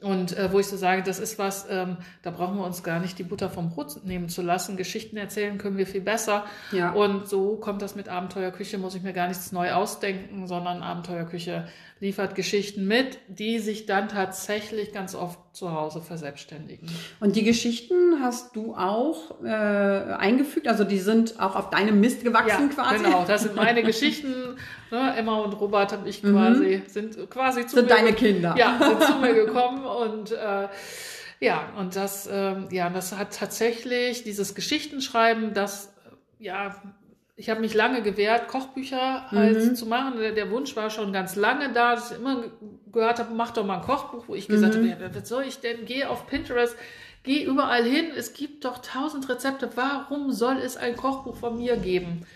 Und 0.02 0.34
äh, 0.38 0.50
wo 0.50 0.58
ich 0.58 0.66
so 0.66 0.78
sage, 0.78 1.02
das 1.02 1.18
ist 1.18 1.38
was, 1.38 1.66
ähm, 1.68 1.98
da 2.22 2.30
brauchen 2.30 2.56
wir 2.56 2.64
uns 2.64 2.82
gar 2.82 3.00
nicht 3.00 3.18
die 3.18 3.22
Butter 3.22 3.50
vom 3.50 3.68
Brot 3.68 4.02
nehmen 4.02 4.30
zu 4.30 4.40
lassen. 4.40 4.78
Geschichten 4.78 5.18
erzählen 5.18 5.58
können 5.58 5.76
wir 5.76 5.86
viel 5.86 6.00
besser. 6.00 6.46
Ja. 6.72 6.92
Und 6.92 7.28
so 7.28 7.56
kommt 7.56 7.82
das 7.82 7.96
mit 7.96 8.08
Abenteuerküche, 8.08 8.78
muss 8.78 8.94
ich 8.94 9.02
mir 9.02 9.12
gar 9.12 9.28
nichts 9.28 9.52
neu 9.52 9.72
ausdenken, 9.72 10.46
sondern 10.46 10.82
Abenteuerküche 10.82 11.68
liefert 12.00 12.34
Geschichten 12.34 12.86
mit, 12.86 13.18
die 13.28 13.58
sich 13.58 13.84
dann 13.84 14.08
tatsächlich 14.08 14.92
ganz 14.92 15.14
oft 15.14 15.38
zu 15.52 15.72
Hause 15.72 16.00
verselbstständigen. 16.00 16.88
Und 17.20 17.36
die 17.36 17.44
Geschichten 17.44 18.20
hast 18.22 18.56
du 18.56 18.74
auch 18.74 19.42
äh, 19.44 19.48
eingefügt, 19.48 20.66
also 20.66 20.84
die 20.84 20.98
sind 20.98 21.38
auch 21.38 21.54
auf 21.56 21.68
deinem 21.68 22.00
Mist 22.00 22.24
gewachsen 22.24 22.70
quasi. 22.70 23.04
genau, 23.04 23.24
das 23.26 23.42
sind 23.42 23.54
meine 23.54 23.82
Geschichten. 23.84 24.56
Ne, 24.90 25.14
Emma 25.16 25.40
und 25.40 25.52
Robert 25.60 25.92
habe 25.92 26.08
ich 26.08 26.22
quasi, 26.22 26.82
sind 26.86 27.30
quasi 27.30 27.66
zu 27.66 27.76
Mhm. 27.76 27.80
Sind 27.80 27.90
mir 27.90 27.94
deine 27.96 28.12
Kinder. 28.14 28.54
Ja, 28.58 28.78
sind 28.82 29.02
zu 29.02 29.18
mir 29.18 29.34
gekommen 29.46 29.84
und 29.84 30.32
äh, 30.32 30.68
ja, 31.40 31.72
und 31.78 31.96
das, 31.96 32.28
ähm, 32.30 32.68
ja, 32.70 32.90
das 32.90 33.16
hat 33.16 33.34
tatsächlich 33.36 34.24
dieses 34.24 34.54
Geschichtenschreiben, 34.54 35.54
das, 35.54 35.92
ja, 36.38 36.76
ich 37.40 37.48
habe 37.48 37.60
mich 37.60 37.72
lange 37.72 38.02
gewehrt, 38.02 38.48
Kochbücher 38.48 39.30
halt 39.30 39.56
Mhm. 39.56 39.74
zu 39.74 39.86
machen. 39.86 40.18
Der, 40.20 40.32
der 40.32 40.50
Wunsch 40.50 40.76
war 40.76 40.90
schon 40.90 41.10
ganz 41.12 41.36
lange 41.36 41.72
da, 41.72 41.94
dass 41.94 42.10
ich 42.10 42.18
immer 42.18 42.42
ge- 42.42 42.50
gehört 42.92 43.18
habe, 43.18 43.32
mach 43.34 43.50
doch 43.52 43.64
mal 43.64 43.76
ein 43.78 43.82
Kochbuch, 43.82 44.24
wo 44.28 44.34
ich 44.34 44.46
gesagt 44.48 44.74
Mhm. 44.74 44.90
habe, 44.92 45.10
was 45.14 45.26
soll 45.28 45.44
ich 45.44 45.58
denn? 45.58 45.86
Geh 45.86 46.04
auf 46.04 46.26
Pinterest, 46.26 46.76
geh 47.22 47.42
überall 47.42 47.84
hin, 47.84 48.08
es 48.14 48.34
gibt 48.34 48.66
doch 48.66 48.78
tausend 48.78 49.28
Rezepte, 49.30 49.70
warum 49.74 50.32
soll 50.32 50.58
es 50.58 50.76
ein 50.76 50.96
Kochbuch 50.96 51.36
von 51.36 51.56
mir 51.56 51.76
geben? 51.78 52.26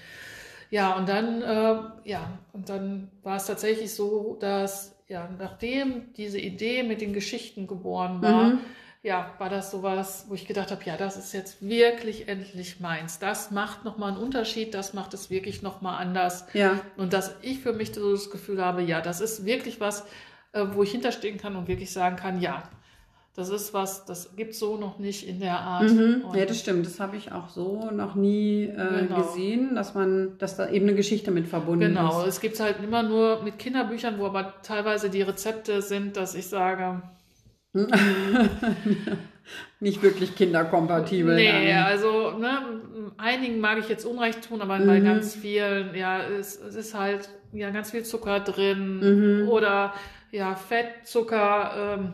Ja, 0.71 0.95
und 0.97 1.07
dann, 1.09 1.43
äh, 1.43 1.77
ja, 2.09 2.39
und 2.55 2.69
dann 2.71 3.11
war 3.23 3.37
es 3.37 3.47
tatsächlich 3.47 3.95
so, 3.95 4.37
dass, 4.41 4.97
ja, 5.09 5.29
nachdem 5.39 6.15
diese 6.15 6.39
Idee 6.41 6.83
mit 6.83 7.01
den 7.03 7.13
Geschichten 7.13 7.67
geboren 7.67 8.23
war, 8.23 8.53
Mhm. 8.53 8.59
Ja, 9.05 9.31
war 9.39 9.51
das 9.51 9.71
sowas, 9.71 10.25
wo 10.29 10.35
ich 10.35 10.47
gedacht 10.47 10.71
habe, 10.71 10.83
ja, 10.87 10.97
das 10.97 11.17
ist 11.19 11.33
jetzt 11.35 11.61
wirklich 11.61 12.27
endlich 12.27 12.81
meins. 12.81 13.19
Das 13.19 13.51
macht 13.51 13.85
nochmal 13.85 14.13
einen 14.13 14.23
Unterschied, 14.23 14.73
das 14.73 14.95
macht 14.95 15.13
es 15.13 15.29
wirklich 15.29 15.61
nochmal 15.63 16.01
anders. 16.03 16.47
Ja. 16.55 16.81
Und 16.97 17.13
dass 17.13 17.37
ich 17.43 17.61
für 17.61 17.75
mich 17.75 17.93
so 17.95 18.11
das 18.13 18.31
Gefühl 18.31 18.65
habe, 18.65 18.83
ja, 18.83 19.03
das 19.03 19.21
ist 19.21 19.45
wirklich 19.45 19.79
was, 19.79 20.05
äh, 20.53 20.65
wo 20.73 20.83
ich 20.83 20.91
hinterstehen 20.93 21.37
kann 21.37 21.55
und 21.55 21.69
wirklich 21.69 21.93
sagen 21.93 22.17
kann, 22.17 22.41
ja, 22.41 22.63
das 23.37 23.51
ist 23.51 23.75
was, 23.75 24.07
das 24.07 24.37
gibt's 24.37 24.59
so 24.59 24.79
noch 24.79 24.99
nicht 24.99 25.29
in 25.29 25.39
der 25.41 25.59
Art. 25.59 25.91
Mhm. 25.91 26.25
Ja, 26.35 26.47
das 26.47 26.61
stimmt. 26.61 26.87
Das 26.87 26.99
habe 26.99 27.17
ich 27.19 27.31
auch 27.31 27.51
so 27.51 27.91
noch 27.91 28.15
nie 28.15 28.65
äh, 28.65 29.07
Genau. 29.07 29.17
gesehen, 29.23 29.75
dass 29.75 29.93
man, 29.95 30.39
dass 30.39 30.57
da 30.57 30.69
eben 30.71 30.87
eine 30.87 30.95
Geschichte 30.97 31.31
mit 31.31 31.47
verbunden 31.47 31.89
Genau, 31.95 32.23
ist. 32.23 32.29
es 32.29 32.41
gibt 32.41 32.59
halt 32.59 32.77
immer 32.83 33.03
nur 33.03 33.43
mit 33.43 33.59
Kinderbüchern, 33.59 34.19
wo 34.19 34.25
aber 34.27 34.55
teilweise 34.63 35.11
die 35.11 35.21
Rezepte 35.23 35.83
sind, 35.83 36.17
dass 36.17 36.35
ich 36.35 36.47
sage, 36.47 37.03
Nicht 39.81 40.03
wirklich 40.03 40.35
kinderkompatibel. 40.37 41.35
nee, 41.35 41.71
dann. 41.73 41.85
also 41.85 42.31
ne, 42.39 42.59
einigen 43.19 43.61
mag 43.61 43.79
ich 43.79 43.89
jetzt 43.89 44.07
Unrecht 44.07 44.49
tun, 44.49 44.63
aber 44.63 44.79
bei 44.79 45.01
Mhm. 45.01 45.05
ganz 45.05 45.35
vielen, 45.35 45.95
ja, 45.95 46.23
es, 46.23 46.57
es 46.59 46.75
ist 46.75 46.95
halt 46.95 47.29
ja 47.53 47.71
ganz 47.71 47.91
viel 47.91 48.05
Zucker 48.05 48.41
drin 48.41 49.43
Mhm. 49.43 49.49
oder 49.49 49.93
ja 50.31 50.55
Fettzucker, 50.55 51.99
ähm, 51.99 52.13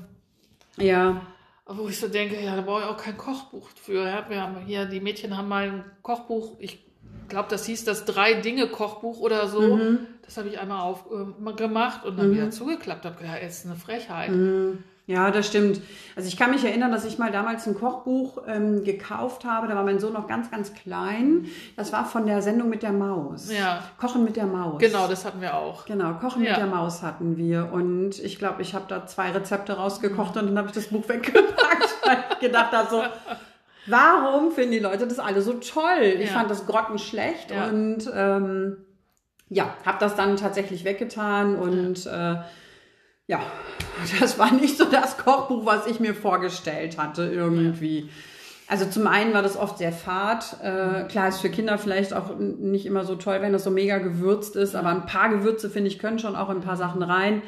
Ja, 0.84 1.20
wo 1.66 1.88
ich 1.88 2.00
so 2.00 2.08
denke, 2.08 2.40
ja, 2.42 2.56
da 2.56 2.62
brauche 2.62 2.80
ich 2.80 2.86
auch 2.86 2.96
kein 2.96 3.16
Kochbuch 3.16 3.68
für. 3.80 4.04
Ja, 4.04 4.24
wir 4.28 4.40
haben 4.42 4.56
hier, 4.66 4.86
die 4.86 5.00
Mädchen 5.00 5.36
haben 5.36 5.48
mal 5.48 5.64
ein 5.64 5.84
Kochbuch, 6.02 6.56
ich 6.58 6.84
glaube, 7.28 7.48
das 7.50 7.64
hieß 7.66 7.84
das 7.84 8.04
Drei-Dinge-Kochbuch 8.06 9.20
oder 9.20 9.46
so. 9.46 9.60
Mhm. 9.76 9.98
Das 10.24 10.36
habe 10.36 10.48
ich 10.48 10.58
einmal 10.58 10.80
auf, 10.80 11.04
äh, 11.12 11.52
gemacht 11.52 12.04
und 12.04 12.18
dann 12.18 12.32
wieder 12.32 12.50
zugeklappt. 12.50 13.04
habe 13.04 13.16
gedacht, 13.18 13.38
es 13.42 13.58
ist 13.60 13.66
eine 13.66 13.76
Frechheit. 13.76 14.30
Mhm. 14.30 14.82
Ja, 15.10 15.32
das 15.32 15.48
stimmt. 15.48 15.80
Also 16.14 16.28
ich 16.28 16.36
kann 16.36 16.50
mich 16.52 16.64
erinnern, 16.64 16.92
dass 16.92 17.04
ich 17.04 17.18
mal 17.18 17.32
damals 17.32 17.66
ein 17.66 17.74
Kochbuch 17.74 18.42
ähm, 18.46 18.84
gekauft 18.84 19.44
habe. 19.44 19.66
Da 19.66 19.74
war 19.74 19.82
mein 19.82 19.98
Sohn 19.98 20.12
noch 20.12 20.28
ganz, 20.28 20.50
ganz 20.52 20.72
klein. 20.72 21.46
Das 21.76 21.92
war 21.92 22.04
von 22.04 22.26
der 22.26 22.42
Sendung 22.42 22.68
mit 22.68 22.84
der 22.84 22.92
Maus. 22.92 23.50
Ja. 23.52 23.82
Kochen 23.98 24.22
mit 24.22 24.36
der 24.36 24.46
Maus. 24.46 24.78
Genau, 24.78 25.08
das 25.08 25.24
hatten 25.24 25.40
wir 25.40 25.54
auch. 25.56 25.84
Genau, 25.84 26.12
Kochen 26.14 26.42
Ja. 26.44 26.50
mit 26.50 26.58
der 26.60 26.66
Maus 26.66 27.02
hatten 27.02 27.36
wir. 27.36 27.70
Und 27.72 28.20
ich 28.20 28.38
glaube, 28.38 28.62
ich 28.62 28.72
habe 28.74 28.84
da 28.86 29.04
zwei 29.06 29.30
Rezepte 29.32 29.72
rausgekocht 29.72 30.36
und 30.36 30.46
dann 30.46 30.56
habe 30.58 30.68
ich 30.68 30.74
das 30.74 30.86
Buch 30.86 31.02
weggepackt, 31.08 31.96
weil 32.04 32.18
ich 32.32 32.38
gedacht 32.38 32.70
habe, 32.72 32.88
so, 32.88 33.02
warum 33.86 34.52
finden 34.52 34.72
die 34.72 34.78
Leute 34.78 35.06
das 35.08 35.18
alle 35.18 35.42
so 35.42 35.54
toll? 35.54 36.02
Ich 36.20 36.30
Ja. 36.30 36.38
fand 36.38 36.50
das 36.50 36.66
grottenschlecht 36.66 37.50
Ja. 37.50 37.66
und 37.66 38.08
ähm, 38.14 38.76
ja, 39.48 39.74
habe 39.84 39.96
das 39.98 40.14
dann 40.14 40.36
tatsächlich 40.36 40.84
weggetan 40.84 41.56
und 41.56 42.06
äh, 42.06 42.36
ja, 43.30 43.40
das 44.20 44.38
war 44.38 44.52
nicht 44.52 44.76
so 44.76 44.84
das 44.84 45.16
Kochbuch, 45.16 45.64
was 45.64 45.86
ich 45.86 46.00
mir 46.00 46.14
vorgestellt 46.14 46.98
hatte 46.98 47.22
irgendwie. 47.32 48.10
Also 48.66 48.86
zum 48.86 49.06
einen 49.06 49.32
war 49.32 49.42
das 49.42 49.56
oft 49.56 49.78
sehr 49.78 49.92
fad. 49.92 50.56
Äh, 50.62 51.04
klar 51.04 51.28
ist 51.28 51.40
für 51.40 51.48
Kinder 51.48 51.78
vielleicht 51.78 52.12
auch 52.12 52.36
nicht 52.36 52.86
immer 52.86 53.04
so 53.04 53.14
toll, 53.14 53.38
wenn 53.40 53.52
das 53.52 53.64
so 53.64 53.70
mega 53.70 53.98
gewürzt 53.98 54.56
ist, 54.56 54.74
aber 54.74 54.90
ein 54.90 55.06
paar 55.06 55.28
Gewürze, 55.28 55.70
finde 55.70 55.88
ich, 55.88 56.00
können 56.00 56.18
schon 56.18 56.34
auch 56.34 56.50
in 56.50 56.56
ein 56.56 56.62
paar 56.62 56.76
Sachen 56.76 57.02
rein. 57.02 57.42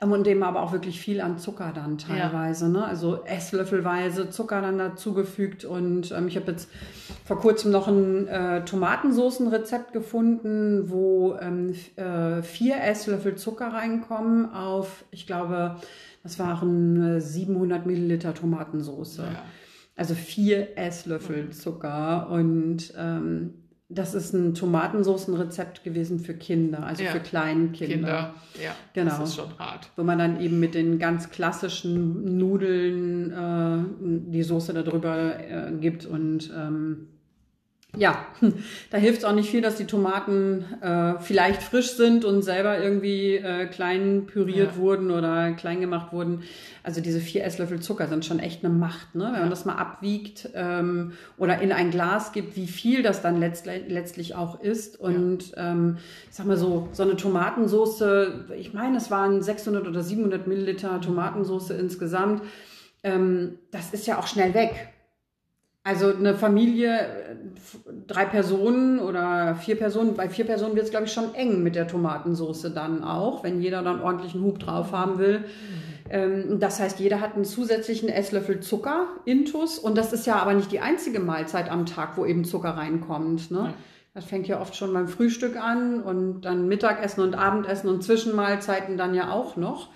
Ähm, 0.00 0.12
und 0.12 0.26
dem 0.26 0.42
aber 0.42 0.62
auch 0.62 0.72
wirklich 0.72 1.00
viel 1.00 1.20
an 1.20 1.38
Zucker 1.38 1.72
dann 1.74 1.98
teilweise. 1.98 2.68
Ne? 2.68 2.84
Also 2.84 3.24
Esslöffelweise 3.24 4.30
Zucker 4.30 4.60
dann 4.60 4.78
dazugefügt. 4.78 5.64
Und 5.64 6.12
ähm, 6.12 6.28
ich 6.28 6.36
habe 6.36 6.52
jetzt 6.52 6.70
vor 7.24 7.38
kurzem 7.38 7.72
noch 7.72 7.88
ein 7.88 8.28
äh, 8.28 8.64
Tomatensoßenrezept 8.64 9.92
gefunden, 9.92 10.90
wo 10.90 11.36
ähm, 11.40 11.74
äh, 11.96 12.42
vier 12.42 12.80
Esslöffel 12.82 13.36
Zucker 13.36 13.68
reinkommen 13.68 14.52
auf, 14.52 15.04
ich 15.10 15.26
glaube, 15.26 15.76
das 16.22 16.38
waren 16.38 17.16
äh, 17.16 17.20
700 17.20 17.86
Milliliter 17.86 18.34
Tomatensoße. 18.34 19.22
Ja. 19.22 19.42
Also 19.96 20.14
vier 20.14 20.78
Esslöffel 20.78 21.50
Zucker 21.50 22.30
und 22.30 22.94
ähm, 22.96 23.54
das 23.90 24.14
ist 24.14 24.34
ein 24.34 24.54
Tomatensoßenrezept 24.54 25.82
gewesen 25.82 26.18
für 26.20 26.34
Kinder, 26.34 26.84
also 26.84 27.02
Ja. 27.02 27.10
für 27.12 27.20
Kleinkinder. 27.20 27.86
Kinder. 27.94 28.34
Ja, 28.62 28.74
Genau. 28.92 29.10
das 29.18 29.30
ist 29.30 29.36
schon 29.36 29.58
hart. 29.58 29.90
Wo 29.96 30.02
man 30.02 30.18
dann 30.18 30.40
eben 30.40 30.60
mit 30.60 30.74
den 30.74 30.98
ganz 30.98 31.30
klassischen 31.30 32.36
Nudeln 32.36 33.32
äh, 33.32 34.30
die 34.30 34.42
Soße 34.42 34.74
darüber 34.74 35.38
äh, 35.40 35.72
gibt 35.80 36.04
und 36.04 36.52
ähm, 36.54 37.08
ja, 37.96 38.26
da 38.90 38.98
hilft 38.98 39.18
es 39.18 39.24
auch 39.24 39.34
nicht 39.34 39.50
viel, 39.50 39.62
dass 39.62 39.76
die 39.76 39.86
Tomaten 39.86 40.64
äh, 40.82 41.14
vielleicht 41.20 41.62
frisch 41.62 41.92
sind 41.92 42.24
und 42.24 42.42
selber 42.42 42.78
irgendwie 42.78 43.36
äh, 43.36 43.66
klein 43.66 44.26
püriert 44.26 44.72
Ja. 44.72 44.76
wurden 44.76 45.10
oder 45.10 45.52
klein 45.52 45.80
gemacht 45.80 46.12
wurden. 46.12 46.42
Also 46.82 47.00
diese 47.00 47.18
vier 47.20 47.44
Esslöffel 47.44 47.80
Zucker 47.80 48.06
sind 48.06 48.24
schon 48.26 48.40
echt 48.40 48.62
eine 48.62 48.72
Macht, 48.72 49.14
ne? 49.14 49.30
wenn 49.32 49.40
man 49.40 49.50
das 49.50 49.64
mal 49.64 49.76
abwiegt 49.76 50.50
ähm, 50.54 51.12
oder 51.38 51.60
in 51.60 51.72
ein 51.72 51.90
Glas 51.90 52.32
gibt, 52.32 52.56
wie 52.56 52.66
viel 52.66 53.02
das 53.02 53.22
dann 53.22 53.40
letztlich, 53.40 53.82
letztlich 53.88 54.34
auch 54.34 54.60
ist. 54.60 55.00
Und 55.00 55.52
ähm, 55.56 55.96
ich 56.28 56.36
sag 56.36 56.46
mal 56.46 56.56
so, 56.58 56.88
so 56.92 57.02
eine 57.02 57.16
Tomatensoße, 57.16 58.46
ich 58.58 58.74
meine, 58.74 58.98
es 58.98 59.10
waren 59.10 59.42
600 59.42 59.86
oder 59.88 60.02
700 60.02 60.46
Milliliter 60.46 61.00
Tomatensoße 61.00 61.74
insgesamt. 61.74 62.42
Ähm, 63.02 63.58
das 63.70 63.92
ist 63.94 64.06
ja 64.06 64.18
auch 64.18 64.26
schnell 64.26 64.52
weg. 64.54 64.90
Also 65.84 66.12
eine 66.14 66.34
Familie, 66.34 67.08
drei 68.06 68.26
Personen 68.26 68.98
oder 68.98 69.54
vier 69.54 69.76
Personen, 69.76 70.14
bei 70.14 70.28
vier 70.28 70.44
Personen 70.44 70.74
wird 70.74 70.84
es, 70.84 70.90
glaube 70.90 71.06
ich, 71.06 71.12
schon 71.12 71.34
eng 71.34 71.62
mit 71.62 71.76
der 71.76 71.88
Tomatensoße 71.88 72.72
dann 72.72 73.02
auch, 73.02 73.42
wenn 73.42 73.62
jeder 73.62 73.82
dann 73.82 74.02
ordentlichen 74.02 74.42
Hub 74.42 74.58
drauf 74.58 74.92
haben 74.92 75.18
will. 75.18 75.44
Ähm, 76.10 76.60
das 76.60 76.80
heißt, 76.80 77.00
jeder 77.00 77.20
hat 77.20 77.34
einen 77.34 77.44
zusätzlichen 77.44 78.08
Esslöffel 78.08 78.60
Zucker, 78.60 79.06
Intus, 79.24 79.78
und 79.78 79.96
das 79.96 80.12
ist 80.12 80.26
ja 80.26 80.36
aber 80.36 80.54
nicht 80.54 80.72
die 80.72 80.80
einzige 80.80 81.20
Mahlzeit 81.20 81.70
am 81.70 81.86
Tag, 81.86 82.16
wo 82.16 82.26
eben 82.26 82.44
Zucker 82.44 82.70
reinkommt. 82.70 83.50
Ne? 83.50 83.72
Das 84.14 84.24
fängt 84.24 84.48
ja 84.48 84.60
oft 84.60 84.74
schon 84.74 84.92
beim 84.92 85.08
Frühstück 85.08 85.56
an 85.56 86.02
und 86.02 86.42
dann 86.42 86.66
Mittagessen 86.68 87.22
und 87.22 87.34
Abendessen 87.34 87.88
und 87.88 88.02
Zwischenmahlzeiten 88.02 88.96
dann 88.98 89.14
ja 89.14 89.30
auch 89.30 89.56
noch. 89.56 89.90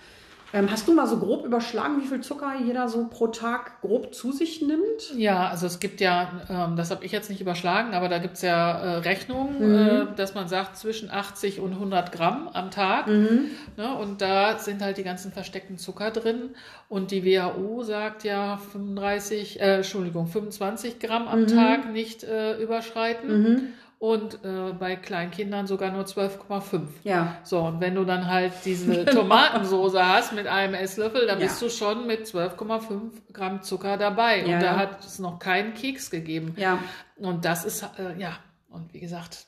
Ähm, 0.55 0.70
hast 0.70 0.86
du 0.86 0.92
mal 0.94 1.07
so 1.07 1.18
grob 1.18 1.46
überschlagen, 1.46 2.03
wie 2.03 2.07
viel 2.07 2.20
Zucker 2.20 2.53
jeder 2.62 2.88
so 2.88 3.07
pro 3.09 3.28
Tag 3.28 3.80
grob 3.80 4.14
zu 4.14 4.32
sich 4.32 4.61
nimmt? 4.61 5.14
Ja, 5.16 5.48
also 5.48 5.66
es 5.66 5.80
gibt 5.80 6.00
ja, 6.03 6.30
ähm, 6.50 6.76
das 6.76 6.90
habe 6.90 7.05
ich 7.05 7.12
jetzt 7.12 7.30
nicht 7.30 7.40
überschlagen, 7.40 7.94
aber 7.94 8.09
da 8.11 8.18
gibt 8.18 8.34
es 8.34 8.42
ja 8.42 8.70
äh, 8.78 8.96
Rechnungen, 8.98 9.59
Mhm. 9.59 9.74
äh, 9.74 10.07
dass 10.16 10.34
man 10.34 10.48
sagt 10.48 10.76
zwischen 10.76 11.11
80 11.11 11.61
und 11.61 11.72
100 11.72 12.12
Gramm 12.12 12.48
am 12.53 12.70
Tag. 12.70 13.07
Mhm. 13.07 13.46
Ne, 13.78 13.94
und 13.96 14.20
da 14.20 14.59
sind 14.59 14.82
halt 14.82 14.98
die 14.98 15.05
ganzen 15.05 15.32
versteckten 15.32 15.78
Zucker 15.78 16.11
drin. 16.11 16.50
Und 16.88 17.11
die 17.12 17.24
WHO 17.24 17.82
sagt 17.82 18.24
ja 18.24 18.59
35, 18.59 19.59
äh, 19.61 19.76
Entschuldigung, 19.76 20.26
25 20.26 20.98
Gramm 20.98 21.28
am 21.28 21.42
Mhm. 21.42 21.46
Tag 21.46 21.90
nicht 21.92 22.24
äh, 22.24 22.61
überschreiten. 22.62 23.72
Und 24.03 24.44
äh, 24.44 24.72
bei 24.72 24.96
Kleinkindern 24.96 25.68
sogar 25.68 25.92
nur 25.92 26.03
12,5. 26.03 26.88
Ja, 27.05 27.36
So, 27.44 27.61
und 27.61 27.80
wenn 27.80 27.94
du 27.94 28.05
dann 28.05 28.26
halt 28.26 28.53
diese 28.64 29.05
Tomatensoße 29.05 30.05
hast 30.05 30.32
mit 30.32 30.48
einem 30.48 30.74
Esslöffel, 30.74 31.24
dann 31.28 31.38
Ja. 31.38 31.46
bist 31.46 31.62
du 31.62 31.70
schon 31.70 32.05
mit 32.09 32.26
12,5 32.26 33.12
Gramm 33.32 33.62
Zucker 33.62 33.96
dabei. 33.96 34.38
Ja, 34.40 34.44
und 34.57 34.61
da 34.61 34.72
ja. 34.72 34.76
hat 34.76 35.05
es 35.05 35.20
noch 35.20 35.38
keinen 35.38 35.74
Keks 35.74 36.11
gegeben. 36.11 36.55
ja, 36.57 36.80
Und 37.14 37.44
das 37.44 37.64
ist, 37.64 37.84
äh, 37.96 38.18
ja, 38.20 38.32
und 38.70 38.92
wie 38.92 38.98
gesagt, 38.98 39.46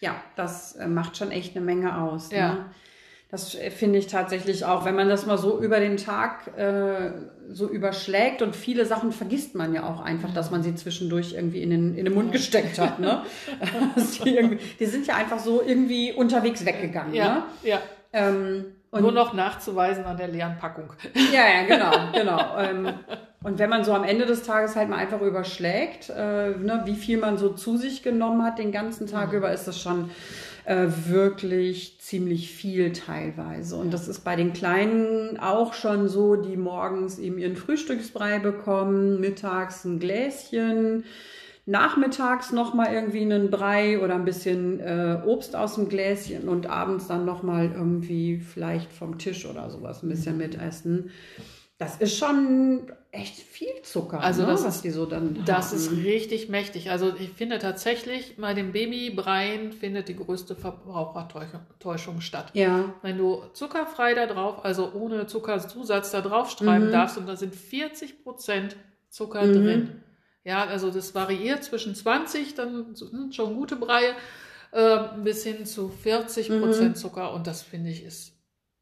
ja, 0.00 0.14
das 0.36 0.74
äh, 0.76 0.86
macht 0.86 1.16
schon 1.16 1.30
echt 1.30 1.56
eine 1.56 1.64
Menge 1.64 2.02
aus. 2.02 2.30
Ja. 2.32 2.52
Ne? 2.52 2.64
Das 3.30 3.54
äh, 3.54 3.70
finde 3.70 3.98
ich 3.98 4.06
tatsächlich 4.08 4.64
auch, 4.64 4.84
wenn 4.84 4.96
man 4.96 5.08
das 5.08 5.26
mal 5.26 5.38
so 5.38 5.60
über 5.60 5.80
den 5.80 5.96
Tag 5.96 6.56
äh, 6.58 7.12
so 7.52 7.68
überschlägt 7.68 8.42
und 8.42 8.56
viele 8.56 8.86
Sachen 8.86 9.12
vergisst 9.12 9.54
man 9.54 9.72
ja 9.74 9.88
auch 9.88 10.00
einfach, 10.00 10.32
dass 10.32 10.50
man 10.50 10.62
sie 10.62 10.74
zwischendurch 10.74 11.34
irgendwie 11.34 11.62
in 11.62 11.70
den, 11.70 11.94
in 11.96 12.04
den 12.04 12.14
Mund 12.14 12.32
gesteckt 12.32 12.78
hat. 12.78 12.98
Ne? 12.98 13.22
Die, 14.24 14.58
die 14.78 14.86
sind 14.86 15.06
ja 15.06 15.16
einfach 15.16 15.38
so 15.38 15.62
irgendwie 15.64 16.12
unterwegs 16.12 16.64
weggegangen. 16.64 17.12
Ne? 17.12 17.16
ja, 17.16 17.46
ja. 17.62 17.78
Ähm, 18.12 18.66
und 18.90 19.02
Nur 19.02 19.12
noch 19.12 19.34
nachzuweisen 19.34 20.04
an 20.04 20.16
der 20.16 20.28
leeren 20.28 20.56
Packung. 20.58 20.92
Ja, 21.32 21.42
ja, 21.46 21.62
genau, 21.64 21.92
genau. 22.12 22.58
Ähm, 22.58 22.92
und 23.42 23.58
wenn 23.58 23.70
man 23.70 23.84
so 23.84 23.92
am 23.94 24.04
Ende 24.04 24.26
des 24.26 24.42
Tages 24.42 24.74
halt 24.74 24.88
mal 24.88 24.96
einfach 24.96 25.20
überschlägt, 25.20 26.10
äh, 26.10 26.50
ne, 26.50 26.82
wie 26.84 26.96
viel 26.96 27.18
man 27.18 27.38
so 27.38 27.50
zu 27.50 27.76
sich 27.76 28.02
genommen 28.02 28.44
hat 28.44 28.58
den 28.58 28.72
ganzen 28.72 29.06
Tag 29.06 29.32
über, 29.32 29.52
ist 29.52 29.68
das 29.68 29.80
schon 29.80 30.10
äh, 30.70 31.08
wirklich 31.08 31.98
ziemlich 31.98 32.52
viel 32.52 32.92
teilweise. 32.92 33.74
Und 33.74 33.92
das 33.92 34.06
ist 34.06 34.20
bei 34.20 34.36
den 34.36 34.52
Kleinen 34.52 35.36
auch 35.36 35.74
schon 35.74 36.08
so, 36.08 36.36
die 36.36 36.56
morgens 36.56 37.18
eben 37.18 37.38
ihren 37.38 37.56
Frühstücksbrei 37.56 38.38
bekommen, 38.38 39.18
mittags 39.18 39.84
ein 39.84 39.98
Gläschen, 39.98 41.04
nachmittags 41.66 42.52
nochmal 42.52 42.94
irgendwie 42.94 43.22
einen 43.22 43.50
Brei 43.50 43.98
oder 43.98 44.14
ein 44.14 44.24
bisschen 44.24 44.78
äh, 44.78 45.18
Obst 45.26 45.56
aus 45.56 45.74
dem 45.74 45.88
Gläschen 45.88 46.48
und 46.48 46.70
abends 46.70 47.08
dann 47.08 47.24
nochmal 47.24 47.72
irgendwie 47.74 48.38
vielleicht 48.38 48.92
vom 48.92 49.18
Tisch 49.18 49.46
oder 49.46 49.70
sowas 49.70 50.04
ein 50.04 50.08
bisschen 50.08 50.36
mitessen. 50.36 51.10
Das 51.80 51.96
ist 51.96 52.18
schon 52.18 52.92
echt 53.10 53.36
viel 53.38 53.80
Zucker, 53.82 54.20
Also 54.20 54.42
ne, 54.42 54.48
das 54.48 54.64
was 54.64 54.82
die 54.82 54.90
so 54.90 55.06
dann 55.06 55.42
Das 55.46 55.70
haben. 55.70 55.76
ist 55.78 55.90
richtig 55.92 56.50
mächtig. 56.50 56.90
Also 56.90 57.14
ich 57.18 57.30
finde 57.30 57.58
tatsächlich, 57.58 58.36
bei 58.36 58.52
dem 58.52 58.72
Babybreien 58.72 59.72
findet 59.72 60.08
die 60.08 60.14
größte 60.16 60.54
Verbrauchertäuschung 60.54 62.20
statt. 62.20 62.50
ja, 62.52 62.92
Wenn 63.02 63.16
du 63.16 63.42
zuckerfrei 63.54 64.12
da 64.14 64.26
drauf, 64.26 64.62
also 64.64 64.92
ohne 64.92 65.26
Zuckerzusatz 65.26 66.10
da 66.10 66.20
drauf 66.20 66.50
schreiben 66.50 66.88
Mhm. 66.88 66.90
darfst 66.92 67.16
und 67.16 67.26
da 67.26 67.34
sind 67.36 67.54
40 67.54 68.22
Prozent 68.22 68.76
Zucker 69.08 69.46
Mhm. 69.46 69.52
drin. 69.54 70.02
Ja, 70.44 70.64
also 70.64 70.90
das 70.90 71.14
variiert 71.14 71.64
zwischen 71.64 71.94
20, 71.94 72.54
dann 72.54 72.94
sind 72.94 73.34
schon 73.34 73.54
gute 73.56 73.76
Breie, 73.76 74.14
äh, 74.72 74.98
bis 75.24 75.44
hin 75.44 75.64
zu 75.64 75.88
40 75.88 76.48
Prozent 76.60 76.90
Mhm. 76.90 76.94
Zucker 77.00 77.32
und 77.32 77.46
das 77.46 77.62
finde 77.62 77.88
ich 77.90 78.04
ist 78.04 78.34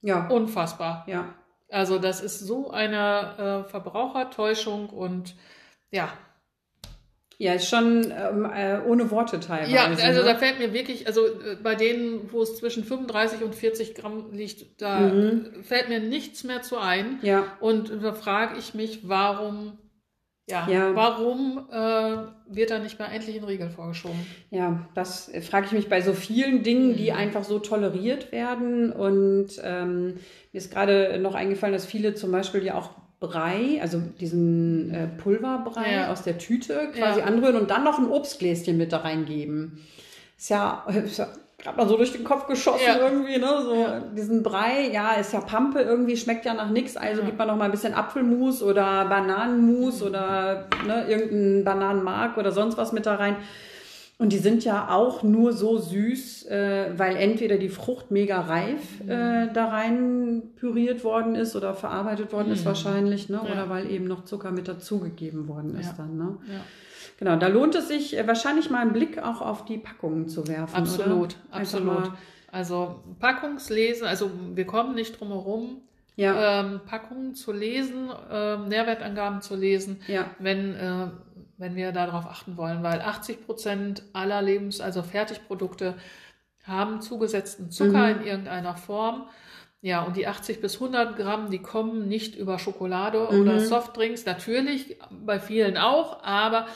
ja, 0.03 0.27
unfassbar. 0.29 1.05
ja. 1.09 1.33
Also 1.71 1.99
das 1.99 2.21
ist 2.21 2.41
so 2.41 2.71
eine 2.71 3.65
äh, 3.67 3.71
Verbrauchertäuschung 3.71 4.89
und 4.91 5.35
ja, 5.91 6.13
Ja, 7.39 7.53
ist 7.55 7.69
schon 7.69 8.11
ähm, 8.11 8.45
äh, 8.53 8.81
ohne 8.87 9.11
Worte 9.11 9.39
teilweise. 9.39 9.73
Ja, 9.73 9.85
also 9.85 10.21
ne? 10.21 10.25
da 10.27 10.35
fällt 10.35 10.59
mir 10.59 10.73
wirklich, 10.73 11.07
also 11.07 11.27
äh, 11.27 11.57
bei 11.63 11.75
denen, 11.77 12.33
wo 12.33 12.43
es 12.43 12.57
zwischen 12.57 12.85
35 12.85 13.43
und 13.43 13.55
40 13.55 13.95
Gramm 13.95 14.33
liegt, 14.33 14.81
da 14.83 14.99
Mhm. 14.99 15.63
fällt 15.63 15.89
mir 15.89 16.01
nichts 16.01 16.43
mehr 16.45 16.63
zu 16.63 16.79
ein. 16.79 17.19
ja, 17.23 17.45
Und 17.61 17.91
da 18.03 18.13
frage 18.13 18.59
ich 18.59 18.75
mich, 18.75 19.07
warum, 19.09 19.79
ja, 20.49 20.67
Ja. 20.69 20.95
warum 20.95 21.67
äh, 21.71 22.17
wird 22.55 22.71
da 22.71 22.79
nicht 22.79 22.99
mal 22.99 23.07
endlich 23.07 23.37
ein 23.37 23.45
Riegel 23.45 23.71
vorgeschoben? 23.71 24.19
Ja, 24.51 24.89
das 24.95 25.31
frage 25.49 25.67
ich 25.67 25.73
mich 25.73 25.89
bei 25.89 26.01
so 26.01 26.13
vielen 26.15 26.63
Dingen, 26.63 26.97
die 26.97 27.11
Mhm. 27.11 27.17
einfach 27.19 27.45
so 27.45 27.59
toleriert 27.59 28.33
werden. 28.33 28.93
Und 28.93 29.49
ähm, 29.63 30.15
mir 30.53 30.59
ist 30.59 30.73
gerade 30.73 31.19
noch 31.21 31.35
eingefallen, 31.35 31.73
dass 31.75 31.87
viele 31.87 32.15
zum 32.15 32.33
Beispiel 32.33 32.63
ja 32.65 32.75
auch 32.75 32.91
Brei, 33.21 33.81
also 33.83 34.01
diesen 34.21 34.95
äh, 34.95 35.09
Pulverbrei 35.09 35.93
Ja. 35.93 36.13
aus 36.13 36.23
der 36.23 36.39
Tüte 36.39 36.89
quasi 36.95 37.19
Ja. 37.21 37.27
anrühren 37.27 37.57
und 37.57 37.69
dann 37.71 37.83
noch 37.83 37.99
ein 37.99 38.09
Obstgläschen 38.09 38.77
mit 38.77 38.93
da 38.93 38.99
reingeben. 38.99 39.81
Ist 40.39 40.51
ja, 40.51 40.87
ist 41.05 41.19
ja 41.19 41.27
hat 41.69 41.77
man 41.77 41.89
so 41.89 41.97
durch 41.97 42.13
den 42.13 42.25
Kopf 42.25 42.47
geschossen 42.47 42.85
Ja. 42.87 42.99
irgendwie, 42.99 43.39
ne? 43.39 43.63
So 43.63 43.75
Ja. 43.75 44.01
diesen 44.01 44.43
Brei, 44.43 44.89
ja, 44.93 45.13
ist 45.13 45.33
ja 45.33 45.41
Pampe 45.41 45.81
irgendwie, 45.81 46.17
schmeckt 46.17 46.45
ja 46.47 46.55
nach 46.55 46.71
nix, 46.71 46.97
also 46.97 47.21
Ja. 47.21 47.27
gibt 47.27 47.39
man 47.39 47.49
noch 47.49 47.57
mal 47.57 47.67
ein 47.67 47.71
bisschen 47.71 47.95
Apfelmus 47.95 48.63
oder 48.63 49.05
Bananenmus 49.05 50.03
oder 50.03 50.67
ne, 50.87 51.07
irgendein 51.09 51.65
Bananenmark 51.65 52.37
oder 52.39 52.53
sonst 52.53 52.79
was 52.79 52.93
mit 52.93 53.05
da 53.07 53.17
rein. 53.17 53.37
Und 54.21 54.33
die 54.33 54.39
sind 54.39 54.65
ja 54.65 54.89
auch 54.91 55.23
nur 55.23 55.53
so 55.53 55.79
süß, 55.79 56.47
äh, 56.47 56.91
weil 56.97 57.15
entweder 57.17 57.57
die 57.57 57.69
Frucht 57.69 58.11
mega 58.11 58.41
reif 58.41 59.01
äh, 59.07 59.47
da 59.53 59.67
rein 59.67 60.43
püriert 60.57 61.05
worden 61.05 61.37
ist 61.37 61.55
oder 61.55 61.73
verarbeitet 61.75 62.33
worden 62.33 62.51
ist 62.51 62.67
wahrscheinlich, 62.67 63.29
ne? 63.29 63.41
Oder 63.43 63.69
weil 63.69 63.89
eben 63.91 64.07
noch 64.09 64.25
Zucker 64.25 64.51
mit 64.51 64.67
dazugegeben 64.67 65.47
worden 65.47 65.77
ist 65.79 65.95
dann, 65.99 66.17
ne? 66.17 66.37
Ja. 66.53 66.61
Genau, 67.19 67.37
da 67.37 67.49
lohnt 67.49 67.75
es 67.75 67.89
sich 67.89 68.17
äh, 68.17 68.27
wahrscheinlich 68.27 68.71
mal 68.71 68.81
einen 68.81 68.93
Blick 68.93 69.19
auch 69.23 69.41
auf 69.43 69.65
die 69.65 69.77
Packungen 69.79 70.29
zu 70.29 70.47
werfen. 70.49 70.75
Absolut, 70.77 71.37
absolut. 71.51 72.13
Also 72.51 73.03
Packungslesen, 73.19 74.07
also 74.07 74.31
wir 74.55 74.65
kommen 74.67 74.95
nicht 74.95 75.19
drum 75.21 75.29
herum, 75.29 75.83
ja, 76.17 76.61
ähm, 76.61 76.81
Packungen 76.87 77.35
zu 77.35 77.53
lesen, 77.53 78.09
ähm, 78.31 78.69
Nährwertangaben 78.69 79.41
zu 79.43 79.55
lesen, 79.55 80.01
ja, 80.09 80.31
wenn, 80.39 80.75
äh, 80.75 81.09
wenn 81.59 81.77
wir 81.77 81.93
darauf 81.93 82.27
achten 82.27 82.57
wollen, 82.57 82.83
weil 82.83 83.01
80 83.01 83.45
Prozent 83.45 84.03
aller 84.13 84.41
Lebens-, 84.41 84.81
also 84.81 85.03
Fertigprodukte 85.03 85.95
haben 86.65 87.01
zugesetzten 87.01 87.71
Zucker 87.71 88.07
Mhm. 88.15 88.21
in 88.21 88.27
irgendeiner 88.27 88.77
Form. 88.77 89.29
Ja, 89.81 90.03
und 90.03 90.17
die 90.17 90.27
80 90.27 90.61
bis 90.61 90.81
100 90.81 91.17
Gramm, 91.17 91.51
die 91.51 91.61
kommen 91.61 92.09
nicht 92.09 92.35
über 92.37 92.59
Schokolade 92.59 93.29
Mhm. 93.31 93.41
oder 93.43 93.61
Softdrinks. 93.61 94.27
Natürlich, 94.27 94.99
bei 95.25 95.39
vielen 95.39 95.77
auch, 95.77 96.23
aber 96.25 96.67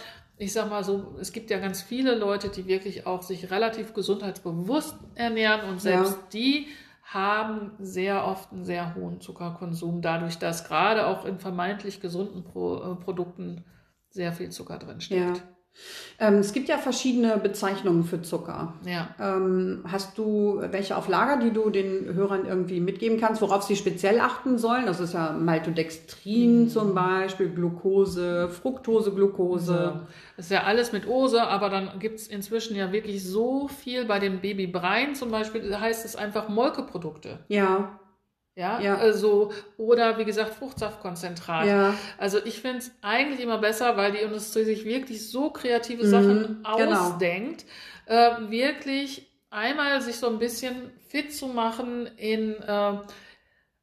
ich 0.43 0.53
sag 0.53 0.69
mal 0.69 0.83
so, 0.83 1.15
es 1.21 1.33
gibt 1.33 1.51
ja 1.51 1.59
ganz 1.59 1.83
viele 1.83 2.17
Leute, 2.17 2.49
die 2.49 2.67
wirklich 2.67 3.07
auch 3.07 3.23
sich 3.23 3.51
relativ 3.51 3.95
gesundheitsbewusst 3.95 4.97
ernähren 5.15 5.69
und 5.69 5.81
selbst 5.81 6.19
die 6.33 6.67
haben 7.03 7.73
sehr 7.79 8.27
oft 8.27 8.53
einen 8.53 8.65
sehr 8.65 8.95
hohen 8.95 9.21
Zuckerkonsum, 9.21 10.03
dadurch, 10.03 10.39
dass 10.39 10.65
gerade 10.67 11.07
auch 11.07 11.25
in 11.25 11.39
vermeintlich 11.39 12.01
gesunden 12.01 12.43
Pro, 12.43 12.77
äh, 12.77 12.95
Produkten 12.97 13.65
sehr 14.11 14.33
viel 14.33 14.51
Zucker 14.51 14.79
drin 14.79 15.01
ja. 15.37 15.43
Ähm, 16.19 16.35
es 16.35 16.53
gibt 16.53 16.69
ja 16.69 16.79
verschiedene 16.79 17.37
Bezeichnungen 17.37 18.05
für 18.05 18.23
Zucker. 18.23 18.75
Ja. 18.87 19.09
Ähm, 19.19 19.85
hast 19.91 20.17
du 20.19 20.63
welche 20.71 20.97
auf 20.97 21.09
Lager, 21.09 21.43
die 21.43 21.51
du 21.51 21.71
den 21.71 22.15
Hörern 22.15 22.47
irgendwie 22.47 22.81
mitgeben 22.81 23.19
kannst, 23.19 23.43
worauf 23.43 23.63
sie 23.63 23.77
speziell 23.77 24.21
achten 24.21 24.59
sollen? 24.59 24.87
Das 24.87 25.01
ist 25.01 25.15
ja 25.15 25.33
Maltodextrin 25.33 26.69
zum 26.69 26.95
Beispiel, 26.95 27.49
Glucose, 27.51 28.49
Fructose, 28.49 29.13
Glucose. 29.13 30.07
Das 30.37 30.47
ist 30.47 30.53
ja 30.53 30.63
alles 30.63 30.93
mit 30.93 31.07
Ose, 31.09 31.43
aber 31.43 31.71
dann 31.71 31.99
gibt 31.99 32.21
es 32.21 32.29
inzwischen 32.29 32.77
ja 32.77 32.93
wirklich 32.93 33.25
so 33.25 33.69
viel. 33.69 34.05
Bei 34.05 34.19
den 34.19 34.41
Babybreien 34.41 35.15
zum 35.15 35.31
Beispiel 35.31 35.79
heißt 35.79 36.05
es 36.05 36.17
einfach 36.17 36.49
Molkeprodukte. 36.49 37.41
Ja, 37.49 37.99
Ja, 38.55 38.81
Ja. 38.81 38.97
also, 38.99 39.51
oder 39.79 40.19
wie 40.19 40.25
gesagt, 40.27 40.55
Fruchtsaftkonzentrat. 40.55 41.67
ja, 41.67 41.95
Also 42.19 42.39
ich 42.45 42.61
finde 42.61 42.79
es 42.79 42.91
eigentlich 43.01 43.41
immer 43.41 43.59
besser, 43.59 43.97
weil 43.97 44.13
die 44.13 44.19
Industrie 44.19 44.65
sich 44.65 44.85
wirklich 44.85 45.31
so 45.31 45.51
kreative 45.51 46.07
Sachen 46.07 46.63
genau. 46.77 46.91
ausdenkt, 47.01 47.65
äh, 48.07 48.31
wirklich 48.49 49.31
einmal 49.51 50.01
sich 50.03 50.17
so 50.17 50.29
ein 50.29 50.39
bisschen 50.39 50.91
fit 51.09 51.35
zu 51.35 51.47
machen 51.47 52.07
in 52.17 52.55
äh, 52.63 52.93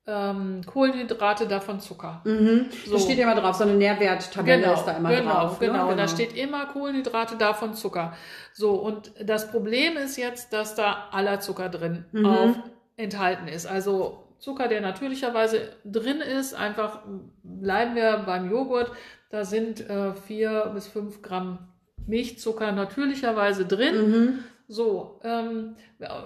ähm, 0.08 0.62
Kohlenhydrate, 0.66 1.48
davon 1.48 1.80
Zucker. 1.80 2.22
mhm. 2.26 2.66
So. 2.86 2.94
Das 2.94 3.04
steht 3.04 3.18
ja 3.20 3.32
immer 3.32 3.40
drauf, 3.40 3.56
so 3.56 3.64
eine 3.64 3.74
Nährwerttabelle 3.74 4.74
ist 4.74 4.86
da 4.86 4.98
immer 4.98 5.10
genau, 5.16 5.32
drauf. 5.34 5.60
ne? 5.60 5.68
Genau, 5.68 5.94
da 5.94 6.08
steht 6.08 6.36
immer 6.36 6.66
Kohlenhydrate, 6.68 7.38
davon 7.38 7.74
Zucker. 7.76 8.16
So, 8.54 8.72
und 8.72 9.12
das 9.24 9.52
Problem 9.52 9.98
ist 9.98 10.18
jetzt, 10.18 10.52
dass 10.54 10.74
da 10.76 11.10
aller 11.12 11.40
Zucker 11.40 11.70
drin 11.70 12.06
Mhm. 12.12 12.26
auf, 12.26 12.56
enthalten 12.98 13.48
ist. 13.48 13.66
Also 13.68 14.24
Zucker, 14.40 14.68
der 14.68 14.82
natürlicherweise 14.82 15.70
drin 15.86 16.22
ist, 16.22 16.54
einfach 16.54 17.02
bleiben 17.44 17.96
wir 17.96 18.24
beim 18.26 18.50
Joghurt, 18.50 18.92
da 19.30 19.44
sind 19.46 19.88
äh, 19.90 20.14
vier 20.14 20.72
bis 20.74 20.88
fünf 20.88 21.22
Gramm 21.22 21.60
Milchzucker 22.08 22.72
natürlicherweise 22.72 23.66
drin. 23.66 23.96
Mhm. 24.12 24.40
So, 24.68 25.20
ähm, 25.24 25.76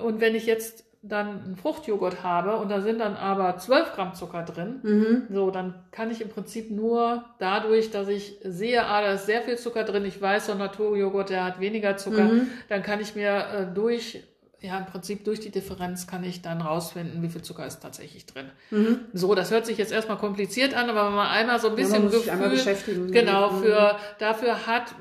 und 0.03 0.21
wenn 0.21 0.35
ich 0.35 0.45
jetzt 0.45 0.85
dann 1.05 1.43
einen 1.43 1.55
Fruchtjoghurt 1.57 2.23
habe 2.23 2.55
und 2.57 2.69
da 2.71 2.79
sind 2.79 2.99
dann 2.99 3.15
aber 3.17 3.57
12 3.57 3.93
Gramm 3.93 4.13
Zucker 4.13 4.43
drin, 4.43 4.79
Mhm. 4.83 5.23
so, 5.29 5.51
dann 5.51 5.83
kann 5.91 6.09
ich 6.11 6.21
im 6.21 6.29
Prinzip 6.29 6.71
nur 6.71 7.25
dadurch, 7.39 7.91
dass 7.91 8.07
ich 8.07 8.37
sehe, 8.43 8.85
ah, 8.85 9.01
da 9.01 9.13
ist 9.13 9.25
sehr 9.25 9.41
viel 9.41 9.57
Zucker 9.57 9.83
drin, 9.83 10.05
ich 10.05 10.21
weiß, 10.21 10.45
so 10.45 10.51
ein 10.53 10.59
Naturjoghurt, 10.59 11.29
der 11.29 11.43
hat 11.43 11.59
weniger 11.59 11.97
Zucker, 11.97 12.23
Mhm. 12.25 12.47
dann 12.69 12.83
kann 12.83 13.01
ich 13.01 13.15
mir 13.15 13.31
äh, 13.53 13.73
durch, 13.73 14.23
ja, 14.63 14.77
im 14.77 14.85
Prinzip 14.85 15.25
durch 15.25 15.41
die 15.41 15.51
Differenz 15.51 16.07
kann 16.07 16.23
ich 16.23 16.41
dann 16.41 16.61
rausfinden, 16.61 17.21
wie 17.21 17.29
viel 17.29 17.41
Zucker 17.41 17.65
ist 17.67 17.81
tatsächlich 17.81 18.25
drin. 18.25 18.49
Mhm. 18.71 19.01
So, 19.13 19.35
das 19.35 19.51
hört 19.51 19.65
sich 19.65 19.77
jetzt 19.77 19.91
erstmal 19.91 20.17
kompliziert 20.17 20.73
an, 20.73 20.89
aber 20.89 21.07
wenn 21.07 21.15
man 21.15 21.27
einmal 21.27 21.59
so 21.59 21.67
ein 21.67 21.77
Ja, 21.77 21.83
bisschen 21.99 22.29
einmal 22.29 22.49
Gefühl, 22.49 23.11
genau, 23.11 23.51
Mhm. 23.51 23.61
für, 23.61 23.97
dafür 24.19 24.65
hat, 24.65 24.95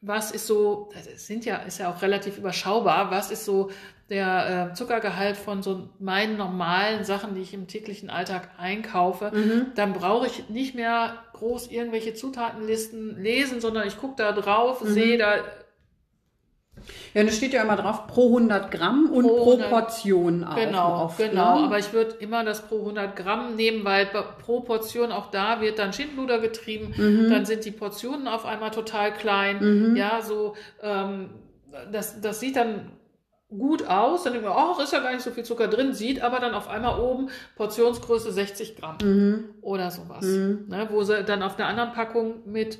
was 0.00 0.30
ist 0.32 0.46
so, 0.46 0.90
es 1.14 1.26
sind 1.26 1.44
ja, 1.44 1.56
ist 1.56 1.78
ja 1.78 1.90
auch 1.90 2.02
relativ 2.02 2.38
überschaubar, 2.38 3.10
was 3.10 3.30
ist 3.30 3.44
so 3.44 3.70
der 4.10 4.70
äh, 4.70 4.74
Zuckergehalt 4.74 5.36
von 5.36 5.62
so 5.62 5.88
meinen 5.98 6.36
normalen 6.36 7.04
Sachen, 7.04 7.34
die 7.34 7.40
ich 7.40 7.54
im 7.54 7.66
täglichen 7.68 8.10
Alltag 8.10 8.50
einkaufe, 8.58 9.30
Mhm. 9.34 9.66
dann 9.76 9.92
brauche 9.94 10.26
ich 10.26 10.48
nicht 10.50 10.74
mehr 10.74 11.14
groß 11.32 11.68
irgendwelche 11.70 12.12
Zutatenlisten 12.14 13.22
lesen, 13.22 13.60
sondern 13.62 13.86
ich 13.88 13.96
gucke 13.98 14.14
da 14.16 14.32
drauf, 14.32 14.82
Mhm. 14.82 14.88
sehe 14.88 15.18
da, 15.18 15.36
Ja, 17.14 17.20
und 17.22 17.28
es 17.28 17.36
steht 17.36 17.52
ja 17.52 17.62
immer 17.62 17.76
drauf, 17.76 18.06
pro 18.08 18.26
100 18.26 18.70
Gramm 18.72 19.08
und 19.10 19.24
Pro 19.24 19.36
pro, 19.36 19.50
100 19.52 19.70
Portion 19.70 20.44
auch. 20.44 20.56
genau, 20.56 21.04
oft, 21.04 21.16
genau, 21.18 21.60
Ne? 21.60 21.64
aber 21.66 21.78
ich 21.78 21.92
würde 21.92 22.16
immer 22.16 22.44
das 22.44 22.62
pro 22.62 22.80
100 22.80 23.14
Gramm 23.16 23.54
nehmen, 23.54 23.84
weil 23.84 24.06
pro 24.06 24.60
Portion 24.60 25.12
auch 25.12 25.30
da 25.30 25.60
wird 25.60 25.78
dann 25.78 25.92
Schindluder 25.92 26.40
getrieben, 26.40 26.92
Mhm. 26.96 27.30
dann 27.30 27.44
sind 27.44 27.64
die 27.64 27.70
Portionen 27.70 28.26
auf 28.26 28.44
einmal 28.44 28.72
total 28.72 29.12
klein, 29.12 29.94
ja, 29.96 30.20
so, 30.22 30.54
ähm, 30.82 31.30
das, 31.92 32.20
das 32.20 32.40
sieht 32.40 32.56
dann 32.56 32.90
gut 33.48 33.86
aus, 33.86 34.24
dann 34.24 34.32
denkt 34.32 34.48
man, 34.48 34.56
ach, 34.56 34.80
ist 34.80 34.92
ja 34.92 34.98
gar 34.98 35.12
nicht 35.12 35.22
so 35.22 35.30
viel 35.30 35.44
Zucker 35.44 35.68
drin, 35.68 35.92
sieht 35.92 36.20
aber 36.20 36.40
dann 36.40 36.54
auf 36.54 36.68
einmal 36.68 36.98
oben 36.98 37.28
Portionsgröße 37.54 38.32
60 38.32 38.76
Gramm 38.76 38.98
Mhm. 39.02 39.44
oder 39.60 39.92
sowas, 39.92 40.24
ne, 40.24 40.88
wo 40.90 41.04
sie 41.04 41.22
dann 41.22 41.42
auf 41.44 41.54
der 41.54 41.66
anderen 41.68 41.92
Packung 41.92 42.42
mit 42.46 42.78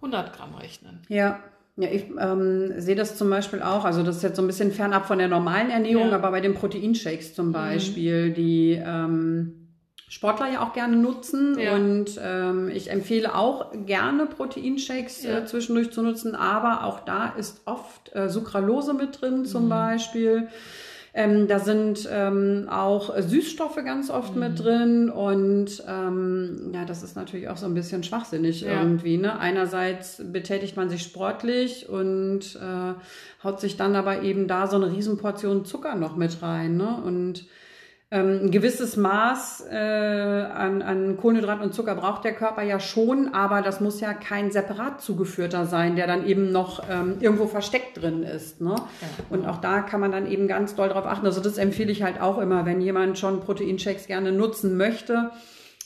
100 0.00 0.32
Gramm 0.36 0.54
rechnen. 0.56 1.02
Ja. 1.08 1.38
Ja, 1.80 1.88
ich 1.88 2.06
ähm, 2.18 2.72
sehe 2.78 2.96
das 2.96 3.16
zum 3.16 3.30
Beispiel 3.30 3.62
auch, 3.62 3.84
also 3.84 4.02
das 4.02 4.16
ist 4.16 4.22
jetzt 4.24 4.34
so 4.36 4.42
ein 4.42 4.48
bisschen 4.48 4.72
fernab 4.72 5.06
von 5.06 5.18
der 5.18 5.28
normalen 5.28 5.70
Ernährung, 5.70 6.08
Ja. 6.10 6.18
Mhm. 6.18 6.24
aber 6.24 6.30
bei 6.32 6.40
den 6.40 6.54
Proteinshakes 6.54 7.34
zum 7.34 7.52
Beispiel, 7.52 8.30
die 8.32 8.72
ähm, 8.84 9.68
Sportler 10.08 10.50
ja 10.52 10.62
auch 10.66 10.72
gerne 10.72 10.96
nutzen 10.96 11.56
Ja. 11.58 11.76
und 11.76 12.18
ähm, 12.20 12.68
ich 12.68 12.90
empfehle 12.90 13.32
auch 13.34 13.70
gerne 13.86 14.26
Proteinshakes 14.26 15.22
Ja. 15.22 15.38
äh, 15.38 15.44
zwischendurch 15.46 15.92
zu 15.92 16.02
nutzen, 16.02 16.34
aber 16.34 16.84
auch 16.84 17.00
da 17.00 17.28
ist 17.38 17.60
oft 17.66 18.12
äh, 18.12 18.28
Sucralose 18.28 18.92
mit 18.94 19.20
drin 19.20 19.44
zum 19.44 19.66
Mhm. 19.66 19.68
Beispiel. 19.68 20.48
Ähm, 21.14 21.48
da 21.48 21.58
sind 21.58 22.08
ähm, 22.12 22.68
auch 22.70 23.14
Süßstoffe 23.18 23.76
ganz 23.84 24.10
oft 24.10 24.34
Mhm. 24.34 24.40
mit 24.40 24.62
drin 24.62 25.10
und 25.10 25.82
ähm, 25.88 26.70
ja, 26.74 26.84
das 26.84 27.02
ist 27.02 27.16
natürlich 27.16 27.48
auch 27.48 27.56
so 27.56 27.66
ein 27.66 27.74
bisschen 27.74 28.02
schwachsinnig 28.02 28.60
Ja. 28.60 28.82
irgendwie. 28.82 29.16
Ne? 29.16 29.38
Einerseits 29.38 30.22
betätigt 30.32 30.76
man 30.76 30.90
sich 30.90 31.02
sportlich 31.02 31.88
und 31.88 32.56
äh, 32.56 32.94
haut 33.44 33.60
sich 33.60 33.76
dann 33.76 33.96
aber 33.96 34.22
eben 34.22 34.48
da 34.48 34.66
so 34.66 34.76
eine 34.76 34.92
Riesenportion 34.92 35.64
Zucker 35.64 35.94
noch 35.94 36.16
mit 36.16 36.42
rein. 36.42 36.76
Ne? 36.76 37.00
Und 37.04 37.46
ähm, 38.10 38.44
ein 38.44 38.50
gewisses 38.50 38.96
Maß 38.96 39.66
äh, 39.70 39.76
an, 39.76 40.80
an 40.80 41.18
Kohlenhydraten 41.18 41.62
und 41.62 41.74
Zucker 41.74 41.94
braucht 41.94 42.24
der 42.24 42.32
Körper 42.32 42.62
ja 42.62 42.80
schon, 42.80 43.34
aber 43.34 43.60
das 43.60 43.80
muss 43.80 44.00
ja 44.00 44.14
kein 44.14 44.50
separat 44.50 45.02
zugeführter 45.02 45.66
sein, 45.66 45.94
der 45.94 46.06
dann 46.06 46.26
eben 46.26 46.50
noch 46.50 46.88
ähm, 46.88 47.16
irgendwo 47.20 47.46
versteckt 47.46 48.00
drin 48.00 48.22
ist. 48.22 48.62
Ne? 48.62 48.76
Und 49.28 49.46
auch 49.46 49.60
da 49.60 49.82
kann 49.82 50.00
man 50.00 50.10
dann 50.10 50.26
eben 50.26 50.48
ganz 50.48 50.74
doll 50.74 50.88
drauf 50.88 51.04
achten. 51.04 51.26
Also 51.26 51.42
das 51.42 51.58
empfehle 51.58 51.92
ich 51.92 52.02
halt 52.02 52.18
auch 52.18 52.38
immer, 52.38 52.64
wenn 52.64 52.80
jemand 52.80 53.18
schon 53.18 53.40
Proteinshakes 53.40 54.06
gerne 54.06 54.32
nutzen 54.32 54.78
möchte, 54.78 55.30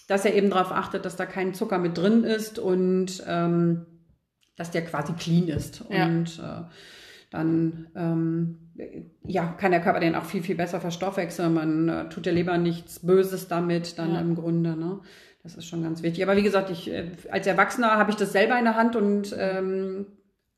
dass 0.07 0.25
er 0.25 0.35
eben 0.35 0.51
darauf 0.51 0.71
achtet, 0.71 1.05
dass 1.05 1.17
da 1.17 1.27
kein 1.27 1.55
Zucker 1.55 1.79
mit 1.79 1.99
drin 1.99 2.23
ist 2.23 2.61
und 2.61 3.25
ähm, 3.27 3.87
dass 4.57 4.71
der 4.71 4.85
quasi 4.85 5.13
clean 5.15 5.49
ist. 5.49 5.85
Ja. 5.91 6.07
Und 6.07 6.39
äh, 6.39 6.63
dann 7.33 7.87
ähm, 7.97 8.59
ja, 9.25 9.47
kann 9.59 9.71
der 9.73 9.81
Körper 9.81 10.01
den 10.01 10.15
auch 10.15 10.25
viel, 10.25 10.43
viel 10.43 10.57
besser 10.57 10.81
verstoffwechseln. 10.81 11.55
Man 11.55 11.89
äh, 11.89 12.09
tut 12.09 12.27
der 12.27 12.33
Leber 12.33 12.59
nichts 12.59 13.01
Böses 13.01 13.49
damit 13.49 13.99
dann 13.99 14.15
Ja. 14.15 14.21
im 14.21 14.35
Grunde. 14.35 14.77
Ne? 14.77 15.01
Das 15.43 15.57
ist 15.57 15.67
schon 15.67 15.83
ganz 15.83 16.03
wichtig. 16.03 16.23
Aber 16.23 16.37
wie 16.37 16.43
gesagt, 16.43 16.71
ich, 16.71 16.91
äh, 16.91 17.11
als 17.31 17.47
Erwachsener 17.47 17.93
habe 17.93 18.11
ich 18.11 18.17
das 18.17 18.33
selber 18.33 18.59
in 18.59 18.65
der 18.65 18.77
Hand 18.77 18.95
und 18.97 19.35
ähm, 19.39 20.07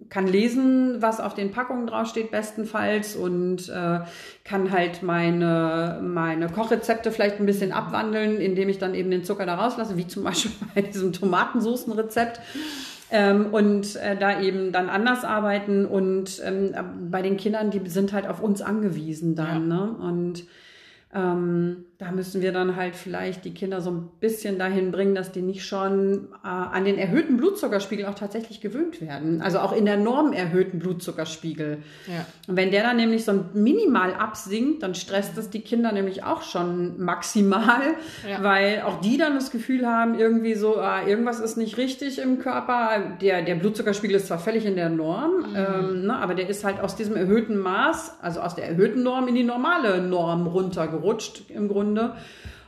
kann 0.09 0.27
lesen, 0.27 1.01
was 1.01 1.21
auf 1.21 1.35
den 1.35 1.51
Packungen 1.53 1.87
draufsteht, 1.87 2.31
bestenfalls 2.31 3.17
und 3.17 3.69
äh, 3.69 4.01
kann 4.45 4.71
halt 4.71 5.03
meine, 5.03 6.01
meine 6.03 6.49
Kochrezepte 6.49 7.11
vielleicht 7.13 7.41
ein 7.41 7.47
bisschen 7.47 7.73
abwandeln, 7.73 8.37
indem 8.41 8.69
ich 8.69 8.79
dann 8.79 8.95
eben 8.95 9.11
den 9.11 9.25
Zucker 9.25 9.47
da 9.47 9.55
rauslasse, 9.55 9.97
wie 9.97 10.07
zum 10.07 10.25
Beispiel 10.25 10.51
bei 10.75 10.83
diesem 10.83 11.13
Tomatensoßenrezept. 11.13 12.41
Ähm, 13.15 13.55
und 13.55 13.95
äh, 13.95 14.17
da 14.17 14.41
eben 14.41 14.73
dann 14.73 14.89
anders 14.89 15.25
arbeiten 15.25 15.87
und 15.87 16.43
ähm, 16.45 16.75
bei 17.13 17.23
den 17.23 17.37
Kindern, 17.37 17.71
die 17.71 17.89
sind 17.89 18.13
halt 18.13 18.27
auf 18.27 18.43
uns 18.43 18.61
angewiesen 18.61 19.37
dann, 19.37 19.71
ja. 19.71 19.77
ne? 19.77 19.97
Und 20.01 20.45
ähm, 21.15 21.85
da 22.05 22.13
müssen 22.13 22.43
wir 22.43 22.53
dann 22.53 22.77
halt 22.77 22.97
vielleicht 22.97 23.47
die 23.47 23.55
Kinder 23.55 23.81
so 23.81 23.91
ein 23.91 24.11
bisschen 24.21 24.59
dahin 24.59 24.91
bringen, 24.91 25.15
dass 25.15 25.33
die 25.33 25.41
nicht 25.41 25.65
schon 25.65 26.29
äh, 26.45 26.49
an 26.49 26.85
den 26.85 26.99
erhöhten 26.99 27.39
Blutzuckerspiegel 27.39 28.05
auch 28.05 28.15
tatsächlich 28.15 28.61
gewöhnt 28.61 29.01
werden. 29.01 29.41
Also 29.41 29.59
auch 29.61 29.73
in 29.73 29.87
der 29.87 29.97
Norm 29.97 30.35
erhöhten 30.35 30.81
Blutzuckerspiegel. 30.81 31.79
Ja. 32.07 32.27
Und 32.47 32.57
wenn 32.57 32.71
der 32.71 32.83
dann 32.83 32.99
nämlich 32.99 33.25
so 33.25 33.47
minimal 33.55 34.13
absinkt, 34.13 34.83
dann 34.83 34.95
stresst 34.95 35.39
das 35.39 35.49
die 35.49 35.63
Kinder 35.63 35.93
nämlich 35.93 36.25
auch 36.25 36.43
schon 36.43 37.03
maximal, 37.03 37.95
ja. 38.29 38.43
weil 38.43 38.83
auch 38.83 39.01
die 39.01 39.17
dann 39.17 39.35
das 39.35 39.51
Gefühl 39.51 39.87
haben, 39.87 40.19
irgendwie 40.19 40.55
so, 40.55 40.77
äh, 40.77 41.09
irgendwas 41.09 41.41
ist 41.41 41.57
nicht 41.57 41.79
richtig 41.79 42.19
im 42.19 42.39
Körper. 42.39 43.17
Der, 43.23 43.41
der 43.41 43.55
Blutzuckerspiegel 43.55 44.17
ist 44.17 44.27
zwar 44.27 44.39
völlig 44.39 44.67
in 44.67 44.77
der 44.77 44.91
Norm, 44.91 45.39
mhm. 45.39 45.57
ähm, 45.57 46.07
ne, 46.07 46.17
aber 46.17 46.35
der 46.35 46.51
ist 46.51 46.65
halt 46.65 46.81
aus 46.81 46.97
diesem 46.97 47.17
erhöhten 47.17 47.57
Maß, 47.57 48.19
also 48.21 48.41
aus 48.41 48.55
der 48.55 48.69
erhöhten 48.69 49.03
Norm 49.03 49.27
in 49.27 49.35
die 49.35 49.43
normale 49.43 50.03
Norm 50.03 50.47
runtergerutscht 50.47 51.49
im 51.49 51.69
Grunde. 51.69 51.94
Grunde. 51.95 52.17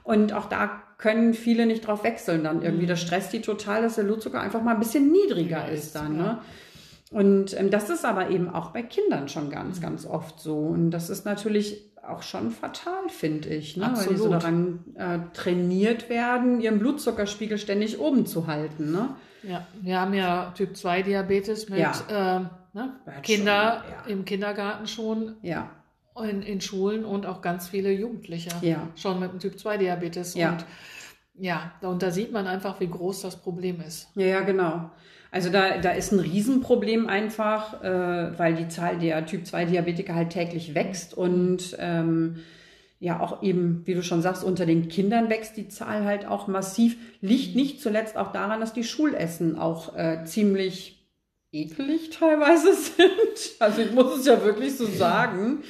Und 0.02 0.32
auch 0.32 0.46
da 0.46 0.82
können 0.98 1.34
viele 1.34 1.66
nicht 1.66 1.86
drauf 1.86 2.04
wechseln 2.04 2.44
dann 2.44 2.62
irgendwie. 2.62 2.86
Das 2.86 3.00
stresst 3.00 3.32
die 3.32 3.42
total, 3.42 3.82
dass 3.82 3.96
der 3.96 4.04
Blutzucker 4.04 4.40
einfach 4.40 4.62
mal 4.62 4.74
ein 4.74 4.78
bisschen 4.78 5.10
niedriger 5.10 5.68
ist 5.68 5.94
dann. 5.94 6.16
Ne? 6.16 6.38
Und 7.10 7.58
ähm, 7.58 7.70
das 7.70 7.90
ist 7.90 8.04
aber 8.04 8.30
eben 8.30 8.48
auch 8.48 8.70
bei 8.70 8.82
Kindern 8.82 9.28
schon 9.28 9.50
ganz, 9.50 9.80
ganz 9.80 10.06
oft 10.06 10.40
so. 10.40 10.56
Und 10.56 10.90
das 10.90 11.10
ist 11.10 11.24
natürlich 11.24 11.82
auch 12.06 12.22
schon 12.22 12.52
fatal, 12.52 13.08
finde 13.08 13.48
ich, 13.48 13.76
ne? 13.76 13.92
weil 13.94 14.06
die 14.06 14.16
so 14.16 14.30
daran 14.30 14.84
äh, 14.94 15.18
trainiert 15.34 16.08
werden, 16.08 16.60
ihren 16.60 16.78
Blutzuckerspiegel 16.78 17.58
ständig 17.58 17.98
oben 17.98 18.26
zu 18.26 18.46
halten. 18.46 18.92
Ne? 18.92 19.08
Ja, 19.42 19.66
wir 19.82 20.00
haben 20.00 20.14
ja 20.14 20.52
Typ 20.56 20.76
2 20.76 21.02
Diabetes 21.02 21.68
mit 21.68 21.80
ja. 21.80 21.92
äh, 22.08 22.40
ne? 22.74 22.92
Kinder 23.22 23.82
schon, 23.82 23.90
ja. 23.90 24.12
im 24.14 24.24
Kindergarten 24.24 24.86
schon. 24.86 25.34
Ja 25.42 25.68
in, 26.22 26.42
in 26.42 26.60
Schulen 26.60 27.04
und 27.04 27.26
auch 27.26 27.42
ganz 27.42 27.68
viele 27.68 27.90
Jugendliche 27.92 28.50
ja. 28.62 28.88
schon 28.96 29.20
mit 29.20 29.32
dem 29.32 29.38
Typ 29.38 29.58
2 29.58 29.78
Diabetes. 29.78 30.34
Ja. 30.34 30.52
Und 30.52 30.66
ja, 31.38 31.72
und 31.82 32.02
da 32.02 32.10
sieht 32.10 32.32
man 32.32 32.46
einfach, 32.46 32.80
wie 32.80 32.88
groß 32.88 33.22
das 33.22 33.36
Problem 33.36 33.80
ist. 33.80 34.08
Ja, 34.14 34.26
ja, 34.26 34.40
genau. 34.40 34.90
Also 35.30 35.50
da, 35.50 35.78
da 35.78 35.90
ist 35.90 36.12
ein 36.12 36.20
Riesenproblem 36.20 37.08
einfach, 37.08 37.82
äh, 37.82 38.38
weil 38.38 38.54
die 38.54 38.68
Zahl 38.68 38.98
der 38.98 39.26
Typ 39.26 39.46
2 39.46 39.66
Diabetiker 39.66 40.14
halt 40.14 40.30
täglich 40.30 40.74
wächst 40.74 41.12
und 41.14 41.76
ähm, 41.78 42.36
ja 43.00 43.20
auch 43.20 43.42
eben, 43.42 43.82
wie 43.84 43.94
du 43.94 44.02
schon 44.02 44.22
sagst, 44.22 44.44
unter 44.44 44.64
den 44.64 44.88
Kindern 44.88 45.28
wächst 45.28 45.56
die 45.56 45.68
Zahl 45.68 46.04
halt 46.04 46.26
auch 46.26 46.46
massiv. 46.46 46.96
Liegt 47.20 47.54
nicht 47.54 47.82
zuletzt 47.82 48.16
auch 48.16 48.32
daran, 48.32 48.60
dass 48.60 48.72
die 48.72 48.84
Schulessen 48.84 49.58
auch 49.58 49.94
äh, 49.94 50.24
ziemlich 50.24 50.96
ekelig 51.52 52.10
teilweise 52.10 52.74
sind. 52.96 53.60
Also 53.60 53.82
ich 53.82 53.92
muss 53.92 54.20
es 54.20 54.26
ja 54.26 54.42
wirklich 54.42 54.76
so 54.76 54.86
sagen. 54.86 55.62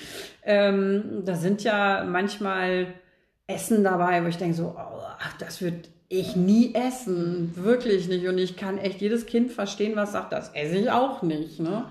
Ähm, 0.47 1.23
da 1.25 1.35
sind 1.35 1.63
ja 1.65 2.05
manchmal 2.05 2.95
Essen 3.47 3.85
dabei, 3.85 4.25
wo 4.25 4.29
ich 4.29 4.39
denke 4.39 4.55
so, 4.55 4.75
oh, 4.77 5.03
ach, 5.19 5.37
das 5.39 5.61
wird 5.61 5.89
ich 6.09 6.37
nie 6.37 6.75
essen, 6.75 7.53
wirklich 7.57 8.09
nicht. 8.09 8.27
Und 8.27 8.39
ich 8.39 8.57
kann 8.57 8.79
echt 8.79 9.01
jedes 9.01 9.27
Kind 9.27 9.53
verstehen, 9.53 9.97
was 9.97 10.13
sagt, 10.13 10.33
das 10.33 10.51
esse 10.55 10.77
ich 10.77 10.91
auch 10.91 11.23
nicht. 11.23 11.59
Ne? 11.61 11.85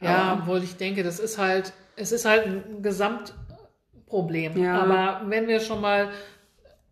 Ja, 0.00 0.38
obwohl 0.40 0.62
ich 0.62 0.76
denke, 0.76 1.02
das 1.02 1.18
ist 1.18 1.38
halt, 1.38 1.72
es 1.96 2.12
ist 2.12 2.26
halt 2.26 2.46
ein 2.46 2.82
Gesamtproblem. 2.82 4.62
Ja. 4.62 4.82
Aber 4.82 5.22
wenn 5.30 5.48
wir 5.48 5.60
schon 5.60 5.80
mal, 5.80 6.10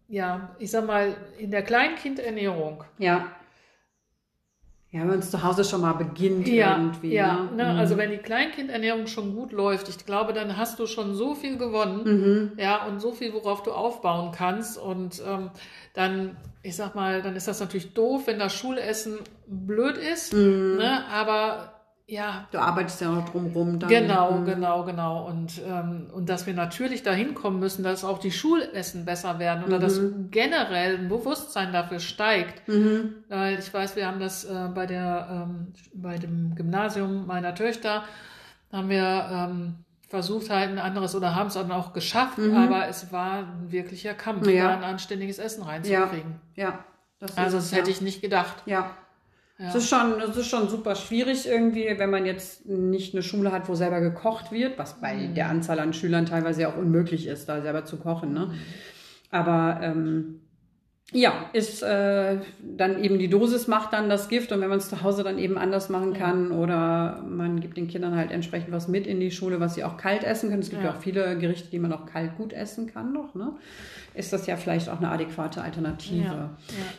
ja, 0.08 0.54
ich 0.58 0.70
sag 0.70 0.86
mal, 0.86 1.14
in 1.38 1.50
der 1.50 1.62
Kleinkindernährung 1.62 2.84
ja. 2.98 3.28
Ja, 4.94 5.08
wenn 5.08 5.18
es 5.18 5.32
zu 5.32 5.42
Hause 5.42 5.64
schon 5.64 5.80
mal 5.80 5.94
beginnt 5.94 6.46
ja, 6.46 6.76
irgendwie. 6.76 7.14
Ja, 7.14 7.48
ne? 7.50 7.64
Ne? 7.64 7.72
Mhm. 7.72 7.78
also 7.80 7.96
wenn 7.96 8.12
die 8.12 8.18
Kleinkindernährung 8.18 9.08
schon 9.08 9.34
gut 9.34 9.50
läuft, 9.50 9.88
ich 9.88 10.06
glaube, 10.06 10.32
dann 10.32 10.56
hast 10.56 10.78
du 10.78 10.86
schon 10.86 11.16
so 11.16 11.34
viel 11.34 11.58
gewonnen, 11.58 12.04
mhm. 12.04 12.52
ja, 12.58 12.86
und 12.86 13.00
so 13.00 13.10
viel, 13.10 13.32
worauf 13.32 13.64
du 13.64 13.72
aufbauen 13.72 14.30
kannst. 14.30 14.78
Und 14.78 15.20
ähm, 15.26 15.50
dann, 15.94 16.36
ich 16.62 16.76
sag 16.76 16.94
mal, 16.94 17.22
dann 17.22 17.34
ist 17.34 17.48
das 17.48 17.58
natürlich 17.58 17.92
doof, 17.92 18.28
wenn 18.28 18.38
das 18.38 18.54
Schulessen 18.54 19.18
blöd 19.48 19.98
ist, 19.98 20.32
mhm. 20.32 20.76
ne? 20.76 21.04
aber 21.10 21.73
ja. 22.06 22.46
Du 22.50 22.58
arbeitest 22.58 23.00
ja 23.00 23.10
noch 23.10 23.28
drumherum. 23.28 23.78
Genau, 23.78 24.32
mhm. 24.32 24.44
genau, 24.44 24.84
genau. 24.84 25.26
Und, 25.26 25.60
ähm, 25.66 26.10
und 26.12 26.28
dass 26.28 26.46
wir 26.46 26.52
natürlich 26.52 27.02
dahin 27.02 27.34
kommen 27.34 27.60
müssen, 27.60 27.82
dass 27.82 28.04
auch 28.04 28.18
die 28.18 28.30
Schulessen 28.30 29.04
besser 29.04 29.38
werden 29.38 29.64
oder 29.64 29.78
mhm. 29.78 29.82
dass 29.82 30.00
generell 30.30 30.98
ein 30.98 31.08
Bewusstsein 31.08 31.72
dafür 31.72 32.00
steigt. 32.00 32.68
Mhm. 32.68 33.14
Weil 33.28 33.58
ich 33.58 33.72
weiß, 33.72 33.96
wir 33.96 34.06
haben 34.06 34.20
das 34.20 34.44
äh, 34.44 34.68
bei, 34.74 34.86
der, 34.86 35.46
ähm, 35.48 35.72
bei 35.94 36.18
dem 36.18 36.54
Gymnasium 36.54 37.26
meiner 37.26 37.54
Töchter, 37.54 38.04
haben 38.70 38.90
wir 38.90 39.28
ähm, 39.30 39.84
versucht 40.08 40.50
halt 40.50 40.70
ein 40.70 40.78
anderes 40.78 41.14
oder 41.14 41.34
haben 41.34 41.46
es 41.46 41.54
dann 41.54 41.72
auch 41.72 41.92
geschafft, 41.92 42.38
mhm. 42.38 42.56
aber 42.56 42.86
es 42.88 43.12
war 43.12 43.38
ein 43.38 43.72
wirklicher 43.72 44.14
Kampf, 44.14 44.46
ja. 44.46 44.68
da 44.68 44.76
ein 44.76 44.84
anständiges 44.84 45.38
Essen 45.38 45.62
reinzukriegen. 45.62 46.40
Ja, 46.54 46.64
ja. 46.64 46.84
Das 47.18 47.38
also 47.38 47.56
das 47.56 47.72
hätte 47.72 47.90
ich 47.90 48.00
nicht 48.00 48.20
gedacht. 48.20 48.62
Ja. 48.66 48.90
Ja. 49.64 49.70
Es, 49.70 49.76
ist 49.76 49.88
schon, 49.88 50.20
es 50.20 50.36
ist 50.36 50.48
schon 50.48 50.68
super 50.68 50.94
schwierig 50.94 51.48
irgendwie, 51.48 51.86
wenn 51.96 52.10
man 52.10 52.26
jetzt 52.26 52.66
nicht 52.66 53.14
eine 53.14 53.22
Schule 53.22 53.50
hat, 53.50 53.66
wo 53.66 53.74
selber 53.74 54.00
gekocht 54.00 54.52
wird, 54.52 54.78
was 54.78 55.00
bei 55.00 55.14
mhm. 55.14 55.34
der 55.34 55.48
Anzahl 55.48 55.78
an 55.78 55.94
Schülern 55.94 56.26
teilweise 56.26 56.68
auch 56.68 56.76
unmöglich 56.76 57.26
ist, 57.26 57.48
da 57.48 57.62
selber 57.62 57.86
zu 57.86 57.96
kochen. 57.96 58.34
Ne? 58.34 58.46
Mhm. 58.46 58.54
Aber 59.30 59.80
ähm, 59.82 60.40
ja, 61.12 61.32
ist 61.52 61.82
äh, 61.82 62.38
dann 62.60 63.02
eben 63.02 63.18
die 63.18 63.28
Dosis 63.28 63.68
macht 63.68 63.92
dann 63.92 64.08
das 64.08 64.28
Gift 64.28 64.52
und 64.52 64.60
wenn 64.60 64.68
man 64.68 64.78
es 64.78 64.88
zu 64.88 65.02
Hause 65.02 65.22
dann 65.22 65.38
eben 65.38 65.58
anders 65.58 65.88
machen 65.88 66.14
kann 66.14 66.50
ja. 66.50 66.56
oder 66.56 67.22
man 67.28 67.60
gibt 67.60 67.76
den 67.76 67.88
Kindern 67.88 68.16
halt 68.16 68.32
entsprechend 68.32 68.72
was 68.72 68.88
mit 68.88 69.06
in 69.06 69.20
die 69.20 69.30
Schule, 69.30 69.60
was 69.60 69.74
sie 69.74 69.84
auch 69.84 69.96
kalt 69.96 70.24
essen 70.24 70.48
können. 70.48 70.62
Es 70.62 70.70
gibt 70.70 70.82
ja, 70.82 70.90
ja 70.90 70.94
auch 70.94 71.00
viele 71.00 71.38
Gerichte, 71.38 71.70
die 71.70 71.78
man 71.78 71.92
auch 71.92 72.06
kalt 72.06 72.36
gut 72.36 72.52
essen 72.52 72.92
kann 72.92 73.12
noch. 73.12 73.34
Ne? 73.34 73.52
ist 74.14 74.32
das 74.32 74.46
ja 74.46 74.56
vielleicht 74.56 74.88
auch 74.88 74.98
eine 74.98 75.10
adäquate 75.10 75.60
Alternative. 75.60 76.24
Ja, 76.24 76.32
ja. 76.32 76.50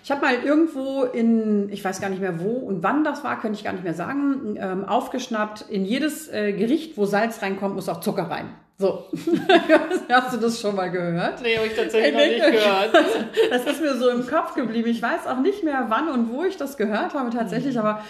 Ich 0.04 0.12
habe 0.12 0.22
mal 0.22 0.36
irgendwo 0.44 1.04
in, 1.04 1.70
ich 1.72 1.84
weiß 1.84 2.02
gar 2.02 2.10
nicht 2.10 2.22
mehr 2.22 2.42
wo 2.42 2.52
und 2.52 2.84
wann 2.84 3.04
das 3.04 3.24
war, 3.24 3.40
könnte 3.40 3.58
ich 3.58 3.64
gar 3.64 3.72
nicht 3.72 3.84
mehr 3.84 3.94
sagen, 3.94 4.58
ähm, 4.60 4.86
aufgeschnappt, 4.86 5.62
in 5.70 5.86
jedes 5.86 6.28
äh, 6.28 6.52
Gericht, 6.52 6.98
wo 6.98 7.06
Salz 7.06 7.42
reinkommt, 7.42 7.76
muss 7.76 7.90
auch 7.90 8.02
Zucker 8.02 8.30
rein. 8.30 8.50
So. 8.78 9.06
Hast 10.10 10.34
du 10.34 10.38
das 10.38 10.60
schon 10.60 10.76
mal 10.76 10.92
gehört? 10.92 11.42
Nee, 11.42 11.56
habe 11.56 11.68
ich 11.68 11.76
tatsächlich 11.76 12.14
noch 12.14 12.20
nicht 12.20 12.62
gehört. 12.62 12.92
Das 13.50 13.66
ist 13.66 13.82
mir 13.82 13.96
so 13.96 14.10
im 14.10 14.28
Kopf 14.28 14.54
geblieben. 14.54 14.90
Ich 14.90 15.02
weiß 15.02 15.28
auch 15.28 15.40
nicht 15.40 15.64
mehr, 15.64 15.86
wann 15.90 16.10
und 16.10 16.32
wo 16.32 16.44
ich 16.44 16.58
das 16.58 16.76
gehört 16.76 17.14
habe 17.14 17.30
tatsächlich, 17.30 17.76
mhm. 17.76 17.82
aber 17.82 18.02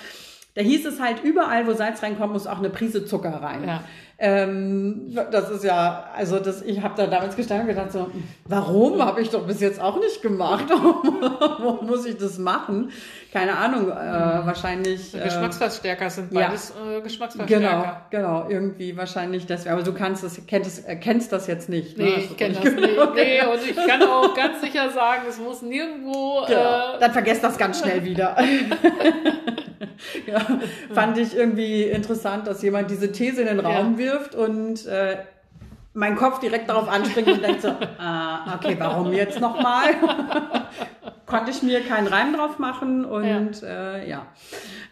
da 0.55 0.61
hieß 0.61 0.86
es 0.86 0.99
halt, 1.01 1.24
überall, 1.24 1.68
wo 1.68 1.74
Salz 1.74 2.01
reinkommt, 2.01 2.32
muss 2.34 2.47
auch 2.47 2.59
eine 2.59 2.70
Prise 2.70 3.05
Zucker 3.05 3.41
rein. 3.43 3.68
Ja. 3.68 3.84
Ähm, 4.18 5.13
das 5.30 5.49
ist 5.49 5.66
ja, 5.66 6.05
also 6.16 6.39
das, 6.39 6.61
ich 6.61 6.82
habe 6.82 6.93
da 6.95 7.07
damals 7.07 7.36
gestanden 7.36 7.68
und 7.68 7.76
gedacht, 7.76 7.91
so, 7.91 8.09
warum 8.45 9.03
habe 9.03 9.22
ich 9.22 9.30
doch 9.30 9.45
bis 9.45 9.59
jetzt 9.59 9.82
auch 9.82 9.99
nicht 9.99 10.22
gemacht? 10.22 10.66
warum 10.70 11.86
muss 11.86 12.05
ich 12.05 12.18
das 12.18 12.38
machen? 12.38 12.91
Keine 13.36 13.58
Ahnung, 13.58 13.90
äh, 13.90 13.94
wahrscheinlich. 13.94 15.14
Äh, 15.14 15.26
Geschmacksverstärker 15.26 16.10
sind 16.10 16.34
beides 16.34 16.74
ja. 16.74 17.00
äh, 17.00 17.02
Geschmacksverstärker. 17.02 18.00
Genau, 18.10 18.40
genau, 18.40 18.50
irgendwie 18.50 18.96
wahrscheinlich 18.96 19.46
deswegen. 19.46 19.74
Aber 19.74 19.84
du 19.84 19.94
kannst 19.94 20.24
das, 20.24 20.40
kennst, 20.48 20.88
äh, 20.88 20.96
kennst 20.96 21.34
das 21.34 21.46
jetzt 21.48 21.68
nicht. 21.68 21.98
Ne? 21.98 22.06
Nee, 22.06 22.16
ich 22.30 22.38
kenne 22.38 22.54
das 22.54 22.64
nicht. 22.64 22.78
Nee, 22.78 23.42
und 23.42 23.70
ich 23.70 23.76
kann 23.76 24.02
auch 24.04 24.34
ganz 24.34 24.62
sicher 24.62 24.90
sagen, 24.90 25.24
es 25.28 25.38
muss 25.38 25.62
nirgendwo. 25.62 26.46
Genau. 26.48 26.96
Äh, 26.96 27.00
Dann 27.02 27.12
vergesst 27.12 27.44
das 27.44 27.58
ganz 27.58 27.82
schnell 27.82 28.06
wieder. 28.06 28.38
ja, 30.28 30.40
fand 30.94 31.18
ich 31.18 31.36
irgendwie 31.36 31.84
interessant, 31.84 32.48
dass 32.48 32.62
jemand 32.62 32.90
diese 32.90 33.12
These 33.12 33.42
in 33.42 33.48
den 33.48 33.60
Raum 33.60 33.94
ja. 33.94 33.98
wirft 33.98 34.36
und 34.36 34.86
äh, 34.86 35.18
mein 35.96 36.18
Kopf 36.18 36.40
direkt 36.40 36.70
darauf 36.70 36.90
anspringt 36.90 37.30
und 37.30 37.42
denkt 37.42 37.62
so, 37.62 37.70
ah, 37.98 38.56
okay, 38.56 38.76
warum 38.78 39.14
jetzt 39.14 39.40
nochmal? 39.40 39.96
Konnte 41.26 41.50
ich 41.50 41.64
mir 41.64 41.82
keinen 41.82 42.08
Reim 42.08 42.34
drauf 42.34 42.60
machen 42.60 43.04
und 43.04 43.62
ja. 43.62 43.96
Äh, 43.96 44.10
ja. 44.10 44.28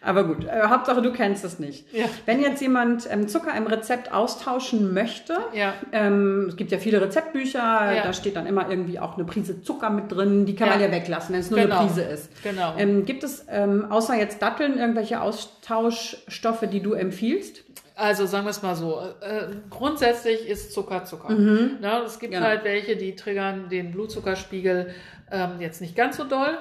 Aber 0.02 0.24
gut, 0.24 0.46
äh, 0.46 0.64
Hauptsache 0.68 1.02
du 1.02 1.14
kennst 1.14 1.46
es 1.46 1.60
nicht. 1.60 1.94
Ja. 1.94 2.06
Wenn 2.26 2.42
jetzt 2.42 2.60
jemand 2.60 3.08
ähm, 3.12 3.28
Zucker 3.28 3.56
im 3.56 3.68
Rezept 3.68 4.12
austauschen 4.12 4.94
möchte, 4.94 5.38
ja. 5.54 5.74
ähm, 5.92 6.48
es 6.50 6.56
gibt 6.56 6.72
ja 6.72 6.80
viele 6.80 7.02
Rezeptbücher, 7.02 7.60
ja. 7.60 8.04
da 8.04 8.14
steht 8.14 8.36
dann 8.36 8.48
immer 8.48 8.68
irgendwie 8.68 9.00
auch 9.00 9.16
eine 9.16 9.26
Prise 9.26 9.62
Zucker 9.62 9.92
mit 9.92 10.12
drin, 10.12 10.46
die 10.46 10.56
kann 10.56 10.70
man 10.70 10.82
ja 10.82 10.92
weglassen, 10.92 11.34
wenn 11.34 11.42
es 11.42 11.52
nur 11.52 11.60
genau. 11.60 11.78
eine 11.78 11.88
Prise 11.88 12.02
ist. 12.02 12.44
Genau. 12.44 12.74
Ähm, 12.78 13.06
gibt 13.06 13.24
es 13.24 13.46
ähm, 13.50 13.92
außer 13.92 14.16
jetzt 14.16 14.42
Datteln 14.42 14.80
irgendwelche 14.80 15.22
Austauschstoffe, 15.22 16.66
die 16.72 16.82
du 16.82 16.94
empfiehlst? 16.94 17.64
Also 17.96 18.26
sagen 18.26 18.46
wir 18.46 18.50
es 18.50 18.64
mal 18.64 18.76
so, 18.76 19.02
äh, 19.22 19.46
grundsätzlich 19.70 20.48
ist 20.48 20.74
Zucker 20.74 21.06
Zucker. 21.06 21.32
Mhm. 21.32 21.78
Ja, 21.82 22.02
es 22.02 22.18
gibt 22.18 22.34
genau. 22.34 22.46
halt 22.46 22.64
welche, 22.64 22.96
die 22.96 23.16
triggern 23.16 23.70
den 23.70 23.92
Blutzuckerspiegel 23.92 24.94
ähm, 25.34 25.60
jetzt 25.60 25.82
nicht 25.82 25.96
ganz 25.96 26.16
so 26.16 26.24
doll 26.24 26.58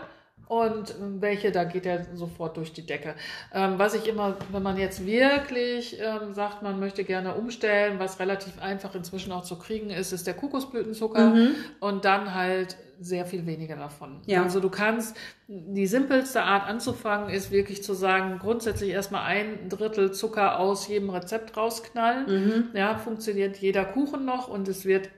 und 0.49 0.95
welche, 1.21 1.51
da 1.51 1.65
geht 1.65 1.87
er 1.87 2.05
sofort 2.15 2.59
durch 2.59 2.73
die 2.73 2.85
Decke. 2.85 3.15
Ähm, 3.55 3.79
was 3.79 3.95
ich 3.95 4.07
immer, 4.07 4.37
wenn 4.51 4.63
man 4.63 4.77
jetzt 4.77 5.07
wirklich 5.07 5.99
ähm, 5.99 6.35
sagt, 6.35 6.63
man 6.63 6.79
möchte 6.79 7.05
gerne 7.05 7.35
umstellen, 7.35 7.99
was 7.99 8.19
relativ 8.19 8.61
einfach 8.61 8.95
inzwischen 8.95 9.33
auch 9.33 9.45
zu 9.45 9.59
kriegen 9.59 9.89
ist, 9.89 10.13
ist 10.13 10.27
der 10.27 10.35
Kokosblütenzucker 10.35 11.31
mhm. 11.31 11.55
und 11.81 12.05
dann 12.05 12.35
halt 12.35 12.77
sehr 13.01 13.25
viel 13.25 13.47
weniger 13.47 13.77
davon. 13.77 14.21
Ja. 14.27 14.43
Also 14.43 14.61
du 14.61 14.69
kannst, 14.69 15.17
die 15.49 15.87
simpelste 15.87 16.43
Art 16.43 16.69
anzufangen 16.69 17.31
ist 17.31 17.51
wirklich 17.51 17.83
zu 17.83 17.95
sagen, 17.95 18.39
grundsätzlich 18.39 18.91
erstmal 18.91 19.25
ein 19.25 19.69
Drittel 19.69 20.13
Zucker 20.13 20.59
aus 20.59 20.87
jedem 20.87 21.11
Rezept 21.11 21.57
rausknallen. 21.57 22.27
Mhm. 22.27 22.65
Ja, 22.75 22.99
funktioniert 22.99 23.57
jeder 23.57 23.85
Kuchen 23.87 24.25
noch 24.25 24.49
und 24.49 24.69
es 24.69 24.85
wird 24.85 25.09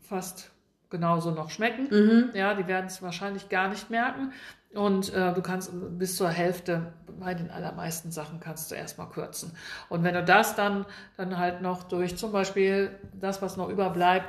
fast 0.00 0.50
genauso 0.90 1.30
noch 1.30 1.50
schmecken. 1.50 1.88
Mhm. 1.90 2.30
Ja, 2.34 2.54
die 2.54 2.66
werden 2.66 2.86
es 2.86 3.02
wahrscheinlich 3.02 3.48
gar 3.48 3.68
nicht 3.68 3.90
merken. 3.90 4.32
Und 4.74 5.12
äh, 5.14 5.32
du 5.32 5.40
kannst 5.40 5.70
bis 5.98 6.16
zur 6.16 6.28
Hälfte 6.28 6.92
bei 7.18 7.32
den 7.34 7.50
allermeisten 7.50 8.10
Sachen 8.10 8.40
kannst 8.40 8.70
du 8.70 8.74
erstmal 8.74 9.08
kürzen. 9.08 9.52
Und 9.88 10.04
wenn 10.04 10.14
du 10.14 10.22
das 10.22 10.54
dann, 10.54 10.84
dann 11.16 11.38
halt 11.38 11.62
noch 11.62 11.84
durch 11.84 12.16
zum 12.18 12.30
Beispiel 12.30 12.90
das, 13.14 13.40
was 13.40 13.56
noch 13.56 13.70
überbleibt, 13.70 14.26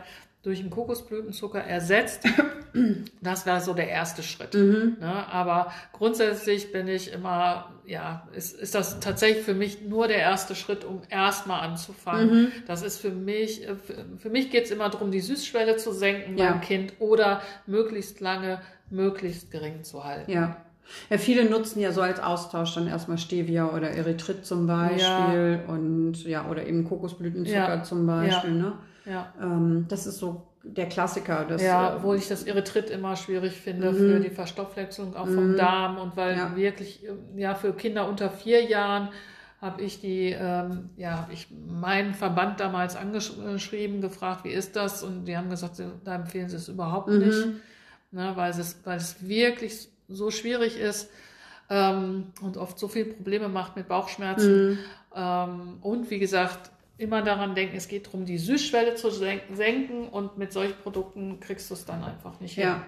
durch 0.48 0.62
einen 0.62 0.70
Kokosblütenzucker 0.70 1.60
ersetzt, 1.62 2.24
das 3.22 3.46
wäre 3.46 3.60
so 3.60 3.74
der 3.74 3.90
erste 3.90 4.24
Schritt. 4.24 4.54
Mhm. 4.54 4.96
Ne? 5.00 5.28
Aber 5.32 5.72
grundsätzlich 5.92 6.72
bin 6.72 6.88
ich 6.88 7.12
immer, 7.12 7.74
ja, 7.86 8.28
ist, 8.34 8.58
ist 8.58 8.74
das 8.74 9.02
tatsächlich 9.02 9.44
für 9.44 9.54
mich 9.54 9.82
nur 9.82 10.08
der 10.08 10.20
erste 10.20 10.56
Schritt, 10.56 10.86
um 10.86 11.02
erstmal 11.10 11.68
anzufangen. 11.68 12.44
Mhm. 12.44 12.52
Das 12.66 12.82
ist 12.82 12.98
für 13.00 13.10
mich, 13.12 13.68
äh, 13.68 13.76
für, 13.76 14.06
für 14.18 14.30
mich 14.30 14.50
geht 14.50 14.66
es 14.66 14.72
immer 14.72 14.88
darum, 14.90 15.12
die 15.12 15.20
Süßschwelle 15.20 15.76
zu 15.76 15.92
senken 15.92 16.38
Ja. 16.38 16.52
beim 16.52 16.62
Kind 16.62 16.94
oder 17.00 17.42
möglichst 17.66 18.22
lange, 18.22 18.62
möglichst 18.90 19.52
gering 19.52 19.84
zu 19.84 20.06
halten. 20.06 20.32
Ja. 20.32 20.58
Ja, 21.10 21.18
viele 21.18 21.44
nutzen 21.50 21.82
ja 21.82 21.92
so 21.92 22.00
als 22.00 22.22
Austausch 22.22 22.74
dann 22.76 22.88
erstmal 22.88 23.18
Stevia 23.18 23.68
oder 23.76 23.90
Erythrit 23.90 24.46
zum 24.46 24.68
Beispiel 24.68 25.60
und 25.68 26.24
ja, 26.24 26.50
oder 26.50 26.66
eben 26.66 26.86
Kokosblütenzucker 26.86 27.76
Ja. 27.76 27.84
zum 27.84 28.08
Beispiel, 28.08 28.52
ne? 28.52 28.72
Ja. 29.10 29.34
Ähm, 29.42 29.86
das 29.88 30.06
ist 30.06 30.20
so 30.20 30.48
der 30.64 30.88
Klassiker. 30.90 31.46
Das, 31.46 31.62
Ja, 31.62 31.94
äh, 31.94 31.96
obwohl 31.96 32.18
ich 32.18 32.28
das 32.28 32.44
Erythrit 32.44 32.90
immer 32.90 33.16
schwierig 33.16 33.54
finde 33.54 33.94
für 33.94 34.20
die 34.20 34.30
Verstoffwechslung 34.30 35.16
auch 35.16 35.28
vom 35.28 35.56
Darm 35.56 35.98
und 35.98 36.18
weil 36.18 36.36
Ja. 36.36 36.56
wirklich, 36.56 37.06
äh, 37.06 37.14
ja, 37.42 37.56
für 37.56 37.74
Kinder 37.74 38.08
unter 38.08 38.30
vier 38.30 38.64
Jahren 38.64 39.10
habe 39.62 39.82
ich 39.82 40.02
die, 40.02 40.36
ähm, 40.40 40.90
ja, 40.98 41.18
habe 41.22 41.34
ich 41.34 41.48
meinen 41.52 42.14
Verband 42.14 42.60
damals 42.60 42.96
angeschrieben, 42.96 44.02
gefragt, 44.02 44.44
wie 44.44 44.52
ist 44.52 44.76
das? 44.76 45.02
Und 45.04 45.26
die 45.26 45.36
haben 45.36 45.50
gesagt, 45.50 45.82
da 46.04 46.16
empfehlen 46.16 46.48
sie 46.50 46.58
es 46.58 46.68
überhaupt 46.68 47.08
nicht, 47.08 47.48
ne, 48.12 48.34
weil, 48.36 48.52
es, 48.52 48.80
weil 48.84 48.98
es 48.98 49.28
wirklich 49.28 49.90
so 50.08 50.30
schwierig 50.32 50.78
ist 50.80 51.10
ähm, 51.70 52.34
und 52.42 52.58
oft 52.58 52.78
so 52.78 52.88
viele 52.88 53.06
Probleme 53.14 53.50
macht 53.50 53.76
mit 53.76 53.88
Bauchschmerzen. 53.88 54.78
Ähm, 55.16 55.78
und 55.82 56.10
wie 56.12 56.20
gesagt, 56.20 56.70
immer 56.98 57.22
daran 57.22 57.54
denken, 57.56 57.78
es 57.78 57.88
geht 57.88 58.08
darum, 58.08 58.26
die 58.26 58.38
Süßschwelle 58.38 58.96
zu 58.96 59.10
sen- 59.12 59.42
senken 59.54 60.08
und 60.10 60.38
mit 60.38 60.52
solchen 60.52 60.76
Produkten 60.82 61.40
kriegst 61.40 61.70
du 61.70 61.74
es 61.76 61.86
dann 61.86 62.04
einfach 62.04 62.40
nicht 62.40 62.56
hin. 62.56 62.64
Ja. 62.64 62.86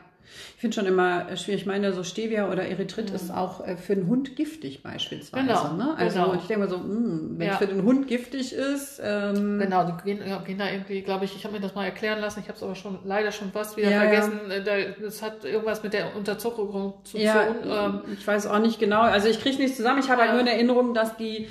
Ich 0.56 0.62
finde 0.62 0.76
schon 0.76 0.86
immer 0.86 1.28
äh, 1.32 1.38
schwierig. 1.38 1.62
Ich 1.62 1.66
meine, 1.66 1.92
so 1.92 2.04
Stevia 2.04 2.52
oder 2.52 2.64
Erythrit 2.68 3.10
ist 3.10 3.32
auch 3.32 3.66
äh, 3.66 3.78
für 3.78 3.96
den 3.96 4.06
Hund 4.08 4.36
giftig 4.36 4.84
beispielsweise. 4.84 5.44
Genau, 5.48 5.74
Ne? 5.74 5.96
Also 5.98 6.22
genau. 6.22 6.34
ich 6.36 6.42
denke 6.46 6.66
mal 6.66 6.70
so, 6.70 6.78
mh, 6.78 7.40
wenn 7.40 7.48
es 7.48 7.54
Ja. 7.54 7.58
für 7.58 7.66
den 7.66 7.84
Hund 7.84 8.08
giftig 8.08 8.54
ist, 8.54 9.02
ähm, 9.04 9.58
Genau, 9.58 9.86
die 9.86 10.04
gehen, 10.04 10.20
ja, 10.28 10.38
gehen 10.40 10.60
da 10.60 10.70
irgendwie, 10.70 11.02
glaube 11.02 11.26
ich, 11.26 11.36
ich 11.36 11.44
habe 11.46 11.56
mir 11.56 11.62
das 11.62 11.74
mal 11.74 11.86
erklären 11.86 12.20
lassen, 12.20 12.42
ich 12.42 12.48
habe 12.48 12.58
es 12.58 12.62
aber 12.64 12.76
schon 12.76 13.00
leider 13.06 13.32
schon 13.32 13.52
fast 13.52 13.76
wieder 13.76 13.90
Ja, 13.90 14.02
vergessen. 14.02 14.52
Äh, 14.52 14.64
da- 14.64 15.02
Das 15.02 15.24
hat 15.24 15.46
irgendwas 15.46 15.82
mit 15.82 15.94
der 15.94 16.16
Unterzuckerung 16.16 16.94
zu 17.06 17.18
Ja, 17.18 17.46
tun. 17.46 17.56
Ähm, 17.68 18.02
ich 18.14 18.28
weiß 18.28 18.46
auch 18.48 18.60
nicht 18.60 18.80
genau. 18.80 19.02
Also 19.02 19.30
ich 19.30 19.40
kriege 19.42 19.58
nichts 19.58 19.78
zusammen. 19.78 20.00
Ich 20.00 20.12
habe 20.12 20.22
halt 20.22 20.30
Ja. 20.30 20.34
nur 20.34 20.42
in 20.42 20.48
Erinnerung, 20.48 20.94
dass 20.94 21.18
die, 21.18 21.46
äh, 21.46 21.48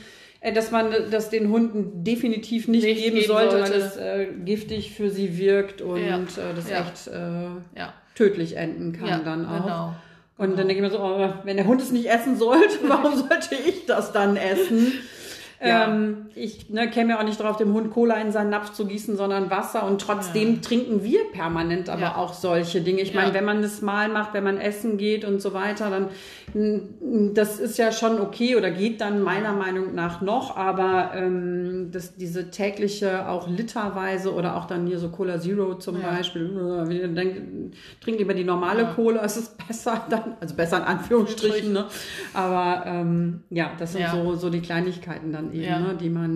dass 0.55 0.71
man 0.71 0.93
das 1.11 1.31
den 1.31 1.51
Hunden 1.51 2.05
definitiv 2.05 2.69
nicht, 2.69 2.85
Nicht 2.85 3.03
geben, 3.03 3.17
geben 3.17 3.27
sollte, 3.27 3.61
weil 3.61 3.73
es 3.73 3.97
äh, 3.97 4.27
giftig 4.45 4.93
für 4.95 5.11
sie 5.11 5.37
wirkt 5.39 5.81
und 5.83 6.01
Ja. 6.07 6.19
äh, 6.19 6.55
das 6.55 6.71
Ja. 6.71 6.81
echt 6.81 7.09
äh, 7.09 7.79
ja, 7.79 7.93
tödlich 8.15 8.57
enden 8.57 8.93
kann 8.93 9.25
dann 9.25 9.47
auch. 9.47 9.63
genau. 9.65 9.95
Und 10.37 10.51
dann 10.57 10.69
denke 10.69 10.75
ich 10.75 10.81
mir 10.81 10.91
so, 10.97 11.01
oh, 11.03 11.33
wenn 11.43 11.57
der 11.57 11.67
Hund 11.67 11.81
es 11.83 11.91
nicht 11.91 12.09
essen 12.09 12.37
sollte, 12.37 12.79
warum 12.89 13.17
sollte 13.17 13.57
ich 13.67 13.87
das 13.87 14.13
dann 14.13 14.37
essen? 14.37 14.93
Ähm, 15.61 16.28
ich 16.39 16.71
ne, 16.71 16.89
käme 16.89 17.11
ja 17.11 17.19
auch 17.21 17.25
nicht 17.25 17.41
drauf, 17.41 17.57
dem 17.57 17.73
Hund 17.73 17.91
Cola 17.91 18.15
in 18.17 18.33
seinen 18.33 18.51
Napf 18.51 18.73
zu 18.73 18.87
gießen, 18.87 19.17
sondern 19.17 19.51
Wasser. 19.51 19.85
Und 19.87 20.01
trotzdem 20.01 20.63
trinken 20.63 21.03
wir 21.03 21.21
permanent 21.33 21.89
aber 21.89 22.01
Ja. 22.03 22.17
auch 22.17 22.33
solche 22.35 22.81
Dinge. 22.81 23.01
Ich 23.01 23.13
Ja. 23.13 23.21
meine, 23.21 23.35
wenn 23.35 23.45
man 23.45 23.63
das 23.63 23.83
mal 23.83 24.09
macht, 24.09 24.35
wenn 24.35 24.45
man 24.45 24.59
essen 24.59 24.99
geht 24.99 25.25
und 25.25 25.41
so 25.43 25.53
weiter, 25.55 25.91
dann 25.91 26.09
mm, 26.55 27.35
das 27.35 27.61
ist 27.61 27.79
ja 27.79 27.93
schon 27.93 28.21
okay 28.21 28.57
oder 28.57 28.71
geht 28.71 29.01
dann 29.01 29.21
meiner 29.23 29.53
Meinung 29.53 29.95
nach 29.95 30.21
noch. 30.21 30.57
Aber 30.57 31.13
ähm, 31.15 31.91
das, 31.93 32.15
diese 32.17 32.51
tägliche 32.51 33.29
auch 33.29 33.49
literweise 33.49 34.33
oder 34.35 34.57
auch 34.57 34.67
dann 34.67 34.87
hier 34.87 34.99
so 34.99 35.09
Cola 35.11 35.41
Zero 35.41 35.75
zum 35.77 36.01
Ja. 36.01 36.11
Beispiel, 36.13 36.47
äh, 36.47 36.89
wenn 36.89 36.97
ihr 36.97 37.09
denkt, 37.09 37.77
trink 38.01 38.19
lieber 38.19 38.35
die 38.35 38.45
normale 38.45 38.83
Ja. 38.83 38.93
Cola, 38.95 39.23
es 39.25 39.37
ist 39.37 39.57
besser 39.67 40.03
dann, 40.11 40.37
also 40.41 40.55
besser 40.55 40.79
in 40.79 40.85
Anführungsstrichen, 40.85 41.73
ne? 41.73 41.87
Aber 42.35 42.85
ähm, 42.87 43.43
ja, 43.51 43.71
das 43.79 43.93
sind 43.93 44.03
Ja. 44.03 44.13
so, 44.13 44.35
so 44.35 44.51
die 44.51 44.61
Kleinigkeiten 44.61 45.33
dann 45.33 45.53
eben, 45.53 45.63
Ja. 45.65 45.79
ne, 45.81 45.95
die 46.01 46.09
man, 46.11 46.28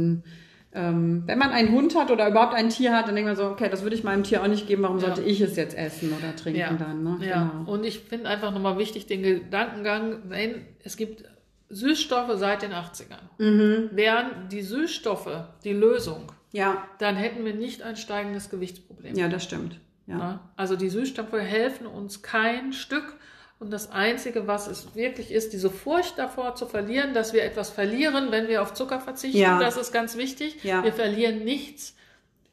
ähm, 0.75 1.23
wenn 1.27 1.39
man 1.39 1.51
einen 1.51 1.71
Hund 1.73 1.95
hat 1.97 2.11
oder 2.11 2.29
überhaupt 2.29 2.55
ein 2.55 2.71
Tier 2.71 2.97
hat, 2.97 3.07
dann 3.09 3.15
denkt 3.15 3.29
man 3.29 3.37
so, 3.37 3.45
okay, 3.47 3.69
das 3.71 3.83
würde 3.83 3.95
ich 3.95 4.05
meinem 4.05 4.23
Tier 4.23 4.43
auch 4.43 4.47
nicht 4.47 4.67
geben, 4.67 4.83
warum 4.83 4.99
Ja. 4.99 5.07
sollte 5.07 5.23
ich 5.23 5.41
es 5.43 5.55
jetzt 5.57 5.77
essen 5.77 6.13
oder 6.19 6.35
trinken 6.35 6.61
Ja. 6.61 6.73
dann, 6.73 7.03
ne? 7.05 7.19
Ja, 7.27 7.51
Genau. 7.59 7.71
und 7.71 7.85
ich 7.85 8.01
finde 8.01 8.29
einfach 8.29 8.53
nochmal 8.53 8.79
wichtig 8.79 9.07
den 9.07 9.23
Gedankengang, 9.23 10.23
wenn 10.29 10.65
es 10.83 10.97
gibt 10.97 11.25
Süßstoffe 11.69 12.33
seit 12.39 12.63
den 12.63 12.73
80ern. 12.73 13.21
Mhm. 13.39 13.91
Wären 13.93 14.49
die 14.51 14.63
Süßstoffe 14.63 15.45
die 15.65 15.73
Lösung, 15.73 16.31
Ja, 16.53 16.85
dann 16.99 17.17
hätten 17.17 17.45
wir 17.47 17.55
nicht 17.55 17.83
ein 17.83 17.97
steigendes 17.97 18.51
Gewichtsproblem. 18.51 19.15
ja, 19.17 19.29
das 19.29 19.45
stimmt. 19.45 19.79
Ja. 20.07 20.17
Ne? 20.17 20.41
Also 20.57 20.77
die 20.77 20.89
Süßstoffe 20.91 21.33
helfen 21.33 21.87
uns 21.87 22.23
kein 22.23 22.73
Stück. 22.73 23.15
Und 23.63 23.71
das 23.71 23.93
Einzige, 23.93 24.49
was 24.49 24.67
es 24.67 24.97
wirklich 24.97 25.31
ist, 25.31 25.53
diese 25.53 25.71
Furcht 25.71 26.19
davor 26.19 26.57
zu 26.57 26.67
verlieren, 26.67 27.15
dass 27.15 27.33
wir 27.33 27.45
etwas 27.45 27.71
verlieren, 27.71 28.33
wenn 28.33 28.49
wir 28.49 28.61
auf 28.61 28.75
Zucker 28.75 28.99
verzichten, 28.99 29.39
Ja. 29.39 29.61
das 29.61 29.77
ist 29.77 29.93
ganz 29.93 30.17
wichtig. 30.17 30.65
Ja. 30.65 30.83
Wir 30.83 30.93
verlieren 30.93 31.45
nichts, 31.45 31.95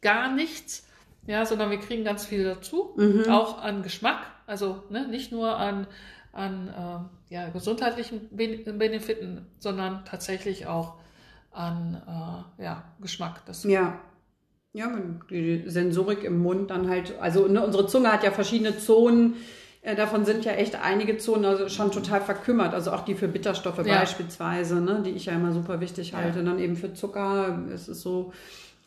gar 0.02 0.32
nichts, 0.32 0.86
ja, 1.26 1.48
sondern 1.48 1.72
wir 1.72 1.80
kriegen 1.80 2.04
ganz 2.04 2.26
viel 2.28 2.44
dazu, 2.44 2.94
Mhm. 2.96 3.24
auch 3.28 3.60
an 3.60 3.82
Geschmack, 3.82 4.20
also 4.46 4.84
ne, 4.92 5.08
nicht 5.08 5.32
nur 5.32 5.58
an, 5.58 5.88
an 6.32 6.72
ähm, 6.78 7.10
ja, 7.36 7.50
gesundheitlichen 7.50 8.30
Ben- 8.30 8.78
Benefiten, 8.78 9.48
sondern 9.58 10.06
tatsächlich 10.06 10.68
auch 10.68 10.94
an 11.52 12.04
äh, 12.60 12.64
ja, 12.64 12.84
Geschmack. 13.02 13.44
Das 13.48 13.64
Ja. 13.64 14.00
Ja, 14.74 14.96
die 15.32 15.64
Sensorik 15.66 16.24
im 16.24 16.38
Mund 16.38 16.70
dann 16.70 16.88
halt, 16.88 17.18
also 17.20 17.48
ne, 17.48 17.66
unsere 17.66 17.88
Zunge 17.88 18.12
hat 18.14 18.24
ja 18.24 18.30
verschiedene 18.30 18.78
Zonen. 18.78 19.38
Äh, 19.82 19.96
Davon 19.96 20.26
sind 20.26 20.44
ja 20.46 20.52
echt 20.54 20.76
einige 20.76 21.18
Zonen 21.18 21.46
also 21.46 21.70
schon 21.70 21.92
total 21.92 22.22
verkümmert. 22.22 22.74
Also 22.74 22.92
auch 22.92 23.06
die 23.06 23.16
für 23.16 23.28
Bitterstoffe 23.28 23.78
Ja. 23.86 24.00
beispielsweise, 24.00 24.82
ne, 24.82 25.02
die 25.06 25.12
ich 25.12 25.26
ja 25.28 25.34
immer 25.34 25.54
super 25.54 25.80
wichtig 25.80 26.14
halte. 26.14 26.44
Dann 26.44 26.60
eben 26.60 26.76
für 26.76 26.94
Zucker. 26.94 27.60
Es 27.74 27.88
ist 27.88 28.02
so 28.02 28.34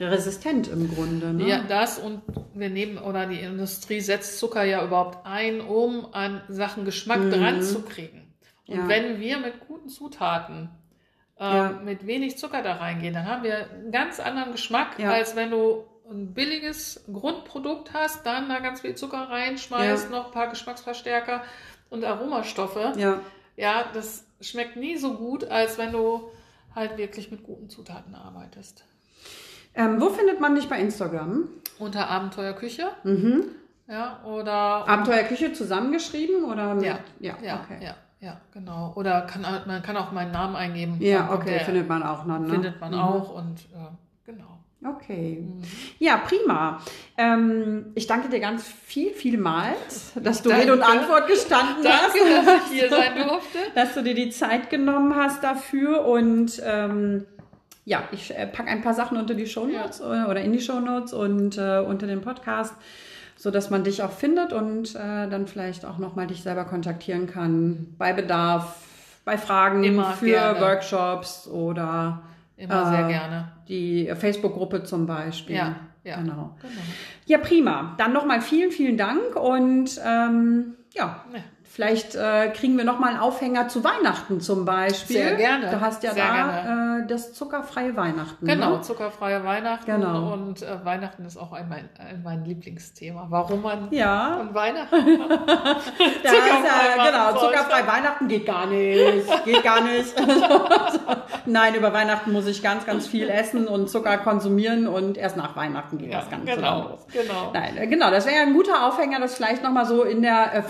resistent 0.00 0.68
im 0.68 0.92
Grunde. 0.94 1.32
Ne? 1.32 1.48
Ja, 1.48 1.62
das 1.68 1.98
und 1.98 2.22
wir 2.54 2.70
nehmen, 2.70 2.98
oder 2.98 3.26
die 3.26 3.40
Industrie 3.40 4.00
setzt 4.00 4.38
Zucker 4.38 4.64
ja 4.64 4.84
überhaupt 4.84 5.24
ein, 5.26 5.60
um 5.60 6.12
an 6.12 6.40
Sachen 6.48 6.84
Geschmack 6.84 7.30
dran 7.30 7.62
zu 7.62 7.82
kriegen. 7.82 8.34
Und 8.66 8.74
Mhm. 8.76 8.80
Ja. 8.82 8.88
wenn 8.88 9.20
wir 9.20 9.38
mit 9.38 9.66
guten 9.68 9.88
Zutaten, 9.88 10.70
äh, 11.38 11.44
Ja. 11.44 11.80
mit 11.84 12.06
wenig 12.06 12.36
Zucker 12.38 12.62
da 12.62 12.74
reingehen, 12.74 13.14
dann 13.14 13.26
haben 13.26 13.44
wir 13.44 13.70
einen 13.70 13.92
ganz 13.92 14.18
anderen 14.20 14.52
Geschmack, 14.52 14.98
Ja. 14.98 15.12
als 15.12 15.36
wenn 15.36 15.50
du 15.50 15.84
ein 16.12 16.34
billiges 16.34 17.04
Grundprodukt 17.12 17.92
hast, 17.92 18.24
dann 18.26 18.48
da 18.48 18.58
ganz 18.60 18.80
viel 18.82 18.94
Zucker 18.94 19.28
reinschmeißt, 19.30 20.10
noch 20.10 20.26
ein 20.26 20.32
paar 20.32 20.48
Geschmacksverstärker 20.48 21.42
und 21.90 22.04
Aromastoffe. 22.04 22.92
Ja. 22.96 23.20
Ja, 23.56 23.84
das 23.92 24.24
schmeckt 24.40 24.76
nie 24.76 24.96
so 24.96 25.14
gut, 25.14 25.44
als 25.44 25.76
wenn 25.78 25.92
du 25.92 26.30
halt 26.74 26.96
wirklich 26.96 27.30
mit 27.30 27.42
guten 27.44 27.68
Zutaten 27.68 28.14
arbeitest. 28.14 28.84
Ähm, 29.74 30.00
wo 30.00 30.08
findet 30.10 30.40
man 30.40 30.54
dich 30.54 30.68
bei 30.68 30.78
Instagram? 30.78 31.48
Unter 31.78 32.08
Abenteuerküche. 32.08 32.90
Mhm. 33.04 33.44
Ja, 33.88 34.22
oder 34.24 34.88
Abenteuerküche 34.88 35.52
zusammengeschrieben 35.52 36.44
oder 36.44 36.74
mit? 36.74 36.84
Ja, 36.84 36.98
ja, 37.20 37.34
ja, 37.42 37.60
okay. 37.62 37.84
ja, 37.84 37.94
ja, 38.20 38.40
genau. 38.52 38.92
Oder 38.96 39.22
kann, 39.22 39.42
man 39.42 39.82
kann 39.82 39.96
auch 39.96 40.12
meinen 40.12 40.32
Namen 40.32 40.56
eingeben. 40.56 40.96
Ja, 41.00 41.32
okay, 41.32 41.60
findet 41.60 41.88
man 41.88 42.02
auch 42.02 42.24
noch. 42.24 42.38
Ne? 42.38 42.48
findet 42.48 42.80
man 42.80 42.92
Mhm. 42.92 42.98
auch 43.00 43.34
und 43.34 43.60
äh, 43.74 43.90
genau. 44.24 44.60
Okay. 44.84 45.44
Ja, 45.98 46.16
prima. 46.16 46.80
Ähm, 47.16 47.92
ich 47.94 48.06
danke 48.06 48.28
dir 48.28 48.40
ganz 48.40 48.64
viel, 48.66 49.12
vielmals, 49.12 50.12
dass 50.16 50.42
du 50.42 50.48
Danke. 50.48 50.64
Rede 50.64 50.72
und 50.72 50.82
Antwort 50.82 51.28
gestanden 51.28 51.84
Danke, 51.84 52.18
hast. 52.36 52.46
dass 52.46 52.72
ich 52.72 52.80
hier 52.80 52.90
sein 52.90 53.14
durfte. 53.16 53.58
dass 53.74 53.94
du 53.94 54.02
dir 54.02 54.14
die 54.14 54.30
Zeit 54.30 54.70
genommen 54.70 55.14
hast 55.14 55.44
dafür 55.44 56.04
und 56.04 56.60
ähm, 56.64 57.24
ja, 57.84 58.04
ich 58.12 58.36
äh, 58.36 58.46
packe 58.46 58.70
ein 58.70 58.82
paar 58.82 58.94
Sachen 58.94 59.16
unter 59.18 59.34
die 59.34 59.46
Shownotes 59.46 60.00
äh, 60.00 60.24
oder 60.28 60.40
in 60.40 60.52
die 60.52 60.60
Shownotes 60.60 61.12
und 61.12 61.58
äh, 61.58 61.78
unter 61.78 62.06
den 62.06 62.20
Podcast, 62.20 62.74
so 63.36 63.50
dass 63.50 63.70
man 63.70 63.84
dich 63.84 64.02
auch 64.02 64.12
findet 64.12 64.52
und 64.52 64.94
äh, 64.94 65.28
dann 65.28 65.46
vielleicht 65.46 65.84
auch 65.84 65.98
nochmal 65.98 66.26
dich 66.26 66.42
selber 66.42 66.64
kontaktieren 66.64 67.26
kann 67.28 67.94
bei 67.98 68.12
Bedarf, 68.12 68.76
bei 69.24 69.38
Fragen 69.38 69.84
Immer 69.84 70.12
für 70.12 70.26
gerne. 70.26 70.60
Workshops 70.60 71.46
oder 71.46 72.22
Immer 72.56 72.90
sehr 72.90 73.06
Äh, 73.06 73.12
gerne. 73.12 73.52
die 73.68 74.12
Facebook-Gruppe 74.14 74.84
zum 74.84 75.06
Beispiel. 75.06 75.56
Ja, 75.56 75.76
ja. 76.04 76.16
Genau. 76.16 76.56
genau. 76.60 76.82
Ja, 77.26 77.38
prima. 77.38 77.94
Dann 77.98 78.12
nochmal 78.12 78.40
vielen, 78.40 78.70
vielen 78.70 78.96
Dank 78.96 79.36
und 79.36 80.00
ähm, 80.04 80.74
ja. 80.94 81.24
ja. 81.32 81.40
Vielleicht 81.74 82.14
äh, 82.16 82.50
kriegen 82.50 82.76
wir 82.76 82.84
noch 82.84 82.98
mal 82.98 83.08
einen 83.12 83.18
Aufhänger 83.20 83.66
zu 83.68 83.82
Weihnachten 83.82 84.42
zum 84.42 84.66
Beispiel. 84.66 85.16
Sehr 85.16 85.36
gerne. 85.36 85.70
Du 85.70 85.80
hast 85.80 86.02
ja 86.02 86.12
Sehr 86.12 86.26
da 86.26 86.98
äh, 86.98 87.06
das 87.06 87.32
zuckerfreie 87.32 87.96
Weihnachten. 87.96 88.44
Genau, 88.46 88.76
ne? 88.76 88.80
zuckerfreie 88.82 89.42
Weihnachten. 89.42 89.86
Genau. 89.90 90.34
Und 90.34 90.60
äh, 90.60 90.84
Weihnachten 90.84 91.24
ist 91.24 91.38
auch 91.38 91.54
ein 91.54 91.70
mein, 91.70 91.88
ein 91.98 92.20
mein 92.22 92.44
Lieblingsthema. 92.44 93.28
Warum 93.30 93.62
man 93.62 93.88
Ja. 93.90 94.40
an 94.40 94.52
Weihnachten 94.54 94.96
Da 95.28 96.30
ist 96.30 96.34
ja, 96.98 97.06
genau, 97.10 97.38
sollte. 97.38 97.56
zuckerfrei 97.56 97.86
Weihnachten 97.86 98.28
geht 98.28 98.44
gar 98.44 98.66
nicht. 98.66 99.44
Geht 99.46 99.62
gar 99.64 99.80
nicht. 99.80 100.14
Nein, 101.46 101.74
über 101.74 101.94
Weihnachten 101.94 102.32
muss 102.32 102.46
ich 102.48 102.62
ganz, 102.62 102.84
ganz 102.84 103.06
viel 103.06 103.30
essen 103.30 103.66
und 103.66 103.88
Zucker 103.88 104.18
konsumieren 104.18 104.86
und 104.86 105.16
erst 105.16 105.38
nach 105.38 105.56
Weihnachten 105.56 105.96
geht 105.96 106.10
Ja, 106.12 106.20
das 106.20 106.28
Ganze 106.30 106.54
genau, 106.54 106.88
los. 106.90 107.06
genau. 107.10 107.50
Nein, 107.54 107.78
äh, 107.78 107.86
genau, 107.86 108.10
das 108.10 108.26
wäre 108.26 108.36
ja 108.36 108.42
ein 108.42 108.52
guter 108.52 108.86
Aufhänger, 108.86 109.20
das 109.20 109.34
vielleicht 109.36 109.62
nochmal 109.62 109.86
so 109.86 110.02
in 110.02 110.20
der 110.20 110.54
äh, 110.54 110.62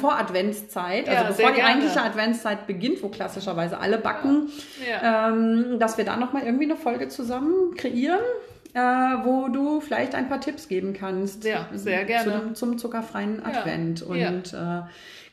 Voradventszeit, 0.93 1.09
also 1.09 1.23
Ja, 1.23 1.29
bevor 1.29 1.53
die 1.53 1.63
eigentliche 1.63 2.03
Adventszeit 2.03 2.67
beginnt, 2.67 3.03
wo 3.03 3.09
klassischerweise 3.09 3.79
alle 3.79 3.99
backen, 3.99 4.49
Ja. 4.89 5.29
ähm, 5.29 5.79
dass 5.79 5.99
wir 5.99 6.05
da 6.05 6.17
nochmal 6.17 6.43
irgendwie 6.45 6.65
eine 6.65 6.77
Folge 6.77 7.09
zusammen 7.09 7.75
kreieren. 7.77 8.21
Äh, 8.75 8.79
wo 8.79 9.49
du 9.49 9.83
vielleicht 9.83 10.15
ein 10.15 10.31
paar 10.31 10.41
Tipps 10.41 10.67
geben 10.67 10.95
kannst. 10.95 11.45
Ja, 11.45 11.69
sehr 11.75 12.05
gerne. 12.05 12.33
Zum, 12.33 12.55
zum 12.55 12.79
zuckerfreien 12.79 13.45
Advent. 13.45 14.01
Und 14.01 14.19
äh, 14.55 14.81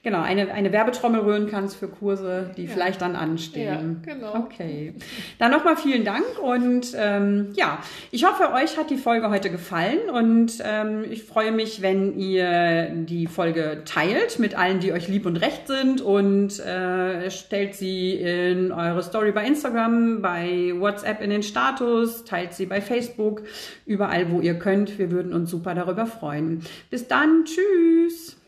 genau, 0.04 0.22
eine, 0.22 0.52
eine 0.52 0.72
Werbetrommel 0.72 1.22
rühren 1.22 1.50
kannst 1.50 1.76
für 1.76 1.88
Kurse, 1.88 2.52
die 2.56 2.68
vielleicht 2.68 3.02
dann 3.02 3.16
anstehen. 3.16 4.02
Ja, 4.06 4.14
genau. 4.14 4.36
Okay. 4.36 4.94
Dann 5.38 5.52
nochmal 5.52 5.78
vielen 5.78 6.06
Dank 6.06 6.26
und 6.42 6.94
ähm, 6.96 7.50
ja, 7.56 7.80
ich 8.12 8.26
hoffe, 8.26 8.54
euch 8.54 8.78
hat 8.78 8.90
die 8.90 8.98
Folge 8.98 9.30
heute 9.30 9.50
gefallen 9.50 10.10
und 10.12 10.54
ähm, 10.64 11.06
ich 11.10 11.24
freue 11.24 11.52
mich, 11.52 11.82
wenn 11.82 12.18
ihr 12.18 12.90
die 12.90 13.28
Folge 13.28 13.84
teilt 13.86 14.40
mit 14.40 14.58
allen, 14.58 14.80
die 14.80 14.94
euch 14.94 15.08
lieb 15.08 15.26
und 15.26 15.38
recht 15.38 15.68
sind 15.68 16.02
und 16.02 16.60
äh, 16.60 17.30
stellt 17.30 17.76
sie 17.76 18.14
in 18.14 18.72
eure 18.72 19.04
Story 19.04 19.32
bei 19.32 19.46
Instagram, 19.46 20.22
bei 20.22 20.74
WhatsApp 20.78 21.22
in 21.22 21.30
den 21.30 21.44
Status, 21.44 22.24
teilt 22.24 22.54
sie 22.54 22.66
bei 22.66 22.82
Facebook, 22.82 23.44
überall, 23.86 24.32
wo 24.32 24.40
ihr 24.40 24.58
könnt. 24.58 24.98
Wir 24.98 25.12
würden 25.12 25.34
uns 25.34 25.50
super 25.50 25.76
darüber 25.76 26.06
freuen. 26.06 26.64
Bis 26.90 27.08
dann, 27.08 27.46
tschüss. 27.46 28.39